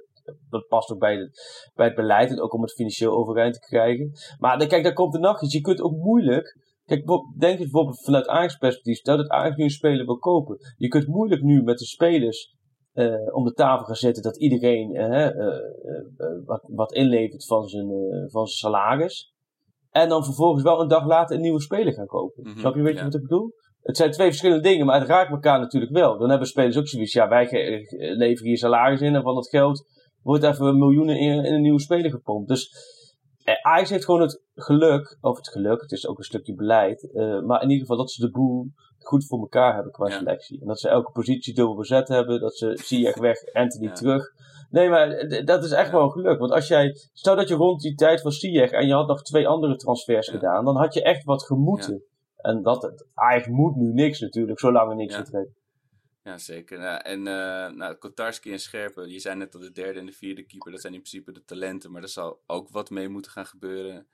dat 0.49 0.67
past 0.67 0.91
ook 0.91 0.99
bij 0.99 1.15
het, 1.15 1.71
bij 1.75 1.85
het 1.85 1.95
beleid 1.95 2.29
en 2.29 2.41
ook 2.41 2.53
om 2.53 2.61
het 2.61 2.73
financieel 2.73 3.11
overeind 3.13 3.53
te 3.53 3.59
krijgen. 3.59 4.11
Maar 4.39 4.57
dan- 4.57 4.67
kijk, 4.67 4.83
daar 4.83 4.93
komt 4.93 5.13
er 5.13 5.19
nog 5.19 5.41
iets. 5.43 5.53
Je 5.53 5.61
kunt 5.61 5.81
ook 5.81 5.95
moeilijk. 5.95 6.63
Kijk, 6.85 7.05
denk 7.37 7.57
je 7.57 7.63
bijvoorbeeld 7.63 8.03
vanuit 8.03 8.27
Ajax 8.27 8.57
perspectief. 8.57 8.97
Stel 8.97 9.17
dat 9.17 9.29
Ajax 9.29 9.55
nu 9.55 9.63
een 9.63 9.69
speler 9.69 10.05
wil 10.05 10.17
kopen. 10.17 10.57
Je 10.77 10.87
kunt 10.87 11.07
moeilijk 11.07 11.41
nu 11.41 11.63
met 11.63 11.77
de 11.77 11.85
spelers 11.85 12.53
eh, 12.91 13.35
om 13.35 13.43
de 13.43 13.53
tafel 13.53 13.85
gaan 13.85 13.95
zitten 13.95 14.23
dat 14.23 14.37
iedereen 14.37 14.93
eh, 14.95 15.29
wat, 16.45 16.69
wat 16.73 16.93
inlevert 16.93 17.45
van 17.45 17.67
zijn, 17.67 17.87
van 18.31 18.47
zijn 18.47 18.71
salaris. 18.71 19.33
En 20.01 20.09
dan 20.09 20.23
vervolgens 20.23 20.63
wel 20.63 20.81
een 20.81 20.87
dag 20.87 21.05
later 21.05 21.35
een 21.35 21.41
nieuwe 21.41 21.61
speler 21.61 21.93
gaan 21.93 22.05
kopen. 22.05 22.43
Mhm, 22.49 22.59
Snap 22.59 22.75
je, 22.75 22.81
weet 22.81 22.91
je 22.93 22.97
ja. 22.97 23.03
wat 23.05 23.13
ik 23.15 23.21
bedoel? 23.21 23.53
Het 23.81 23.97
zijn 23.97 24.11
twee 24.11 24.27
verschillende 24.27 24.63
dingen, 24.63 24.85
maar 24.85 24.99
het 24.99 25.07
raakt 25.07 25.31
elkaar 25.31 25.59
natuurlijk 25.59 25.91
wel. 25.91 26.17
Dan 26.17 26.29
hebben 26.29 26.47
spelers 26.47 26.77
ook 26.77 26.87
zoiets. 26.87 27.13
Ja, 27.13 27.27
wij 27.27 27.47
eh, 27.49 27.85
leveren 28.17 28.47
hier 28.47 28.57
salaris 28.57 29.01
in 29.01 29.15
en 29.15 29.21
van 29.21 29.35
dat 29.35 29.49
geld 29.49 29.85
wordt 30.21 30.43
even 30.43 30.77
miljoenen 30.77 31.17
in, 31.19 31.45
in 31.45 31.53
een 31.53 31.61
nieuwe 31.61 31.79
speler 31.81 32.11
gepompt. 32.11 32.47
Dus 32.47 32.69
eh, 33.43 33.53
Ajax 33.61 33.89
heeft 33.89 34.05
gewoon 34.05 34.21
het 34.21 34.41
geluk, 34.53 35.17
of 35.21 35.37
het 35.37 35.49
geluk, 35.49 35.81
het 35.81 35.91
is 35.91 36.07
ook 36.07 36.17
een 36.17 36.23
stukje 36.23 36.53
beleid, 36.55 37.11
eh, 37.13 37.41
maar 37.41 37.61
in 37.61 37.69
ieder 37.69 37.85
geval 37.85 37.97
dat 37.97 38.11
ze 38.11 38.21
de 38.21 38.31
boel 38.31 38.67
goed 38.99 39.25
voor 39.27 39.39
elkaar 39.39 39.73
hebben 39.73 39.91
qua 39.91 40.07
Ja. 40.09 40.17
selectie. 40.17 40.61
En 40.61 40.67
dat 40.67 40.79
ze 40.79 40.89
elke 40.89 41.11
positie 41.11 41.53
dubbel 41.53 41.75
bezet 41.75 42.07
hebben, 42.07 42.39
dat 42.39 42.57
ze 42.57 42.79
Ziyech 42.83 43.17
weg, 43.17 43.53
Anthony 43.53 43.85
Ja. 43.87 43.93
terug. 43.93 44.25
Nee, 44.69 44.89
maar 44.89 45.27
dat 45.45 45.63
is 45.63 45.71
echt 45.71 45.91
wel 45.91 46.09
geluk. 46.09 46.39
Want 46.39 46.51
als 46.51 46.67
jij, 46.67 46.95
stel 47.13 47.35
dat 47.35 47.47
je 47.47 47.55
rond 47.55 47.81
die 47.81 47.95
tijd 47.95 48.21
van 48.21 48.31
Ziyech 48.31 48.71
en 48.71 48.87
je 48.87 48.93
had 48.93 49.07
nog 49.07 49.21
twee 49.21 49.47
andere 49.47 49.75
transfers 49.75 50.27
Ja. 50.27 50.33
gedaan, 50.33 50.65
dan 50.65 50.77
had 50.77 50.93
je 50.93 51.03
echt 51.03 51.23
wat 51.23 51.43
gemoeten. 51.43 52.03
En 52.35 52.61
dat, 52.61 53.05
Ajax 53.13 53.47
moet 53.47 53.75
nu 53.75 53.93
niks 53.93 54.19
natuurlijk, 54.19 54.59
zolang 54.59 54.89
er 54.89 54.95
niks 54.95 55.15
vertrekt. 55.15 55.51
Ja, 56.23 56.37
zeker. 56.37 56.79
Ja, 56.79 57.03
en 57.03 57.27
eh 57.27 57.71
nou, 57.71 57.95
Kotarski 57.95 58.51
en 58.51 58.59
Scherpen, 58.59 59.09
je 59.09 59.19
zei 59.19 59.35
net 59.35 59.51
dat 59.51 59.61
de 59.61 59.71
derde 59.71 59.99
en 59.99 60.05
de 60.05 60.11
vierde 60.11 60.45
keeper, 60.45 60.71
dat 60.71 60.81
zijn 60.81 60.93
in 60.93 61.01
principe 61.01 61.31
de 61.31 61.43
talenten, 61.43 61.91
maar 61.91 62.01
er 62.01 62.09
zal 62.09 62.41
ook 62.45 62.69
wat 62.69 62.89
mee 62.89 63.09
moeten 63.09 63.31
gaan 63.31 63.45
gebeuren. 63.45 64.07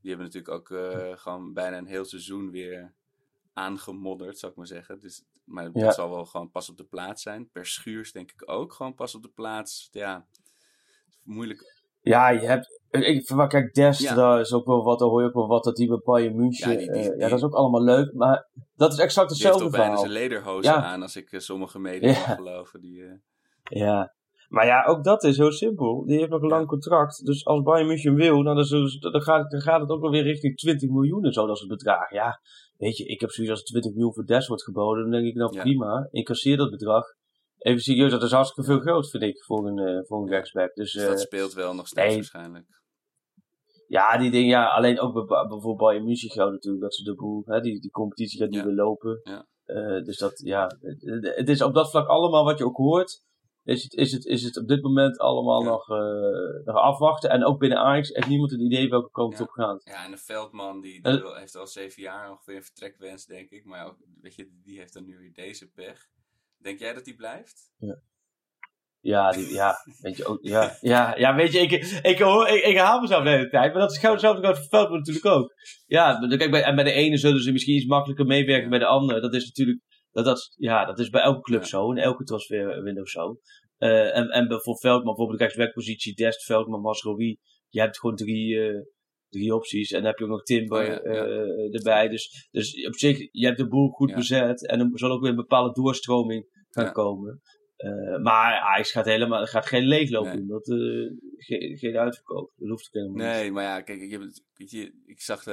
Die 0.00 0.10
hebben 0.14 0.26
natuurlijk 0.26 0.54
ook 0.54 0.70
eh, 0.70 1.16
gewoon 1.16 1.52
bijna 1.52 1.78
een 1.78 1.86
heel 1.86 2.04
seizoen 2.04 2.50
weer 2.50 2.94
aangemodderd, 3.52 4.38
zou 4.38 4.52
ik 4.52 4.58
maar 4.58 4.66
zeggen. 4.66 5.00
Dus, 5.00 5.24
maar 5.46 5.64
Ja. 5.72 5.84
dat 5.84 5.94
zal 5.94 6.10
wel 6.10 6.24
gewoon 6.24 6.50
pas 6.50 6.70
op 6.70 6.76
de 6.76 6.84
plaats 6.84 7.22
zijn. 7.22 7.48
Per 7.52 7.66
schuurs 7.66 8.12
denk 8.12 8.30
ik 8.32 8.50
ook 8.50 8.72
gewoon 8.72 8.94
pas 8.94 9.14
op 9.14 9.22
de 9.22 9.28
plaats. 9.34 9.88
Ja, 9.92 10.26
moeilijk. 11.22 11.74
Ja, 12.00 12.28
je 12.28 12.46
hebt. 12.46 12.80
Ik, 12.90 13.30
maar 13.30 13.48
kijk, 13.48 13.74
Dest, 13.74 14.00
Ja. 14.00 14.14
daar 14.14 14.40
is 14.40 14.52
ook 14.52 14.66
wel 14.66 14.84
wat, 14.84 14.98
daar 14.98 15.08
hoor 15.08 15.20
je 15.20 15.26
ook 15.28 15.34
wel 15.34 15.46
wat 15.48 15.64
dat 15.64 15.76
die 15.76 15.88
bij 15.88 16.00
Bayern 16.04 16.36
München. 16.36 16.70
Ja, 16.70 16.76
die- 16.78 16.90
die- 16.92 17.00
eh, 17.00 17.04
ja, 17.04 17.10
die- 17.10 17.20
dat 17.28 17.38
is 17.38 17.42
ook 17.44 17.54
allemaal 17.54 17.82
leuk, 17.82 18.12
maar 18.14 18.48
dat 18.76 18.92
is 18.92 18.98
exact 18.98 19.28
Die 19.28 19.36
heeft 19.38 19.48
hetzelfde 19.48 19.62
toch 19.62 19.70
bijna 19.70 19.84
verhaal. 19.84 19.98
zijn 20.12 20.12
lederhozen 20.12 20.74
aan, 20.84 21.02
als 21.02 21.16
ik 21.16 21.32
eh, 21.32 21.40
sommige 21.40 21.78
media 21.78 22.08
mag 22.12 22.34
geloven. 22.34 22.80
Die, 22.80 23.02
eh, 23.04 23.12
Ja. 23.62 24.14
Maar 24.48 24.66
ja, 24.66 24.84
ook 24.84 25.04
dat 25.04 25.24
is 25.24 25.36
heel 25.36 25.52
simpel. 25.52 26.04
Die 26.06 26.18
heeft 26.18 26.30
nog 26.30 26.42
een 26.42 26.48
lang 26.48 26.66
contract. 26.66 27.24
Dus 27.24 27.44
als 27.46 27.62
Bayern 27.62 27.86
München 27.86 28.14
wil, 28.14 28.42
nou, 28.42 28.56
dan, 29.00 29.22
gaat, 29.22 29.50
dan 29.50 29.60
gaat 29.60 29.80
het 29.80 29.90
ook 29.90 30.00
wel 30.00 30.10
weer 30.10 30.22
richting 30.22 30.56
20 30.56 30.90
miljoen 30.90 31.24
en 31.24 31.32
zo, 31.32 31.46
dat 31.46 31.54
is 31.54 31.60
het 31.60 31.70
bedrag. 31.70 32.10
Ja, 32.10 32.40
weet 32.76 32.96
je, 32.96 33.04
ik 33.04 33.20
heb 33.20 33.30
zoiets 33.30 33.52
als 33.52 33.62
20 33.62 33.92
miljoen 33.92 34.14
voor 34.14 34.24
Des 34.24 34.46
wordt 34.46 34.62
geboden. 34.64 35.02
Dan 35.02 35.10
denk 35.12 35.26
ik, 35.26 35.34
nou 35.34 35.54
Ja. 35.54 35.62
prima, 35.62 36.08
incasseer 36.10 36.56
dat 36.56 36.70
bedrag. 36.70 37.04
even 37.58 37.80
serieus, 37.80 38.10
dat 38.10 38.22
is 38.22 38.30
hartstikke 38.30 38.70
veel 38.70 38.80
geld, 38.80 39.10
vind 39.10 39.22
ik, 39.22 39.44
voor 39.44 39.66
een, 39.66 39.78
eh, 39.78 40.00
voor 40.06 40.22
een 40.22 40.28
rechtsback. 40.28 40.74
Dus, 40.74 40.92
Dus 40.92 41.02
dat 41.02 41.12
eh, 41.12 41.18
speelt 41.18 41.52
wel 41.52 41.74
nog 41.74 41.86
steeds 41.86 42.06
nee. 42.06 42.16
waarschijnlijk. 42.16 42.66
ja, 43.86 44.18
die 44.18 44.30
dingen, 44.30 44.48
ja, 44.48 44.66
alleen 44.68 45.00
ook 45.00 45.12
bij, 45.14 45.24
bijvoorbeeld 45.24 45.76
Bayern 45.76 46.04
München 46.04 46.30
geldt 46.30 46.52
natuurlijk 46.52 46.82
dat 46.82 46.94
ze 46.94 47.02
de 47.02 47.14
boel, 47.14 47.42
hè, 47.46 47.60
die, 47.60 47.80
die 47.80 47.90
competitie 47.90 48.40
gaat 48.40 48.54
Ja. 48.54 48.64
meer 48.64 48.74
lopen. 48.74 49.20
Ja. 49.22 49.46
Eh, 49.64 50.04
dus 50.04 50.18
dat, 50.18 50.40
ja, 50.44 50.70
het 51.20 51.48
is 51.48 51.62
op 51.62 51.74
dat 51.74 51.90
vlak 51.90 52.06
allemaal 52.08 52.44
wat 52.44 52.58
je 52.58 52.64
ook 52.64 52.76
hoort, 52.76 53.22
is 53.66 53.82
het, 53.82 53.94
is 53.94 54.12
het, 54.12 54.24
is 54.24 54.42
het 54.42 54.56
op 54.56 54.68
dit 54.68 54.82
moment 54.82 55.18
allemaal 55.18 55.62
Ja. 55.62 55.68
nog, 55.68 55.90
eh, 55.90 56.64
nog 56.64 56.76
afwachten. 56.76 57.30
En 57.30 57.44
ook 57.44 57.58
binnen 57.58 57.78
Ajax 57.78 58.08
heeft 58.08 58.28
niemand 58.28 58.52
een 58.52 58.60
idee 58.64 58.88
welke 58.88 59.10
kant 59.10 59.30
het 59.30 59.38
Ja. 59.38 59.44
op 59.44 59.50
gaat. 59.50 59.82
Ja, 59.84 60.04
en 60.04 60.10
de 60.10 60.16
Veldman 60.18 60.80
die, 60.80 61.02
die 61.02 61.12
wil- 61.20 61.34
heeft 61.34 61.56
al 61.56 61.66
zeven 61.66 62.02
jaar 62.02 62.30
ongeveer 62.30 62.56
een 62.56 62.62
vertrekwens, 62.62 63.26
denk 63.26 63.50
ik. 63.50 63.64
Maar 63.64 63.86
ook, 63.86 63.96
weet 64.22 64.34
je, 64.34 64.50
die 64.64 64.78
heeft 64.78 64.92
dan 64.92 65.04
nu 65.04 65.18
weer 65.18 65.32
deze 65.32 65.70
pech. 65.70 66.06
Denk 66.58 66.78
jij 66.78 66.92
dat 66.94 67.04
die 67.04 67.14
blijft? 67.16 67.72
Ja, 69.00 69.30
die, 69.30 69.52
ja, 69.52 69.74
weet 70.00 70.16
je 70.16 70.24
ook, 70.26 70.38
ja, 70.42 70.76
ja, 70.80 71.16
ja, 71.16 71.34
weet 71.34 71.52
je, 71.52 71.58
ik, 71.58 71.72
ik, 72.02 72.18
hoor, 72.18 72.48
ik, 72.48 72.62
ik 72.64 72.76
haal 72.78 73.00
mezelf 73.00 73.24
de 73.24 73.30
hele 73.30 73.48
tijd, 73.48 73.72
maar 73.72 73.80
dat 73.82 73.90
is 73.90 73.98
gewoon 73.98 74.14
hetzelfde 74.14 74.54
voor 74.54 74.66
Veldman 74.68 74.98
natuurlijk 74.98 75.26
ook. 75.26 75.52
Ja, 75.86 76.18
kijk, 76.36 76.50
bij, 76.50 76.62
en 76.62 76.74
bij 76.74 76.84
de 76.84 76.92
ene 76.92 77.16
zullen 77.16 77.42
ze 77.42 77.52
misschien 77.52 77.74
iets 77.76 77.86
makkelijker 77.86 78.26
meewerken 78.26 78.62
Ja. 78.64 78.68
bij 78.70 78.78
de 78.78 78.86
andere. 78.86 79.20
Dat 79.20 79.34
is 79.34 79.44
natuurlijk, 79.46 79.80
dat, 80.16 80.24
dat, 80.24 80.54
ja, 80.56 80.84
dat 80.84 80.98
is 80.98 81.08
bij 81.10 81.20
elke 81.22 81.40
club 81.40 81.60
Ja. 81.60 81.66
zo, 81.66 81.90
in 81.90 81.96
elke 81.98 82.24
transferwindow 82.24 83.06
zo. 83.06 83.40
Eh, 83.76 84.16
en, 84.16 84.28
en 84.28 84.60
voor 84.62 84.78
Veldman, 84.78 85.04
bijvoorbeeld 85.04 85.38
de 85.38 85.44
rechtsbackpositie, 85.44 86.14
Dest, 86.14 86.44
Veldman, 86.44 86.80
Masrowi, 86.80 87.38
je 87.68 87.80
hebt 87.80 87.98
gewoon 87.98 88.16
drie, 88.16 88.60
eh, 88.60 88.80
drie 89.28 89.54
opties. 89.54 89.90
En 89.90 89.98
dan 89.98 90.06
heb 90.06 90.18
je 90.18 90.24
ook 90.24 90.30
nog 90.30 90.42
Timber 90.42 90.80
Oh 90.80 90.86
ja, 91.04 91.12
ja. 91.14 91.24
eh, 91.26 91.74
erbij. 91.74 92.08
Dus, 92.08 92.48
dus 92.50 92.86
op 92.86 92.94
zich, 92.94 93.28
je 93.32 93.46
hebt 93.46 93.58
de 93.58 93.68
boel 93.68 93.88
goed 93.88 94.14
bezet 94.14 94.66
en 94.68 94.80
er 94.80 94.90
zal 94.98 95.10
ook 95.10 95.20
weer 95.20 95.30
een 95.30 95.36
bepaalde 95.36 95.72
doorstroming 95.82 96.46
gaan 96.68 96.92
komen. 96.92 97.40
Maar 98.22 98.58
Ajax 98.58 98.90
gaat 98.92 99.04
helemaal 99.04 99.46
gaat 99.46 99.66
geen 99.66 99.84
leegloop 99.86 100.24
Nee. 100.24 100.36
doen. 100.36 100.46
Dat, 100.46 100.66
geen, 101.36 101.76
geen 101.78 101.96
uitverkoop. 101.96 102.52
Dat 102.56 102.68
hoeft 102.68 102.86
ook 102.86 102.92
helemaal 103.02 103.26
niet. 103.26 103.36
Nee, 103.36 103.50
maar 103.52 103.62
ja, 103.64 103.80
kijk, 103.80 104.00
ik, 104.00 104.10
heb, 104.10 104.20
het- 104.20 104.44
weet 104.54 104.70
je, 104.70 105.02
ik 105.06 105.20
zag, 105.20 105.44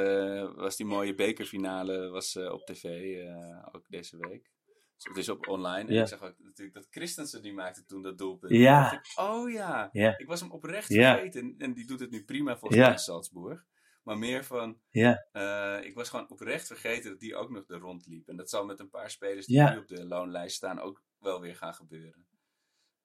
was 0.56 0.78
die 0.78 0.86
mooie 0.86 1.15
bekerfinale 1.15 2.10
was, 2.10 2.36
op 2.38 2.65
tv, 2.65 2.86
ook 3.71 3.86
deze 3.88 4.17
week. 4.17 4.52
Dus 4.95 5.03
het 5.06 5.17
is 5.17 5.29
op 5.29 5.47
online. 5.47 5.88
En 5.89 5.93
Ja. 5.95 6.01
ik 6.01 6.08
zag 6.08 6.21
ook 6.21 6.36
natuurlijk 6.39 6.75
dat 6.75 6.88
Christensen 6.89 7.41
die 7.41 7.53
maakte 7.53 7.86
toen 7.86 8.01
dat 8.01 8.17
doelpunt. 8.17 8.53
Ja. 8.53 8.91
Ik, 8.93 9.12
oh 9.15 9.51
ja, 9.51 9.89
Ja. 9.91 10.17
ik 10.17 10.27
was 10.27 10.39
hem 10.39 10.51
oprecht 10.51 10.86
vergeten. 10.86 11.41
En, 11.41 11.56
en 11.58 11.73
die 11.73 11.86
doet 11.88 11.99
het 11.99 12.12
nu 12.12 12.23
prima 12.23 12.51
volgens 12.58 12.75
Ja. 12.79 12.86
mij 12.86 12.91
in 12.93 12.99
Salzburg. 12.99 13.63
Maar 14.03 14.17
meer 14.17 14.43
van, 14.45 14.79
Ja. 14.89 15.27
eh, 15.32 15.86
ik 15.86 15.95
was 15.95 16.10
gewoon 16.10 16.29
oprecht 16.29 16.67
vergeten 16.67 17.10
dat 17.12 17.19
die 17.19 17.36
ook 17.36 17.49
nog 17.49 17.63
er 17.69 17.77
rondliep. 17.79 18.27
En 18.27 18.36
dat 18.36 18.49
zal 18.49 18.65
met 18.65 18.79
een 18.79 18.89
paar 18.89 19.10
spelers 19.10 19.45
die 19.45 19.62
nu 19.69 19.77
op 19.77 19.88
de 19.88 20.06
loonlijst 20.06 20.56
staan 20.56 20.79
ook 20.79 21.03
wel 21.19 21.41
weer 21.41 21.56
gaan 21.56 21.73
gebeuren. 21.73 22.25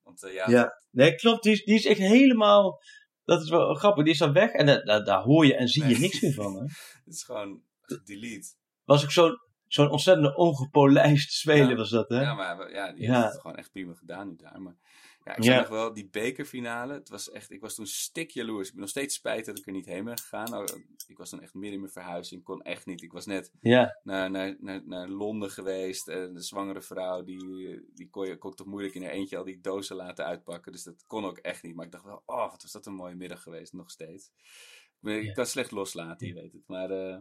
Want 0.02 0.22
eh, 0.22 0.34
ja, 0.34 0.50
Ja. 0.50 0.82
Nee, 0.90 1.14
klopt. 1.14 1.42
Die 1.42 1.52
is, 1.52 1.64
die 1.64 1.74
is 1.74 1.86
echt 1.86 1.98
helemaal... 1.98 2.80
Dat 3.24 3.42
is 3.42 3.50
wel 3.50 3.74
grappig. 3.74 4.04
Die 4.04 4.12
is 4.12 4.18
dan 4.18 4.32
weg 4.32 4.50
en 4.52 4.66
da- 4.66 4.82
da- 4.84 5.02
daar 5.02 5.22
hoor 5.22 5.46
je 5.46 5.54
en 5.56 5.68
zie 5.68 5.86
je 5.86 5.98
niks 5.98 6.20
meer 6.20 6.32
van. 6.32 6.54
Hè? 6.56 6.62
het 7.04 7.14
is 7.14 7.22
gewoon 7.22 7.62
delete. 8.04 8.54
Was 8.84 9.04
ook 9.04 9.10
zo'n 9.10 9.38
zo'n 9.68 9.90
ontzettend 9.90 10.36
ongepolijst 10.36 11.32
speler 11.32 11.70
Ja. 11.70 11.76
was 11.76 11.90
dat, 11.90 12.08
hè? 12.08 12.20
Ja, 12.20 12.34
maar 12.34 12.70
ja, 12.72 12.92
die 12.92 13.14
heeft 13.14 13.32
het 13.32 13.40
gewoon 13.40 13.56
echt 13.56 13.72
prima 13.72 13.94
gedaan 13.94 14.28
nu 14.28 14.36
daar. 14.36 14.62
Maar 14.62 14.76
ja, 15.24 15.36
ik 15.36 15.44
zag 15.44 15.56
nog 15.56 15.68
wel 15.68 15.92
die 15.92 16.08
bekerfinale. 16.08 16.92
Het 16.94 17.08
was 17.08 17.30
echt, 17.30 17.50
ik 17.50 17.60
was 17.60 17.74
toen 17.74 17.86
stik 17.86 18.30
jaloers. 18.30 18.66
Ik 18.66 18.72
ben 18.72 18.80
nog 18.80 18.90
steeds 18.90 19.14
spijt 19.14 19.46
dat 19.46 19.58
ik 19.58 19.66
er 19.66 19.72
niet 19.72 19.86
heen 19.86 20.04
ben 20.04 20.18
gegaan. 20.18 20.50
Nou, 20.50 20.84
ik 21.06 21.18
was 21.18 21.30
toen 21.30 21.40
echt 21.42 21.54
midden 21.54 21.72
in 21.72 21.80
mijn 21.80 21.92
verhuizing. 21.92 22.42
kon 22.42 22.62
echt 22.62 22.86
niet. 22.86 23.02
Ik 23.02 23.12
was 23.12 23.26
net 23.26 23.52
naar, 24.02 24.30
naar, 24.30 24.56
naar, 24.60 24.82
naar 24.84 25.08
Londen 25.08 25.50
geweest. 25.50 26.08
En 26.08 26.34
de 26.34 26.42
zwangere 26.42 26.82
vrouw, 26.82 27.22
die, 27.22 27.38
die 27.94 28.08
kon, 28.10 28.26
je, 28.26 28.36
kon 28.36 28.50
ik 28.50 28.56
toch 28.56 28.66
moeilijk 28.66 28.94
in 28.94 29.02
haar 29.02 29.10
eentje 29.10 29.36
al 29.36 29.44
die 29.44 29.60
dozen 29.60 29.96
laten 29.96 30.24
uitpakken. 30.24 30.72
Dus 30.72 30.82
dat 30.82 31.04
kon 31.06 31.24
ook 31.24 31.38
echt 31.38 31.62
niet. 31.62 31.74
Maar 31.74 31.86
ik 31.86 31.92
dacht 31.92 32.04
wel, 32.04 32.22
oh, 32.26 32.50
wat 32.50 32.62
was 32.62 32.72
dat 32.72 32.86
een 32.86 32.94
mooie 32.94 33.14
middag 33.14 33.42
geweest. 33.42 33.72
Nog 33.72 33.90
steeds. 33.90 34.30
Ik, 34.86 34.98
ben, 35.00 35.22
ik 35.22 35.34
kan 35.34 35.46
slecht 35.46 35.70
loslaten, 35.70 36.26
je 36.26 36.34
weet 36.34 36.52
het. 36.52 36.62
Maar 36.66 36.90
eh, 36.90 37.16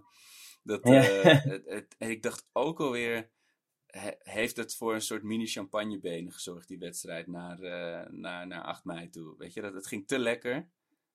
dat, 0.68 0.88
Ja. 0.88 1.02
eh, 1.04 1.24
het, 1.54 1.66
het- 1.66 1.96
en 1.98 2.10
ik 2.10 2.24
dacht 2.24 2.48
ook 2.54 2.80
alweer 2.80 3.30
he- 3.86 4.16
heeft 4.20 4.58
het 4.58 4.76
voor 4.76 4.94
een 4.94 5.02
soort 5.02 5.24
mini-champagnebenen 5.24 6.32
gezorgd, 6.32 6.68
die 6.68 6.78
wedstrijd, 6.78 7.28
naar, 7.28 7.60
eh, 7.60 8.10
naar, 8.10 8.48
naar 8.48 8.62
8 8.64 8.84
mei 8.86 9.10
toe. 9.10 9.36
Weet 9.38 9.54
je, 9.54 9.62
dat, 9.62 9.74
het 9.74 9.88
ging 9.88 10.08
te 10.08 10.20
lekker. 10.20 10.70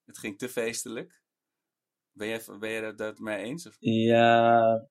Het 0.05 0.17
ging 0.17 0.37
te 0.37 0.49
feestelijk. 0.49 1.21
Ben 2.11 2.27
jij, 2.27 2.41
ben 2.59 2.69
jij 2.71 2.81
dat, 2.81 2.97
dat 2.97 3.19
mee 3.19 3.37
eens? 3.43 3.67
Of? 3.67 3.75
Ja, 3.79 4.87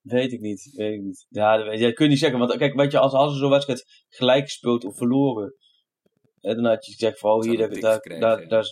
weet 0.00 0.32
ik 0.32 0.40
niet. 0.40 0.70
Weet 0.74 0.94
ik 0.94 1.02
niet. 1.02 1.26
Ja, 1.28 1.56
dat, 1.56 1.78
ja, 1.78 1.86
dat 1.86 1.94
kun 1.94 2.04
je 2.04 2.10
niet 2.10 2.20
zeggen. 2.20 2.38
Want 2.38 2.56
kijk, 2.56 2.74
weet 2.74 2.92
je, 2.92 2.98
als, 2.98 3.12
als 3.12 3.32
er 3.32 3.38
zo'n 3.38 3.50
wedstrijd 3.50 4.04
gelijk 4.08 4.44
gespeeld 4.44 4.84
of 4.84 4.96
verloren, 4.96 5.54
hè, 6.40 6.54
dan 6.54 6.64
had 6.64 6.86
je 6.86 6.92
gezegd 6.92 7.18
van, 7.18 7.30
oh, 7.32 7.42
hier, 7.42 7.58
daar, 7.80 8.00
daar, 8.20 8.48
daar, 8.48 8.64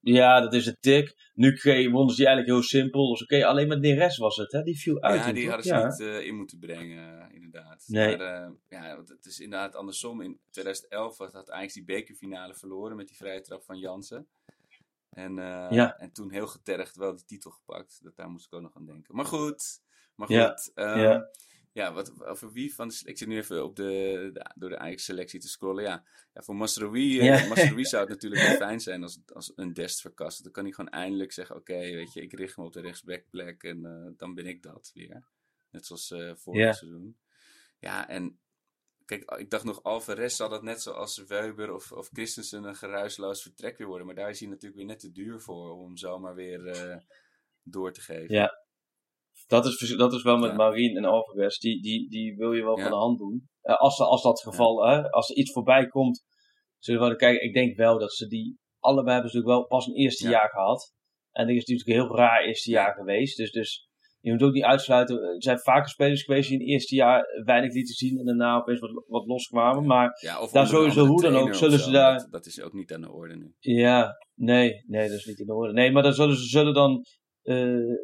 ja, 0.00 0.40
dat 0.40 0.54
is 0.54 0.66
een 0.66 0.76
tik. 0.80 1.30
Nu 1.34 1.52
kreeg- 1.52 1.90
wonnen 1.90 2.10
ze 2.10 2.16
die 2.16 2.26
eigenlijk 2.26 2.56
heel 2.56 2.68
simpel. 2.68 3.10
Dus 3.10 3.22
oké, 3.22 3.46
alleen 3.46 3.68
met 3.68 3.80
Neres 3.80 4.16
was 4.16 4.36
het, 4.36 4.52
hè? 4.52 4.62
Die 4.62 4.78
viel 4.78 5.00
uit. 5.02 5.24
ja, 5.24 5.32
die 5.32 5.46
hadden 5.48 5.66
ze 5.66 5.74
Ja. 5.74 5.86
niet 5.88 6.00
eh, 6.00 6.26
in 6.26 6.36
moeten 6.36 6.58
brengen, 6.58 7.20
eh, 7.28 7.34
inderdaad. 7.34 7.84
Nee. 7.86 8.16
Maar 8.16 8.42
eh, 8.44 8.50
ja, 8.68 8.96
want 8.96 9.08
het 9.08 9.26
is 9.26 9.40
inderdaad 9.40 9.74
andersom. 9.74 10.20
In 10.20 10.40
2011 10.50 11.18
had, 11.18 11.50
Ajax 11.50 11.72
die 11.74 11.84
bekerfinale 11.84 12.54
verloren 12.54 12.96
met 12.96 13.06
die 13.08 13.16
vrije 13.16 13.40
trap 13.40 13.64
van 13.64 13.78
Jansen. 13.78 14.28
En, 15.10 15.34
Ja. 15.70 15.96
en 15.98 16.12
toen 16.12 16.30
heel 16.30 16.46
getergd 16.46 16.96
wel 16.96 17.16
die 17.16 17.24
titel 17.24 17.50
gepakt. 17.50 17.98
Dat, 18.02 18.16
daar 18.16 18.30
moest 18.30 18.46
ik 18.46 18.52
ook 18.54 18.62
nog 18.62 18.76
aan 18.76 18.86
denken. 18.86 19.14
Maar 19.16 19.24
goed, 19.24 19.80
maar 20.14 20.26
goed. 20.26 20.36
Ja, 20.36 20.54
ehm, 20.74 21.20
ja. 21.72 21.92
wat, 21.92 22.24
over 22.24 22.52
wie 22.52 22.74
van 22.74 22.88
de 22.88 23.00
Ik 23.04 23.18
zit 23.18 23.28
nu 23.28 23.36
even 23.36 23.64
op 23.64 23.76
de, 23.76 24.30
de- 24.32 24.50
door 24.54 24.68
de 24.68 24.78
Ajax-selectie 24.78 25.40
te 25.40 25.48
scrollen. 25.48 25.84
Ja, 25.84 26.04
ja 26.32 26.42
voor 26.42 26.56
Masrowi, 26.56 27.18
eh, 27.20 27.24
Ja. 27.24 27.48
Masrowi 27.48 27.84
zou 27.84 28.02
het 28.02 28.10
natuurlijk 28.14 28.42
wel 28.42 28.56
fijn 28.56 28.80
zijn 28.80 29.02
als, 29.02 29.20
als 29.32 29.52
een 29.56 29.72
Dest 29.72 30.00
verkast. 30.00 30.42
Dan 30.42 30.52
kan 30.52 30.64
hij 30.64 30.72
gewoon 30.72 30.90
eindelijk 30.90 31.32
zeggen: 31.32 31.56
Oké, 31.56 31.78
weet 31.78 32.12
je, 32.12 32.20
ik 32.22 32.32
richt 32.32 32.56
me 32.56 32.64
op 32.64 32.72
de 32.72 32.80
rechtsbackplek 32.80 33.62
en 33.62 33.84
eh, 33.86 34.12
dan 34.16 34.34
ben 34.34 34.46
ik 34.46 34.62
dat 34.62 34.90
weer. 34.94 35.24
Net 35.70 35.86
zoals 35.86 36.10
eh 36.10 36.34
vorig 36.36 36.60
Ja. 36.60 36.72
seizoen. 36.72 37.18
Ja, 37.78 38.08
en 38.08 38.40
kijk, 39.04 39.30
ik 39.30 39.50
dacht 39.50 39.64
nog, 39.64 39.82
Alvarez 39.82 40.36
zal 40.36 40.48
dat 40.48 40.62
net 40.62 40.82
zoals 40.82 41.24
Weber 41.24 41.72
of, 41.74 41.92
of 41.92 42.08
Christensen 42.12 42.64
een 42.64 42.76
geruisloos 42.76 43.42
vertrek 43.42 43.78
weer 43.78 43.86
worden. 43.86 44.06
Maar 44.06 44.14
daar 44.14 44.30
is 44.30 44.40
hij 44.40 44.48
natuurlijk 44.48 44.76
weer 44.76 44.86
net 44.88 44.98
te 45.00 45.12
duur 45.12 45.40
voor 45.40 45.72
om 45.72 45.84
hem 45.84 45.96
zomaar 45.96 46.34
weer 46.34 47.02
door 47.62 47.92
te 47.92 48.00
geven. 48.00 48.34
Ja. 48.34 48.64
Dat 49.50 49.66
is, 49.66 49.94
dat 49.96 50.12
is 50.12 50.22
wel 50.22 50.36
met 50.38 50.50
Ja. 50.50 50.56
Marien 50.56 50.96
en 50.96 51.04
Alvarez. 51.04 51.58
Die, 51.58 51.82
die, 51.82 52.08
die 52.10 52.36
wil 52.36 52.52
je 52.52 52.62
wel 52.62 52.76
Ja. 52.76 52.82
van 52.82 52.90
de 52.90 52.96
hand 52.96 53.18
doen. 53.18 53.48
Eh, 53.60 53.74
als, 53.76 54.00
als 54.00 54.22
dat 54.22 54.40
geval, 54.40 54.86
hè, 54.88 55.10
als 55.10 55.30
er 55.30 55.36
iets 55.36 55.52
voorbij 55.52 55.86
komt, 55.86 56.24
zullen 56.78 57.00
we 57.00 57.06
wel 57.06 57.16
kijken. 57.16 57.46
Ik 57.46 57.54
denk 57.54 57.76
wel 57.76 57.98
dat 57.98 58.12
ze 58.12 58.26
die, 58.26 58.58
allebei 58.78 59.12
hebben 59.12 59.30
ze 59.30 59.36
natuurlijk 59.36 59.60
wel 59.68 59.78
pas 59.78 59.86
een 59.86 59.94
eerste 59.94 60.24
Ja. 60.24 60.30
jaar 60.30 60.48
gehad. 60.48 60.92
En 61.30 61.46
dit 61.46 61.56
is 61.56 61.64
natuurlijk 61.64 61.88
een 61.98 62.06
heel 62.06 62.16
raar 62.16 62.42
eerste 62.44 62.70
Ja. 62.70 62.82
jaar 62.82 62.94
geweest. 62.94 63.36
Dus, 63.36 63.50
dus 63.52 63.88
je 64.20 64.30
moet 64.32 64.42
ook 64.42 64.52
niet 64.52 64.62
uitsluiten. 64.64 65.22
Er 65.22 65.42
zijn 65.42 65.58
vaker 65.58 65.88
spelers 65.90 66.22
geweest 66.22 66.48
die 66.48 66.58
in 66.58 66.64
het 66.64 66.72
eerste 66.72 66.94
jaar 66.94 67.24
weinig 67.44 67.72
lieten 67.72 67.94
zien. 67.94 68.18
En 68.18 68.24
daarna 68.24 68.56
opeens 68.56 68.80
wat, 68.80 69.04
wat 69.06 69.26
loskwamen. 69.26 69.86
Maar 69.86 70.18
Ja, 70.20 70.46
Daar 70.52 70.66
sowieso 70.66 71.06
hoe 71.06 71.22
dan 71.22 71.36
ook, 71.36 71.54
zullen 71.54 71.78
ze 71.78 71.90
daar- 71.90 72.18
Dat, 72.18 72.30
dat 72.32 72.46
is 72.46 72.60
ook 72.60 72.72
niet 72.72 72.92
aan 72.94 73.00
de 73.00 73.10
orde 73.12 73.36
nu. 73.36 73.54
ja, 73.58 74.16
nee, 74.34 74.84
nee, 74.86 75.08
dat 75.08 75.18
is 75.18 75.24
niet 75.24 75.38
in 75.38 75.50
orde. 75.52 75.72
Nee, 75.72 75.90
maar 75.92 76.02
dan 76.02 76.12
zullen 76.14 76.36
ze 76.36 76.46
zullen 76.48 76.74
dan, 76.74 77.04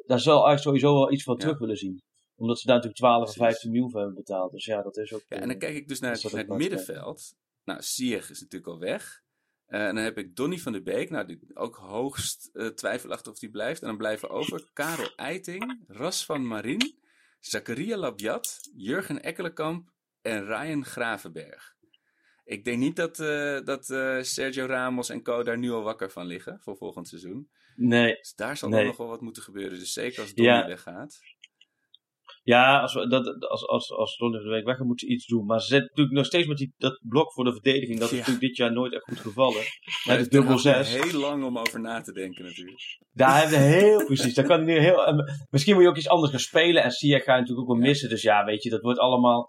daar 0.07 0.21
zal 0.21 0.47
eigenlijk 0.47 0.63
sowieso 0.63 0.95
wel 0.95 1.13
iets 1.13 1.23
van 1.23 1.37
terug 1.37 1.59
willen 1.59 1.77
zien. 1.77 2.03
Omdat 2.37 2.59
ze 2.59 2.67
daar 2.67 2.77
natuurlijk 2.77 3.03
12 3.03 3.17
of 3.17 3.25
Precies. 3.25 3.43
15 3.43 3.71
miljoen 3.71 3.91
voor 3.91 4.01
hebben 4.01 4.19
betaald. 4.19 4.53
Dus 4.53 4.65
ja, 4.65 4.83
dat 4.83 4.97
is 4.97 5.13
ook... 5.13 5.23
Ja, 5.29 5.37
eh, 5.37 5.43
en 5.43 5.49
dan 5.49 5.59
kijk 5.59 5.75
ik 5.77 5.89
dus 5.89 6.01
naar 6.01 6.13
het, 6.13 6.33
naar 6.33 6.57
middenveld. 6.57 7.35
Nou, 7.65 7.83
Sieg 7.83 8.31
is 8.31 8.41
natuurlijk 8.41 8.73
al 8.73 8.79
weg. 8.79 9.23
Eh, 9.67 9.87
en 9.87 9.95
dan 9.95 10.05
heb 10.05 10.19
ik 10.19 10.37
Donny 10.37 10.59
van 10.59 10.73
der 10.73 10.83
Beek. 10.83 11.11
Nou, 11.11 11.27
die 11.27 11.41
ook 11.55 11.77
hoogst 11.77 12.51
eh, 12.53 12.67
twijfelachtig 12.67 13.33
of 13.33 13.39
die 13.39 13.51
blijft. 13.51 13.81
En 13.81 13.87
dan 13.87 13.97
blijven 13.97 14.31
over 14.31 14.71
Karel 14.73 15.15
Eiting, 15.17 15.85
Ras 15.87 16.25
van 16.25 16.47
Marin, 16.47 16.99
Zakaria 17.41 17.97
Labiat, 17.97 18.59
Jurgen 18.77 19.23
Ekkelenkamp 19.23 19.91
en 20.23 20.45
Ryan 20.47 20.85
Gravenberg. 20.85 21.77
Ik 22.47 22.65
denk 22.65 22.79
niet 22.79 22.97
dat, 22.97 23.19
eh, 23.19 23.61
dat 23.65 23.91
eh, 23.91 24.23
Sergio 24.23 24.67
Ramos 24.67 25.09
en 25.09 25.23
co 25.23 25.43
daar 25.43 25.59
nu 25.59 25.71
al 25.71 25.83
wakker 25.83 26.11
van 26.11 26.27
liggen 26.27 26.61
voor 26.61 26.77
volgend 26.77 27.09
seizoen. 27.09 27.51
Nee, 27.77 28.15
Dus 28.17 28.35
daar 28.35 28.57
zal 28.57 28.69
Nee. 28.69 28.85
nog 28.87 28.97
wel 28.97 29.07
wat 29.09 29.21
moeten 29.21 29.43
gebeuren. 29.43 29.79
Dus 29.79 29.93
zeker 29.93 30.21
als 30.21 30.35
Donny 30.35 30.53
Ja. 30.53 30.67
weggaat. 30.67 31.19
ja, 32.43 32.81
als, 32.81 32.95
we- 32.95 33.09
dat, 33.09 33.47
als, 33.49 33.67
als, 33.67 33.93
als 33.93 34.17
de 34.17 34.49
Week 34.51 34.65
weg 34.65 34.79
moeten 34.79 35.07
ze 35.09 35.15
iets 35.15 35.27
doen. 35.27 35.47
Maar 35.47 35.61
ze 35.61 35.67
zitten 35.67 35.89
natuurlijk 35.89 36.17
nog 36.17 36.27
steeds 36.27 36.47
met 36.47 36.57
die, 36.57 36.75
dat 36.77 37.01
blok 37.09 37.33
voor 37.33 37.45
de 37.45 37.53
verdediging. 37.53 37.99
Dat 37.99 38.05
is 38.09 38.11
Ja. 38.11 38.17
natuurlijk 38.19 38.47
dit 38.47 38.57
jaar 38.57 38.73
nooit 38.73 38.93
echt 38.95 39.05
goed 39.05 39.19
gevallen. 39.19 39.63
Met 40.05 40.17
de 40.17 40.23
het 40.23 40.31
dubbel 40.31 40.59
6. 40.59 40.95
heel 41.03 41.21
lang 41.21 41.45
om 41.45 41.59
over 41.59 41.81
na 41.81 42.01
te 42.01 42.13
denken 42.13 42.45
natuurlijk. 42.45 42.99
Daar 43.13 43.41
hebben 43.41 43.59
we 43.59 43.65
heel 43.65 44.05
precies. 44.05 44.35
Daar 44.35 44.45
kan 44.47 44.65
nu 44.65 44.79
heel. 44.79 45.07
en 45.07 45.47
misschien 45.51 45.75
moet 45.75 45.83
je 45.83 45.89
ook 45.89 45.97
iets 45.97 46.09
anders 46.09 46.31
gaan 46.31 46.41
spelen. 46.41 46.83
En 46.83 46.91
Sia 46.91 47.19
ga 47.19 47.33
je 47.35 47.41
natuurlijk 47.41 47.69
ook 47.69 47.75
wel 47.75 47.83
Ja. 47.85 47.89
missen. 47.89 48.09
Dus 48.09 48.23
ja, 48.23 48.45
weet 48.45 48.63
je, 48.63 48.71
dat 48.71 48.81
wordt 48.83 48.99
allemaal. 48.99 49.49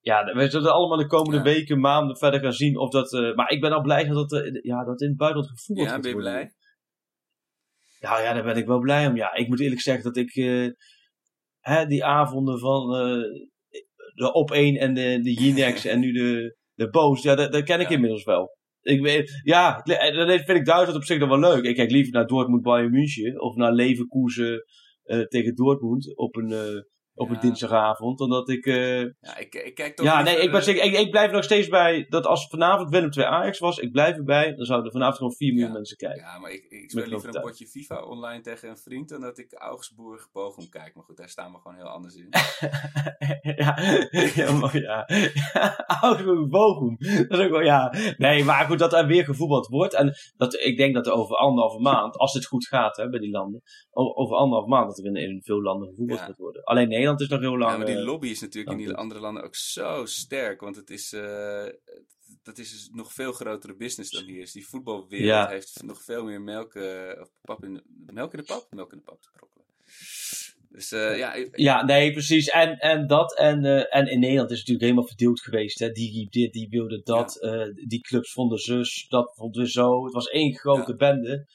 Ja, 0.00 0.24
we 0.34 0.50
zullen 0.50 0.72
allemaal 0.72 0.98
de 0.98 1.06
komende 1.06 1.36
Ja. 1.36 1.42
weken, 1.42 1.80
maanden 1.80 2.16
verder 2.16 2.40
gaan 2.40 2.52
zien 2.52 2.78
of 2.78 2.90
dat. 2.90 3.12
eh, 3.12 3.34
maar 3.34 3.50
ik 3.50 3.60
ben 3.60 3.72
al 3.72 3.82
blij 3.82 4.04
dat 4.04 4.32
eh, 4.32 4.62
ja, 4.62 4.84
dat 4.84 5.00
in 5.00 5.08
het 5.08 5.16
buitenland 5.16 5.52
gevoerd 5.58 5.80
Ja, 5.80 5.88
gaat 5.88 6.00
ben 6.00 6.10
je 6.10 6.16
blij? 6.16 6.52
Nou 8.04 8.22
ja, 8.22 8.32
daar 8.32 8.44
ben 8.44 8.56
ik 8.56 8.66
wel 8.66 8.78
blij 8.78 9.06
om. 9.06 9.16
Ja, 9.16 9.34
ik 9.34 9.48
moet 9.48 9.60
eerlijk 9.60 9.80
zeggen 9.80 10.04
dat 10.04 10.16
ik. 10.16 10.34
eh, 10.34 10.68
hè, 11.60 11.86
die 11.86 12.04
avonden 12.04 12.58
van. 12.58 12.94
eh, 12.94 13.22
de 14.14 14.32
op 14.32 14.50
1 14.50 14.76
en 14.76 14.94
de, 14.94 15.20
de 15.22 15.32
Jinex 15.32 15.84
en 15.92 16.00
nu 16.00 16.12
de, 16.12 16.56
de 16.74 16.88
boos, 16.90 17.22
ja, 17.22 17.34
dat, 17.34 17.52
dat 17.52 17.62
ken 17.62 17.80
ik 17.80 17.88
Ja. 17.88 17.94
inmiddels 17.94 18.24
wel. 18.24 18.56
Ik 18.80 19.00
weet, 19.00 19.40
ja, 19.42 19.82
dat 19.82 20.28
vind 20.28 20.48
ik 20.58 20.64
Duitsland 20.64 20.94
op 20.94 21.04
zich 21.04 21.18
nog 21.18 21.28
wel 21.28 21.38
leuk. 21.38 21.64
Ik 21.64 21.74
kijk 21.74 21.90
liever 21.90 22.12
naar 22.12 22.26
Dortmund 22.26 22.62
Bayern 22.62 22.90
München 22.90 23.40
of 23.40 23.54
naar 23.54 23.72
Leverkusen 23.72 24.64
eh, 25.02 25.20
tegen 25.20 25.54
Dortmund 25.54 26.16
op 26.16 26.36
een, 26.36 26.52
eh, 26.52 26.80
op 27.14 27.30
een 27.30 27.40
dinsdagavond, 27.40 28.18
dan 28.18 28.28
dat 28.30 28.48
ik... 28.48 28.66
eh, 28.66 29.00
Ja, 29.00 29.36
ik, 29.38 29.54
ik 29.54 29.74
kijk 29.74 29.96
toch 29.96 30.06
ja, 30.06 30.22
nee, 30.22 30.36
ik, 30.36 30.50
ben, 30.50 30.68
ik, 30.84 30.98
ik 30.98 31.10
blijf 31.10 31.28
er 31.28 31.34
nog 31.34 31.44
steeds 31.44 31.68
bij 31.68 32.06
dat 32.08 32.26
als 32.26 32.46
vanavond 32.46 32.90
Willem 32.90 33.10
2 33.10 33.24
Ajax 33.26 33.58
was, 33.58 33.78
ik 33.78 33.92
blijf 33.92 34.16
erbij, 34.16 34.54
dan 34.54 34.64
zouden 34.66 34.86
er 34.86 34.92
vanavond 34.92 35.16
gewoon 35.16 35.34
4 35.34 35.52
miljoen 35.54 35.72
mensen 35.72 35.96
kijken. 35.96 36.20
Ja, 36.22 36.38
maar 36.38 36.50
ik, 36.50 36.64
ik 36.68 36.90
speel 36.90 37.02
ik 37.02 37.08
liever 37.10 37.34
een 37.36 37.40
potje 37.42 37.66
FIFA 37.66 38.02
online 38.02 38.42
tegen 38.42 38.68
een 38.68 38.76
vriend 38.78 39.08
dan 39.08 39.20
dat 39.20 39.38
ik 39.38 39.52
Augsburg 39.52 40.28
Bochum 40.32 40.68
kijk. 40.68 40.94
Maar 40.94 41.04
goed, 41.04 41.16
daar 41.16 41.28
staan 41.28 41.52
we 41.52 41.58
gewoon 41.58 41.76
heel 41.76 41.86
anders 41.88 42.14
in. 42.14 42.28
ja, 43.56 43.78
ja, 44.44 44.52
maar 44.52 44.80
ja. 44.80 45.08
Augsburg 46.02 46.48
Bochum. 46.48 46.96
Dat 47.28 47.38
is 47.38 47.44
ook 47.44 47.50
wel, 47.50 47.60
ja. 47.62 47.92
Nee, 48.16 48.44
maar 48.44 48.64
goed, 48.66 48.78
dat 48.78 48.92
er 48.92 49.06
weer 49.06 49.24
gevoetbald 49.24 49.66
wordt. 49.66 49.94
En 49.94 50.14
dat, 50.36 50.54
ik 50.54 50.76
denk 50.76 50.94
dat 50.94 51.06
er 51.06 51.12
over 51.12 51.36
anderhalve 51.36 51.80
maand, 51.80 52.16
als 52.16 52.32
het 52.32 52.46
goed 52.46 52.66
gaat 52.66 52.96
hè, 52.96 53.08
bij 53.08 53.20
die 53.20 53.30
landen, 53.30 53.62
over 53.92 54.36
anderhalve 54.36 54.68
maand 54.70 54.86
dat 54.88 54.98
er 54.98 55.04
in, 55.04 55.16
in 55.16 55.42
veel 55.42 55.62
landen 55.62 55.88
gevoetbald 55.88 56.20
Ja. 56.20 56.26
gaat 56.26 56.36
worden. 56.36 56.62
Alleen 56.64 56.88
Nederland 57.04 57.20
is 57.20 57.28
nog 57.28 57.40
heel 57.40 57.58
lang. 57.58 57.70
Ja, 57.72 57.76
maar 57.76 57.86
die 57.86 57.96
eh, 57.96 58.04
lobby 58.04 58.28
is 58.28 58.40
natuurlijk 58.40 58.78
in 58.78 58.84
die 58.86 58.94
andere 58.94 59.20
landen 59.20 59.42
ook 59.44 59.54
zo 59.56 60.04
sterk. 60.04 60.60
Want 60.60 60.76
het 60.76 60.90
is, 60.90 61.12
eh, 61.12 61.66
dat 62.42 62.58
is 62.58 62.70
dus 62.70 62.88
nog 62.92 63.12
veel 63.12 63.32
grotere 63.32 63.74
business 63.76 64.10
dan 64.10 64.24
hier. 64.24 64.40
Dus 64.40 64.52
die 64.52 64.66
voetbalwereld 64.66 65.26
Ja. 65.28 65.48
heeft 65.48 65.82
nog 65.82 66.02
veel 66.02 66.24
meer 66.24 66.40
melk, 66.42 66.74
eh, 66.74 67.20
of 67.20 67.28
pap 67.42 67.64
in 67.64 67.74
de, 67.74 67.82
melk 68.12 68.32
in 68.32 68.38
de 68.38 68.44
pap? 68.44 68.66
Melk 68.70 68.92
in 68.92 68.98
de 68.98 69.04
pap 69.04 69.22
te 69.22 69.28
brokkelen. 69.32 69.66
Dus 70.68 70.90
ja, 70.90 71.32
ik- 71.32 71.56
Ja, 71.58 71.84
nee, 71.84 72.12
precies. 72.12 72.48
En, 72.48 72.78
en 72.78 73.06
dat. 73.06 73.36
En, 73.38 73.64
en 73.90 74.06
in 74.06 74.18
Nederland 74.20 74.50
is 74.50 74.58
het 74.58 74.68
natuurlijk 74.68 74.80
helemaal 74.80 75.06
verdeeld 75.06 75.40
geweest. 75.40 75.78
Hè. 75.78 75.90
Die 75.90 76.28
dit, 76.30 76.52
die 76.52 76.68
wilde 76.68 77.00
dat. 77.02 77.38
die 77.88 78.00
clubs 78.00 78.32
vonden 78.32 78.58
zus, 78.58 79.06
dat 79.08 79.32
vonden 79.34 79.62
we 79.62 79.70
zo. 79.70 80.04
Het 80.04 80.12
was 80.12 80.26
één 80.28 80.54
grote 80.58 80.90
Ja. 80.90 80.96
bende. 80.96 81.46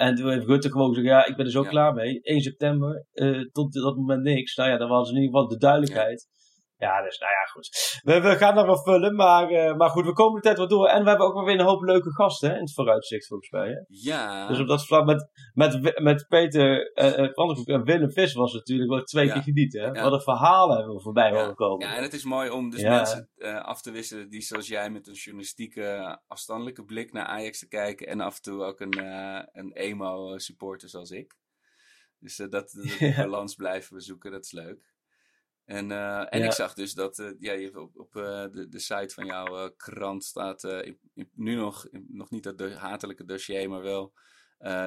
En 0.00 0.14
toen 0.14 0.30
heeft 0.30 0.46
Rutte 0.46 0.70
gewoon 0.70 0.88
gezegd, 0.94 1.06
ja, 1.06 1.26
ik 1.26 1.36
ben 1.36 1.44
er 1.46 1.50
zo 1.50 1.62
Ja. 1.62 1.68
klaar 1.68 1.94
mee. 1.94 2.20
1 2.22 2.40
september, 2.40 3.04
eh, 3.12 3.40
tot 3.52 3.72
dat 3.72 3.96
moment 3.96 4.22
niks. 4.22 4.56
Nou 4.56 4.70
ja, 4.70 4.76
dan 4.76 4.88
was 4.88 5.08
in 5.08 5.14
ieder 5.14 5.30
geval 5.30 5.48
de 5.48 5.56
duidelijkheid. 5.56 6.28
Ja, 6.80 7.02
dus 7.02 7.18
nou 7.18 7.32
ja, 7.32 7.44
goed. 7.44 7.68
We, 8.02 8.20
we 8.20 8.36
gaan 8.36 8.54
nog 8.54 8.66
wel 8.66 8.82
vullen, 8.82 9.14
maar, 9.14 9.48
eh, 9.48 9.76
maar 9.76 9.90
goed, 9.90 10.04
we 10.04 10.12
komen 10.12 10.34
de 10.34 10.40
tijd 10.40 10.56
wel 10.56 10.68
door. 10.68 10.86
En 10.86 11.02
we 11.02 11.08
hebben 11.08 11.26
ook 11.26 11.34
wel 11.34 11.44
weer 11.44 11.58
een 11.60 11.66
hoop 11.66 11.82
leuke 11.82 12.12
gasten 12.12 12.48
hè, 12.50 12.54
in 12.54 12.60
het 12.60 12.74
vooruitzicht 12.74 13.26
volgens 13.26 13.50
mij. 13.50 13.68
Hè? 13.68 13.80
ja. 13.88 14.46
Dus 14.48 14.60
op 14.60 14.68
dat 14.68 14.86
vlak 14.86 15.04
met, 15.04 15.30
met, 15.54 15.98
met 16.02 16.26
Peter 16.28 16.92
uh, 16.94 17.18
en 17.68 17.84
Willem 17.84 18.10
Vis 18.12 18.32
was 18.34 18.52
het 18.52 18.60
natuurlijk 18.60 18.90
wel 18.90 19.02
twee 19.02 19.26
Ja. 19.26 19.32
keer 19.32 19.42
genieten. 19.42 19.80
Hè? 19.82 19.86
Ja. 19.90 20.02
Wat 20.02 20.12
een 20.12 20.20
verhalen 20.20 20.76
hebben 20.76 20.94
we 20.94 21.00
voorbij 21.00 21.30
Ja. 21.30 21.34
horen 21.38 21.54
komen. 21.54 21.86
Ja, 21.88 21.96
en 21.96 22.02
het 22.02 22.12
is 22.12 22.24
mooi 22.24 22.50
om 22.50 22.70
dus 22.70 22.82
mensen 22.82 23.30
eh, 23.36 23.60
af 23.64 23.80
te 23.82 23.90
wisselen 23.90 24.28
die 24.30 24.40
zoals 24.40 24.68
jij 24.68 24.90
met 24.90 25.06
een 25.06 25.14
journalistieke 25.14 26.18
afstandelijke 26.26 26.84
blik 26.84 27.12
naar 27.12 27.26
Ajax 27.26 27.58
te 27.58 27.68
kijken 27.68 28.06
en 28.06 28.20
af 28.20 28.36
en 28.36 28.42
toe 28.42 28.62
ook 28.62 28.80
een, 28.80 28.92
eh, 28.92 29.42
een 29.52 29.72
emo 29.72 30.38
supporter 30.38 30.88
zoals 30.88 31.10
ik. 31.10 31.38
Dus 32.18 32.38
eh, 32.38 32.48
dat, 32.48 32.70
dat 32.70 33.16
balans 33.16 33.54
blijven 33.54 33.94
we 33.96 34.00
zoeken, 34.02 34.30
dat 34.30 34.44
is 34.44 34.52
leuk. 34.52 34.88
En, 35.64 35.90
eh, 35.90 36.18
en 36.34 36.38
Ja. 36.38 36.44
ik 36.44 36.52
zag 36.52 36.74
dus 36.74 36.92
dat 36.94 37.18
eh, 37.18 37.30
ja, 37.38 37.52
je 37.52 37.64
hebt 37.64 37.76
op, 37.76 37.98
op 37.98 38.16
eh, 38.16 38.44
de, 38.52 38.68
de 38.68 38.78
site 38.78 39.14
van 39.14 39.26
jouw 39.26 39.70
krant 39.76 40.24
staat 40.24 40.64
in- 40.64 40.98
in- 41.14 41.30
nu 41.34 41.54
nog, 41.54 41.88
in- 41.88 42.06
nog 42.08 42.30
niet 42.30 42.42
dat 42.42 42.58
do- 42.58 42.70
hatelijke 42.74 43.24
dossier, 43.24 43.68
maar 43.68 43.82
wel 43.82 44.12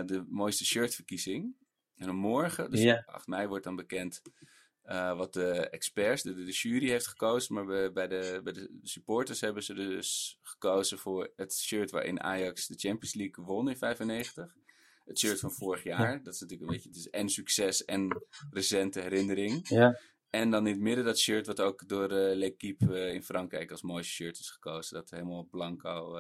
de 0.06 0.26
mooiste 0.30 0.66
shirtverkiezing. 0.66 1.56
En 1.96 2.06
dan 2.06 2.16
morgen, 2.16 2.72
dus 2.72 2.82
Ja. 2.82 3.04
8 3.06 3.28
mei, 3.28 3.48
wordt 3.48 3.64
dan 3.64 3.76
bekend 3.76 4.22
wat 5.16 5.34
de 5.34 5.70
experts, 5.70 6.22
de, 6.22 6.34
de, 6.34 6.44
de 6.44 6.52
jury 6.52 6.90
heeft 6.90 7.08
gekozen. 7.08 7.54
Maar 7.54 7.66
bij, 7.66 7.92
bij, 7.92 8.08
de, 8.08 8.40
bij 8.44 8.54
de 8.54 8.80
supporters 8.82 9.42
hebben 9.42 9.64
ze 9.64 9.74
dus 9.74 10.40
gekozen 10.42 10.98
voor 11.00 11.32
het 11.36 11.54
shirt 11.54 11.92
waarin 11.92 12.22
Ajax 12.22 12.68
de 12.68 12.78
Champions 12.78 13.14
League 13.14 13.46
won 13.46 13.70
in 13.70 13.78
95. 13.78 14.56
Het 15.06 15.20
shirt 15.20 15.40
van 15.40 15.52
vorig 15.52 15.84
jaar. 15.84 16.24
Dat 16.24 16.34
is 16.34 16.40
natuurlijk 16.40 16.70
een 16.70 16.76
beetje 16.76 16.90
dus 16.92 17.10
en 17.10 17.30
succes 17.30 17.86
en 17.86 18.24
recente 18.52 19.00
herinnering. 19.00 19.68
Ja. 19.70 20.00
En 20.34 20.50
dan 20.50 20.68
in 20.68 20.74
het 20.74 20.82
midden 20.82 21.06
dat 21.06 21.20
shirt 21.20 21.48
wat 21.48 21.60
ook 21.62 21.88
door 21.88 22.10
eh 22.12 22.36
L'Equipe 22.36 22.96
eh, 23.06 23.14
in 23.14 23.24
Frankrijk 23.24 23.72
als 23.72 23.82
mooiste 23.82 24.14
shirt 24.14 24.40
is 24.40 24.50
gekozen. 24.50 24.96
Dat 24.96 25.10
helemaal 25.10 25.48
blanco, 25.52 26.18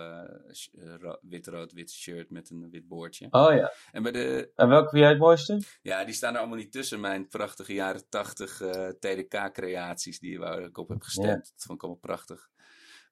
sh- 0.51 0.67
eh, 0.73 0.95
ro- 0.99 1.17
wit-rood-wit 1.21 1.91
shirt 1.91 2.29
met 2.29 2.49
een 2.49 2.69
wit 2.69 2.87
boordje. 2.87 3.27
Oh 3.29 3.53
ja. 3.55 3.73
En 3.91 4.03
bij 4.03 4.11
de, 4.11 4.51
En 4.55 4.67
welke 4.67 4.89
vind 4.89 5.01
jij 5.01 5.09
het 5.11 5.19
mooiste? 5.19 5.61
ja, 5.81 6.03
die 6.05 6.13
staan 6.13 6.33
er 6.33 6.39
allemaal 6.39 6.57
niet 6.57 6.71
tussen 6.71 6.99
mijn 6.99 7.27
prachtige 7.27 7.73
jaren 7.73 8.09
80 8.09 8.61
eh, 8.61 8.87
TDK-creaties 8.87 10.19
die 10.19 10.39
waar 10.39 10.61
ik 10.61 10.77
op 10.77 10.89
heb 10.89 11.01
gestemd. 11.01 11.27
Dat 11.55 11.63
vond 11.65 11.77
ik 11.77 11.83
allemaal 11.83 12.01
prachtig. 12.01 12.49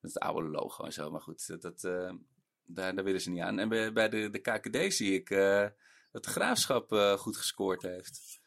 Met 0.01 0.13
het 0.13 0.23
oude 0.23 0.47
logo 0.49 0.83
en 0.83 0.93
zo. 0.93 1.11
Maar 1.11 1.21
goed, 1.21 1.47
dat, 1.47 1.61
dat, 1.61 1.81
daar, 2.65 2.95
daar 2.95 3.03
willen 3.03 3.21
ze 3.21 3.29
niet 3.29 3.41
aan. 3.41 3.59
En 3.59 3.69
bij, 3.69 3.93
bij 3.93 4.09
de, 4.09 4.29
de 4.29 4.39
KKD 4.39 4.93
zie 4.93 5.13
ik 5.13 5.29
dat 6.11 6.23
de 6.23 6.29
graafschap 6.29 6.91
goed 7.17 7.37
gescoord 7.37 7.81
heeft. 7.81 8.40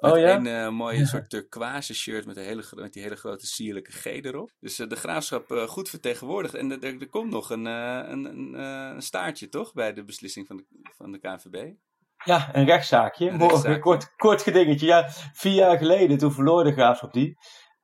Met 0.00 0.12
Oh 0.12 0.18
ja? 0.18 0.36
een 0.36 0.46
eh, 0.46 0.68
mooie 0.68 1.06
soort 1.06 1.30
turquoise 1.30 1.94
shirt 1.94 2.26
met, 2.26 2.36
een 2.36 2.44
hele, 2.44 2.64
met 2.74 2.92
die 2.92 3.02
hele 3.02 3.16
grote 3.16 3.46
sierlijke 3.46 3.92
G 3.92 4.04
erop. 4.04 4.52
Dus 4.60 4.78
eh, 4.78 4.88
de 4.88 4.96
graafschap 4.96 5.50
eh, 5.50 5.62
goed 5.62 5.88
vertegenwoordigd. 5.88 6.54
En 6.54 6.82
er, 6.82 7.08
komt 7.08 7.30
nog 7.30 7.50
een, 7.50 7.64
een, 7.64 8.24
een, 8.24 8.54
een 8.94 9.02
staartje, 9.02 9.48
toch? 9.48 9.72
Bij 9.72 9.92
de 9.92 10.04
beslissing 10.04 10.46
van 10.46 10.56
de, 10.56 10.64
van 10.96 11.12
de 11.12 11.18
KNVB. 11.18 11.72
Ja, 12.24 12.54
een 12.54 12.64
rechtszaakje. 12.64 13.28
Een 13.28 13.36
Morgen, 13.36 13.48
rechtszaakje. 13.48 13.80
Kort, 13.80 14.16
kort 14.16 14.42
gedingetje. 14.42 14.86
Ja, 14.86 15.08
vier 15.32 15.54
jaar 15.54 15.78
geleden, 15.78 16.18
toen 16.18 16.32
verloor 16.32 16.64
de 16.64 16.72
graafschap 16.72 17.12
die. 17.12 17.36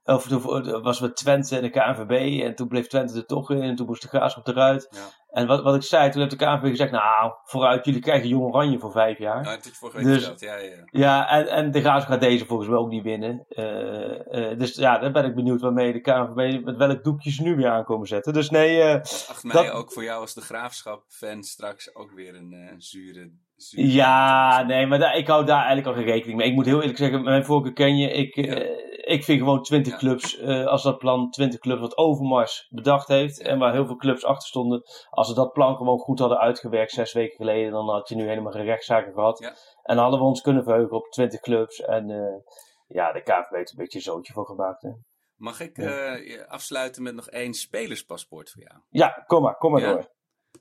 Of 0.04 0.26
toen 0.28 0.40
vo- 0.40 0.80
was 0.80 1.00
we 1.00 1.12
Twente 1.12 1.56
en 1.56 1.62
de 1.62 1.70
KNVB. 1.70 2.42
En 2.42 2.54
toen 2.54 2.68
bleef 2.68 2.86
Twente 2.86 3.16
er 3.18 3.26
toch 3.26 3.50
in. 3.50 3.62
En 3.62 3.76
toen 3.76 3.86
moest 3.86 4.02
de 4.02 4.08
graafschap 4.08 4.46
eruit. 4.48 4.88
Ja. 4.90 5.00
En 5.30 5.46
wat, 5.46 5.62
wat 5.62 5.74
ik 5.74 5.82
zei, 5.82 6.10
toen 6.10 6.20
heeft 6.20 6.38
de 6.38 6.44
KNVB 6.46 6.66
gezegd: 6.68 6.90
Nou, 6.90 7.32
vooruit, 7.44 7.84
jullie 7.84 8.00
krijgen 8.00 8.28
Jong 8.28 8.44
Oranje 8.44 8.78
voor 8.78 8.90
vijf 8.92 9.18
jaar. 9.18 9.42
Nou, 9.42 9.56
dat 9.56 9.68
vorige 9.72 9.96
week 9.96 10.06
Dus- 10.06 10.24
verteld. 10.26 10.40
Ja, 10.40 10.56
ja, 10.56 10.84
ja. 10.90 11.28
En, 11.30 11.46
en 11.48 11.70
de 11.70 11.80
Graafschap 11.80 12.10
gaat 12.12 12.20
deze 12.20 12.46
volgens 12.46 12.68
mij 12.68 12.78
ook 12.78 12.88
niet 12.88 13.02
winnen. 13.02 13.44
Eh, 13.48 14.50
eh, 14.50 14.58
dus 14.58 14.74
ja, 14.74 14.98
dan 14.98 15.12
ben 15.12 15.24
ik 15.24 15.34
benieuwd 15.34 15.60
waarmee 15.60 15.92
de 15.92 16.00
KNVB, 16.00 16.64
met 16.64 16.76
welk 16.76 17.04
doekje 17.04 17.30
ze 17.30 17.42
nu 17.42 17.56
weer 17.56 17.70
aankomen 17.70 18.06
zetten. 18.06 18.32
Dus 18.32 18.50
nee, 18.50 18.80
eh, 18.82 18.98
Was 18.98 19.26
8 19.28 19.44
mei 19.44 19.66
Dat- 19.66 19.74
ook 19.74 19.92
voor 19.92 20.04
jou 20.04 20.20
als 20.20 20.34
de 20.34 20.40
graafschap-fan 20.40 21.42
straks 21.42 21.94
ook 21.94 22.12
weer 22.12 22.34
een, 22.34 22.52
eh, 22.52 22.72
een 22.72 22.82
zure, 22.82 23.30
ja, 23.70 24.62
nee, 24.62 24.86
maar 24.86 24.98
daar, 24.98 25.16
ik 25.16 25.26
hou 25.26 25.44
daar 25.44 25.64
eigenlijk 25.64 25.86
al 25.86 25.94
geen 25.94 26.12
rekening 26.12 26.38
mee. 26.38 26.48
Ik 26.48 26.54
moet 26.54 26.66
heel 26.66 26.80
eerlijk 26.80 26.98
zeggen, 26.98 27.22
mijn 27.22 27.44
voorkeur 27.44 27.72
ken 27.72 27.96
je. 27.96 28.10
Ik, 28.10 28.34
Ja. 28.34 28.54
eh, 28.54 28.90
ik 29.14 29.24
vind 29.24 29.38
gewoon 29.38 29.62
20 29.62 29.92
Ja. 29.92 29.98
clubs, 29.98 30.38
eh, 30.38 30.66
als 30.66 30.82
dat 30.82 30.98
plan 30.98 31.30
20 31.30 31.60
clubs 31.60 31.80
wat 31.80 31.96
Overmars 31.96 32.66
bedacht 32.70 33.08
heeft. 33.08 33.40
En 33.40 33.58
waar 33.58 33.72
heel 33.72 33.86
veel 33.86 33.96
clubs 33.96 34.24
achter 34.24 34.48
stonden. 34.48 34.82
Als 35.10 35.28
ze 35.28 35.34
dat 35.34 35.52
plan 35.52 35.76
gewoon 35.76 35.98
goed 35.98 36.18
hadden 36.18 36.38
uitgewerkt 36.38 36.92
zes 36.92 37.12
weken 37.12 37.36
geleden, 37.36 37.70
dan 37.72 37.88
had 37.88 38.08
je 38.08 38.14
nu 38.14 38.28
helemaal 38.28 38.52
geen 38.52 38.64
rechtszaken 38.64 39.12
gehad. 39.12 39.38
Ja. 39.38 39.48
En 39.82 39.94
dan 39.94 39.98
hadden 39.98 40.20
we 40.20 40.26
ons 40.26 40.40
kunnen 40.40 40.64
verheugen 40.64 40.96
op 40.96 41.06
20 41.10 41.40
clubs. 41.40 41.80
En 41.80 42.10
eh, 42.10 42.54
ja, 42.86 43.12
de 43.12 43.20
KVB 43.22 43.50
heeft 43.50 43.70
een 43.70 43.76
beetje 43.78 43.98
een 43.98 44.04
zootje 44.04 44.32
van 44.32 44.44
gemaakt. 44.46 44.82
Hè. 44.82 44.90
Mag 45.36 45.60
ik 45.60 45.76
je 45.76 46.44
afsluiten 46.48 47.02
met 47.02 47.14
nog 47.14 47.28
één 47.28 47.54
spelerspaspoort 47.54 48.50
voor 48.50 48.62
jou? 48.62 48.74
Ja, 48.88 49.08
kom 49.26 49.42
maar, 49.42 49.56
kom 49.56 49.72
maar 49.72 49.80
door. 49.80 50.10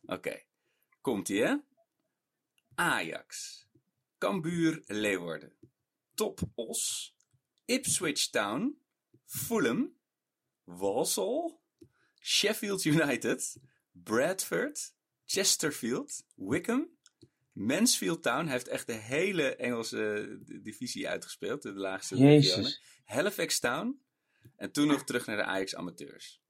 Oké. 0.05 0.33
Komt-ie, 1.01 1.43
hè? 1.43 1.55
Ajax. 2.81 3.65
Cambuur 4.17 4.83
Leeuwarden. 4.87 5.53
Top 6.15 6.41
Os. 6.55 7.13
Ipswich 7.65 8.31
Town. 8.31 8.77
Fulham. 9.25 9.95
Walsall. 10.63 11.59
Sheffield 12.19 12.83
United. 12.85 13.57
Bradford. 13.91 14.93
Chesterfield. 15.25 16.23
Wickham. 16.35 16.89
Mansfield 17.51 18.23
Town. 18.23 18.43
Hij 18.43 18.53
heeft 18.53 18.67
echt 18.67 18.87
de 18.87 18.93
hele 18.93 19.55
Engelse 19.55 20.13
eh, 20.13 20.61
divisie 20.63 21.09
uitgespeeld. 21.09 21.61
De 21.61 21.73
laagste 21.73 22.15
regionen. 22.15 22.41
Jezus. 22.41 22.81
Halifax 23.05 23.59
Town. 23.59 24.01
En 24.55 24.71
toen 24.71 24.87
nog 24.87 25.03
terug 25.03 25.25
naar 25.25 25.37
de 25.37 25.43
Ajax 25.43 25.75
amateurs. 25.75 26.41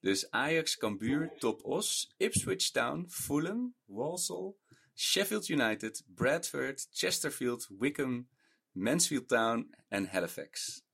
Dus 0.00 0.30
Ajax, 0.30 0.76
Cambuur, 0.76 1.32
Top 1.38 1.64
Os, 1.64 2.14
Ipswich 2.16 2.70
Town, 2.70 3.06
Fulham, 3.08 3.74
Walsall, 3.84 4.54
Sheffield 4.98 5.48
United, 5.48 6.02
Bradford, 6.06 6.86
Chesterfield, 6.90 7.68
Wickham, 7.78 8.28
Mansfield 8.72 9.28
Town 9.28 9.74
en 9.88 10.06
Halifax. 10.06 10.84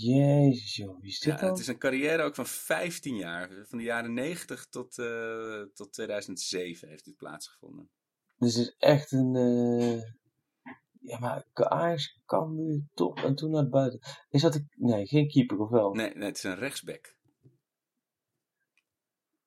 Jezus 0.00 0.76
joh, 0.76 1.00
wie 1.00 1.10
is 1.10 1.18
dit 1.18 1.32
Ja, 1.34 1.40
dan? 1.40 1.48
het 1.50 1.58
is 1.58 1.66
een 1.66 1.78
carrière 1.78 2.22
ook 2.22 2.34
van 2.34 2.46
15 2.46 3.16
jaar. 3.16 3.50
Van 3.66 3.78
de 3.78 3.84
jaren 3.84 4.12
90 4.14 4.66
tot, 4.66 4.98
eh, 4.98 5.62
tot 5.74 5.92
2007 5.92 6.88
heeft 6.88 7.04
dit 7.04 7.16
plaatsgevonden. 7.16 7.90
Dus 8.38 8.54
het 8.54 8.66
is 8.66 8.74
echt 8.78 9.12
een. 9.12 9.36
eh, 9.36 10.02
Ja, 11.00 11.18
maar 11.18 11.44
Ajax 11.52 12.20
kan 12.24 12.54
nu 12.54 12.86
top 12.94 13.18
en 13.18 13.34
toen 13.34 13.50
naar 13.50 13.68
buiten. 13.68 14.00
Is 14.28 14.42
dat 14.42 14.54
een... 14.54 14.68
Nee, 14.76 15.06
geen 15.06 15.28
keeper 15.28 15.58
of 15.58 15.70
wel? 15.70 15.92
Nee, 15.94 16.14
nee, 16.14 16.26
het 16.28 16.36
is 16.36 16.42
een 16.42 16.54
rechtsback. 16.56 17.16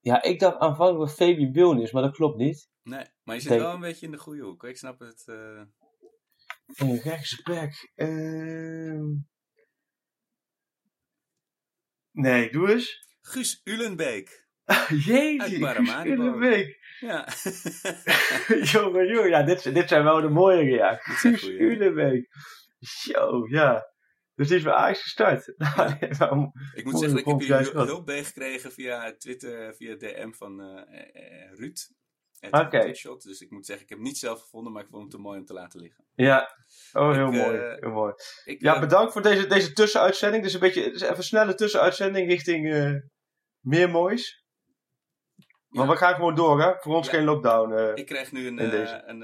Ja, 0.01 0.21
ik 0.23 0.39
dacht 0.39 0.57
aanvankelijk 0.57 0.99
dat 1.07 1.15
Fabian 1.15 1.51
Wilnis, 1.51 1.91
maar 1.91 2.01
dat 2.01 2.15
klopt 2.15 2.37
niet. 2.37 2.69
Nee, 2.83 3.05
maar 3.23 3.35
je 3.35 3.41
zit 3.41 3.59
wel 3.59 3.73
een 3.73 3.79
beetje 3.79 4.05
in 4.05 4.11
de 4.11 4.17
goede 4.17 4.41
hoek. 4.41 4.63
Ik 4.63 4.77
snap 4.77 4.99
het. 4.99 5.23
eh, 5.27 5.61
Een 6.75 6.99
rechtsback. 6.99 7.91
Ehm 7.95 9.03
Nee, 12.11 12.51
doe 12.51 12.71
eens. 12.71 13.07
Guus 13.21 13.61
Ulenbeek. 13.63 14.47
Jeetje, 15.05 15.67
Guus. 15.67 16.03
Ulenbeek. 16.05 16.79
Ja. 16.99 17.27
jongen, 18.71 19.07
jongen, 19.07 19.29
ja, 19.29 19.43
dit, 19.43 19.73
dit 19.73 19.87
zijn 19.89 20.03
wel 20.03 20.21
de 20.21 20.29
mooie 20.29 20.63
ja. 20.63 20.95
Guus 20.95 21.43
Ulenbeek. 21.47 22.27
Zo, 22.79 23.47
ja. 23.49 23.90
Dus 24.35 24.47
die 24.47 24.57
is 24.57 24.63
bij 24.63 24.73
Ajax 24.73 25.01
gestart. 25.01 25.53
Nou, 26.19 26.51
ik 26.73 26.83
moet 26.85 26.99
zeggen, 26.99 27.17
ik 27.19 27.25
heb 27.25 27.39
hier 27.39 27.71
hulp 27.75 28.05
meegekregen 28.07 28.71
via 28.71 29.15
Twitter, 29.17 29.75
via 29.75 29.95
DM 29.95 30.31
van 30.31 30.61
eh, 30.61 31.51
Ruud. 31.51 31.79
Oké. 32.51 32.93
Shot. 32.93 33.23
Dus 33.23 33.41
ik 33.41 33.51
moet 33.51 33.65
zeggen, 33.65 33.83
ik 33.83 33.89
heb 33.89 33.97
hem 33.99 34.07
niet 34.07 34.17
zelf 34.17 34.41
gevonden, 34.41 34.73
maar 34.73 34.81
ik 34.83 34.87
vond 34.89 35.01
hem 35.01 35.11
te 35.11 35.17
mooi 35.17 35.39
om 35.39 35.45
te 35.45 35.53
laten 35.53 35.79
liggen. 35.79 36.05
ja. 36.15 36.49
Oh, 36.93 37.13
heel 37.13 37.27
Ik, 37.27 37.33
mooi. 37.33 37.57
heel 37.79 37.91
mooi. 37.91 38.13
Ik, 38.45 38.61
Ja, 38.61 38.79
bedankt 38.79 39.11
voor 39.13 39.21
deze, 39.21 39.47
deze 39.47 39.73
tussenuitzending. 39.73 40.43
Dus 40.43 40.53
een 40.53 40.59
beetje 40.59 40.91
dus 40.91 41.01
even 41.01 41.17
een 41.17 41.23
snelle 41.23 41.55
tussenuitzending 41.55 42.27
richting 42.29 42.63
meer 43.59 43.89
moois. 43.89 44.45
Maar 45.67 45.85
Ja. 45.85 45.91
we 45.91 45.97
gaan 45.97 46.15
gewoon 46.15 46.35
door, 46.35 46.61
hè? 46.61 46.73
Voor 46.79 46.95
ons 46.95 47.07
Ja. 47.07 47.13
geen 47.13 47.23
lockdown. 47.23 47.97
Ik 47.97 48.05
krijg 48.05 48.31
nu 48.31 48.47
een, 48.47 48.59
een, 49.09 49.21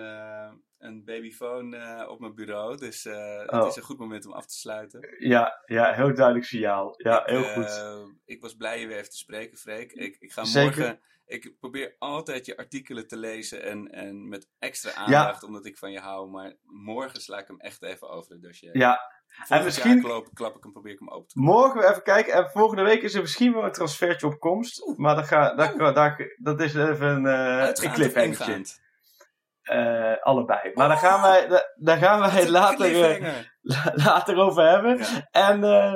een 0.79 1.03
babyfoon 1.05 1.73
eh, 1.73 2.09
op 2.09 2.19
mijn 2.19 2.35
bureau. 2.35 2.77
Dus 2.77 3.05
eh, 3.05 3.15
Oh. 3.45 3.59
het 3.59 3.65
is 3.65 3.75
een 3.75 3.83
goed 3.83 3.97
moment 3.99 4.25
om 4.25 4.31
af 4.33 4.45
te 4.45 4.55
sluiten. 4.57 5.15
Ja, 5.19 5.61
ja, 5.65 5.93
heel 5.93 6.13
duidelijk 6.13 6.45
signaal. 6.45 6.93
Ja, 6.97 7.21
Ik, 7.21 7.29
heel 7.29 7.43
eh, 7.43 7.53
goed. 7.53 8.13
ik 8.25 8.41
was 8.41 8.55
blij 8.55 8.79
je 8.79 8.87
weer 8.87 8.97
even 8.97 9.09
te 9.09 9.17
spreken, 9.17 9.57
Freek. 9.57 9.91
Ik, 9.91 10.15
ik 10.19 10.31
ga 10.31 10.43
Zeker. 10.43 10.77
morgen. 10.77 10.99
Ik 11.25 11.53
probeer 11.59 11.95
altijd 11.99 12.45
je 12.45 12.57
artikelen 12.57 13.07
te 13.07 13.17
lezen 13.17 13.63
en, 13.63 13.91
en 13.91 14.29
met 14.29 14.47
extra 14.59 14.93
aandacht, 14.93 15.43
omdat 15.43 15.65
ik 15.65 15.77
van 15.77 15.91
je 15.91 15.99
hou. 15.99 16.29
Maar 16.29 16.53
morgen 16.63 17.21
sla 17.21 17.37
ik 17.39 17.47
hem 17.47 17.59
echt 17.59 17.83
even 17.83 18.09
over 18.09 18.31
het 18.31 18.41
dossier. 18.41 18.77
Ja, 18.77 18.99
Volgend 19.27 19.59
en 19.59 19.65
misschien- 19.65 20.01
klap, 20.01 20.27
klap 20.33 20.55
ik 20.55 20.63
hem, 20.63 20.71
probeer 20.71 20.91
ik 20.91 20.99
hem 20.99 21.09
open 21.09 21.27
te 21.27 21.39
morgen 21.39 21.89
even 21.89 22.03
kijken. 22.03 22.33
En 22.33 22.49
volgende 22.49 22.83
week 22.83 23.01
is 23.01 23.13
er 23.13 23.21
misschien 23.21 23.53
wel 23.53 23.63
een 23.63 23.71
transfertje 23.71 24.27
op 24.27 24.39
komst. 24.39 24.97
Maar 24.97 25.15
dat, 25.15 25.27
ga, 25.27 25.55
dat, 25.55 25.77
dat, 25.95 26.15
dat 26.37 26.61
is 26.61 26.73
even 26.75 27.07
een, 27.07 27.25
eh 27.25 27.67
een 27.83 27.91
cliffhangertje. 27.93 28.63
Eh, 29.67 30.13
allebei. 30.21 30.71
Maar 30.73 30.87
daar 30.87 30.97
gaan 30.97 31.21
wij, 31.21 31.47
daar, 31.47 31.73
daar 31.75 31.97
gaan 31.97 32.19
wij 32.19 32.29
het 32.29 32.49
later, 32.49 33.03
eh, 33.03 33.33
later 34.05 34.37
over 34.37 34.69
hebben. 34.69 34.97
Ja. 34.97 35.05
En 35.31 35.63
eh, 35.63 35.93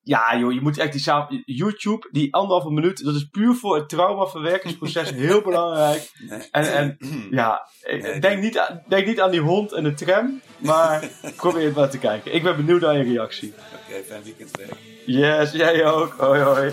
ja, 0.00 0.36
joh, 0.36 0.52
je 0.52 0.60
moet 0.60 0.78
echt 0.78 0.92
die 0.92 1.00
samen. 1.00 1.42
YouTube, 1.44 2.08
die 2.10 2.34
anderhalve 2.34 2.70
minuut, 2.70 3.04
dat 3.04 3.14
is 3.14 3.24
puur 3.24 3.54
voor 3.54 3.76
het 3.76 3.88
traumaverwerkingsproces 3.88 5.10
heel 5.26 5.42
belangrijk. 5.42 6.10
Nee. 6.28 6.48
En, 6.50 6.72
en 6.72 6.96
ja, 7.30 7.66
Nee, 7.86 8.18
denk, 8.18 8.42
niet 8.42 8.58
aan, 8.58 8.82
denk 8.88 9.06
niet 9.06 9.20
aan 9.20 9.30
die 9.30 9.40
hond 9.40 9.72
en 9.72 9.82
de 9.82 9.94
tram, 9.94 10.40
maar 10.58 11.08
probeer 11.36 11.64
het 11.64 11.74
maar 11.74 11.90
te 11.90 11.98
kijken. 11.98 12.34
Ik 12.34 12.42
ben 12.42 12.56
benieuwd 12.56 12.80
naar 12.80 12.96
je 12.96 13.02
reactie. 13.02 13.54
Oké, 13.88 14.02
fijn 14.02 14.22
weekend, 14.22 14.50
Freek. 14.50 14.74
Yes, 15.06 15.52
jij 15.52 15.86
ook. 15.86 16.14
Hoi, 16.18 16.40
hoi. 16.40 16.72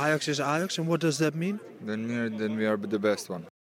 Ajax 0.00 0.28
is 0.28 0.40
Ajax, 0.40 0.78
and 0.78 0.88
what 0.88 1.00
does 1.00 1.18
that 1.18 1.34
mean? 1.34 1.60
Then 1.82 2.08
we 2.08 2.16
are, 2.16 2.30
then 2.30 2.56
we 2.56 2.64
are 2.64 2.78
the 2.78 2.98
best 2.98 3.28
one. 3.28 3.46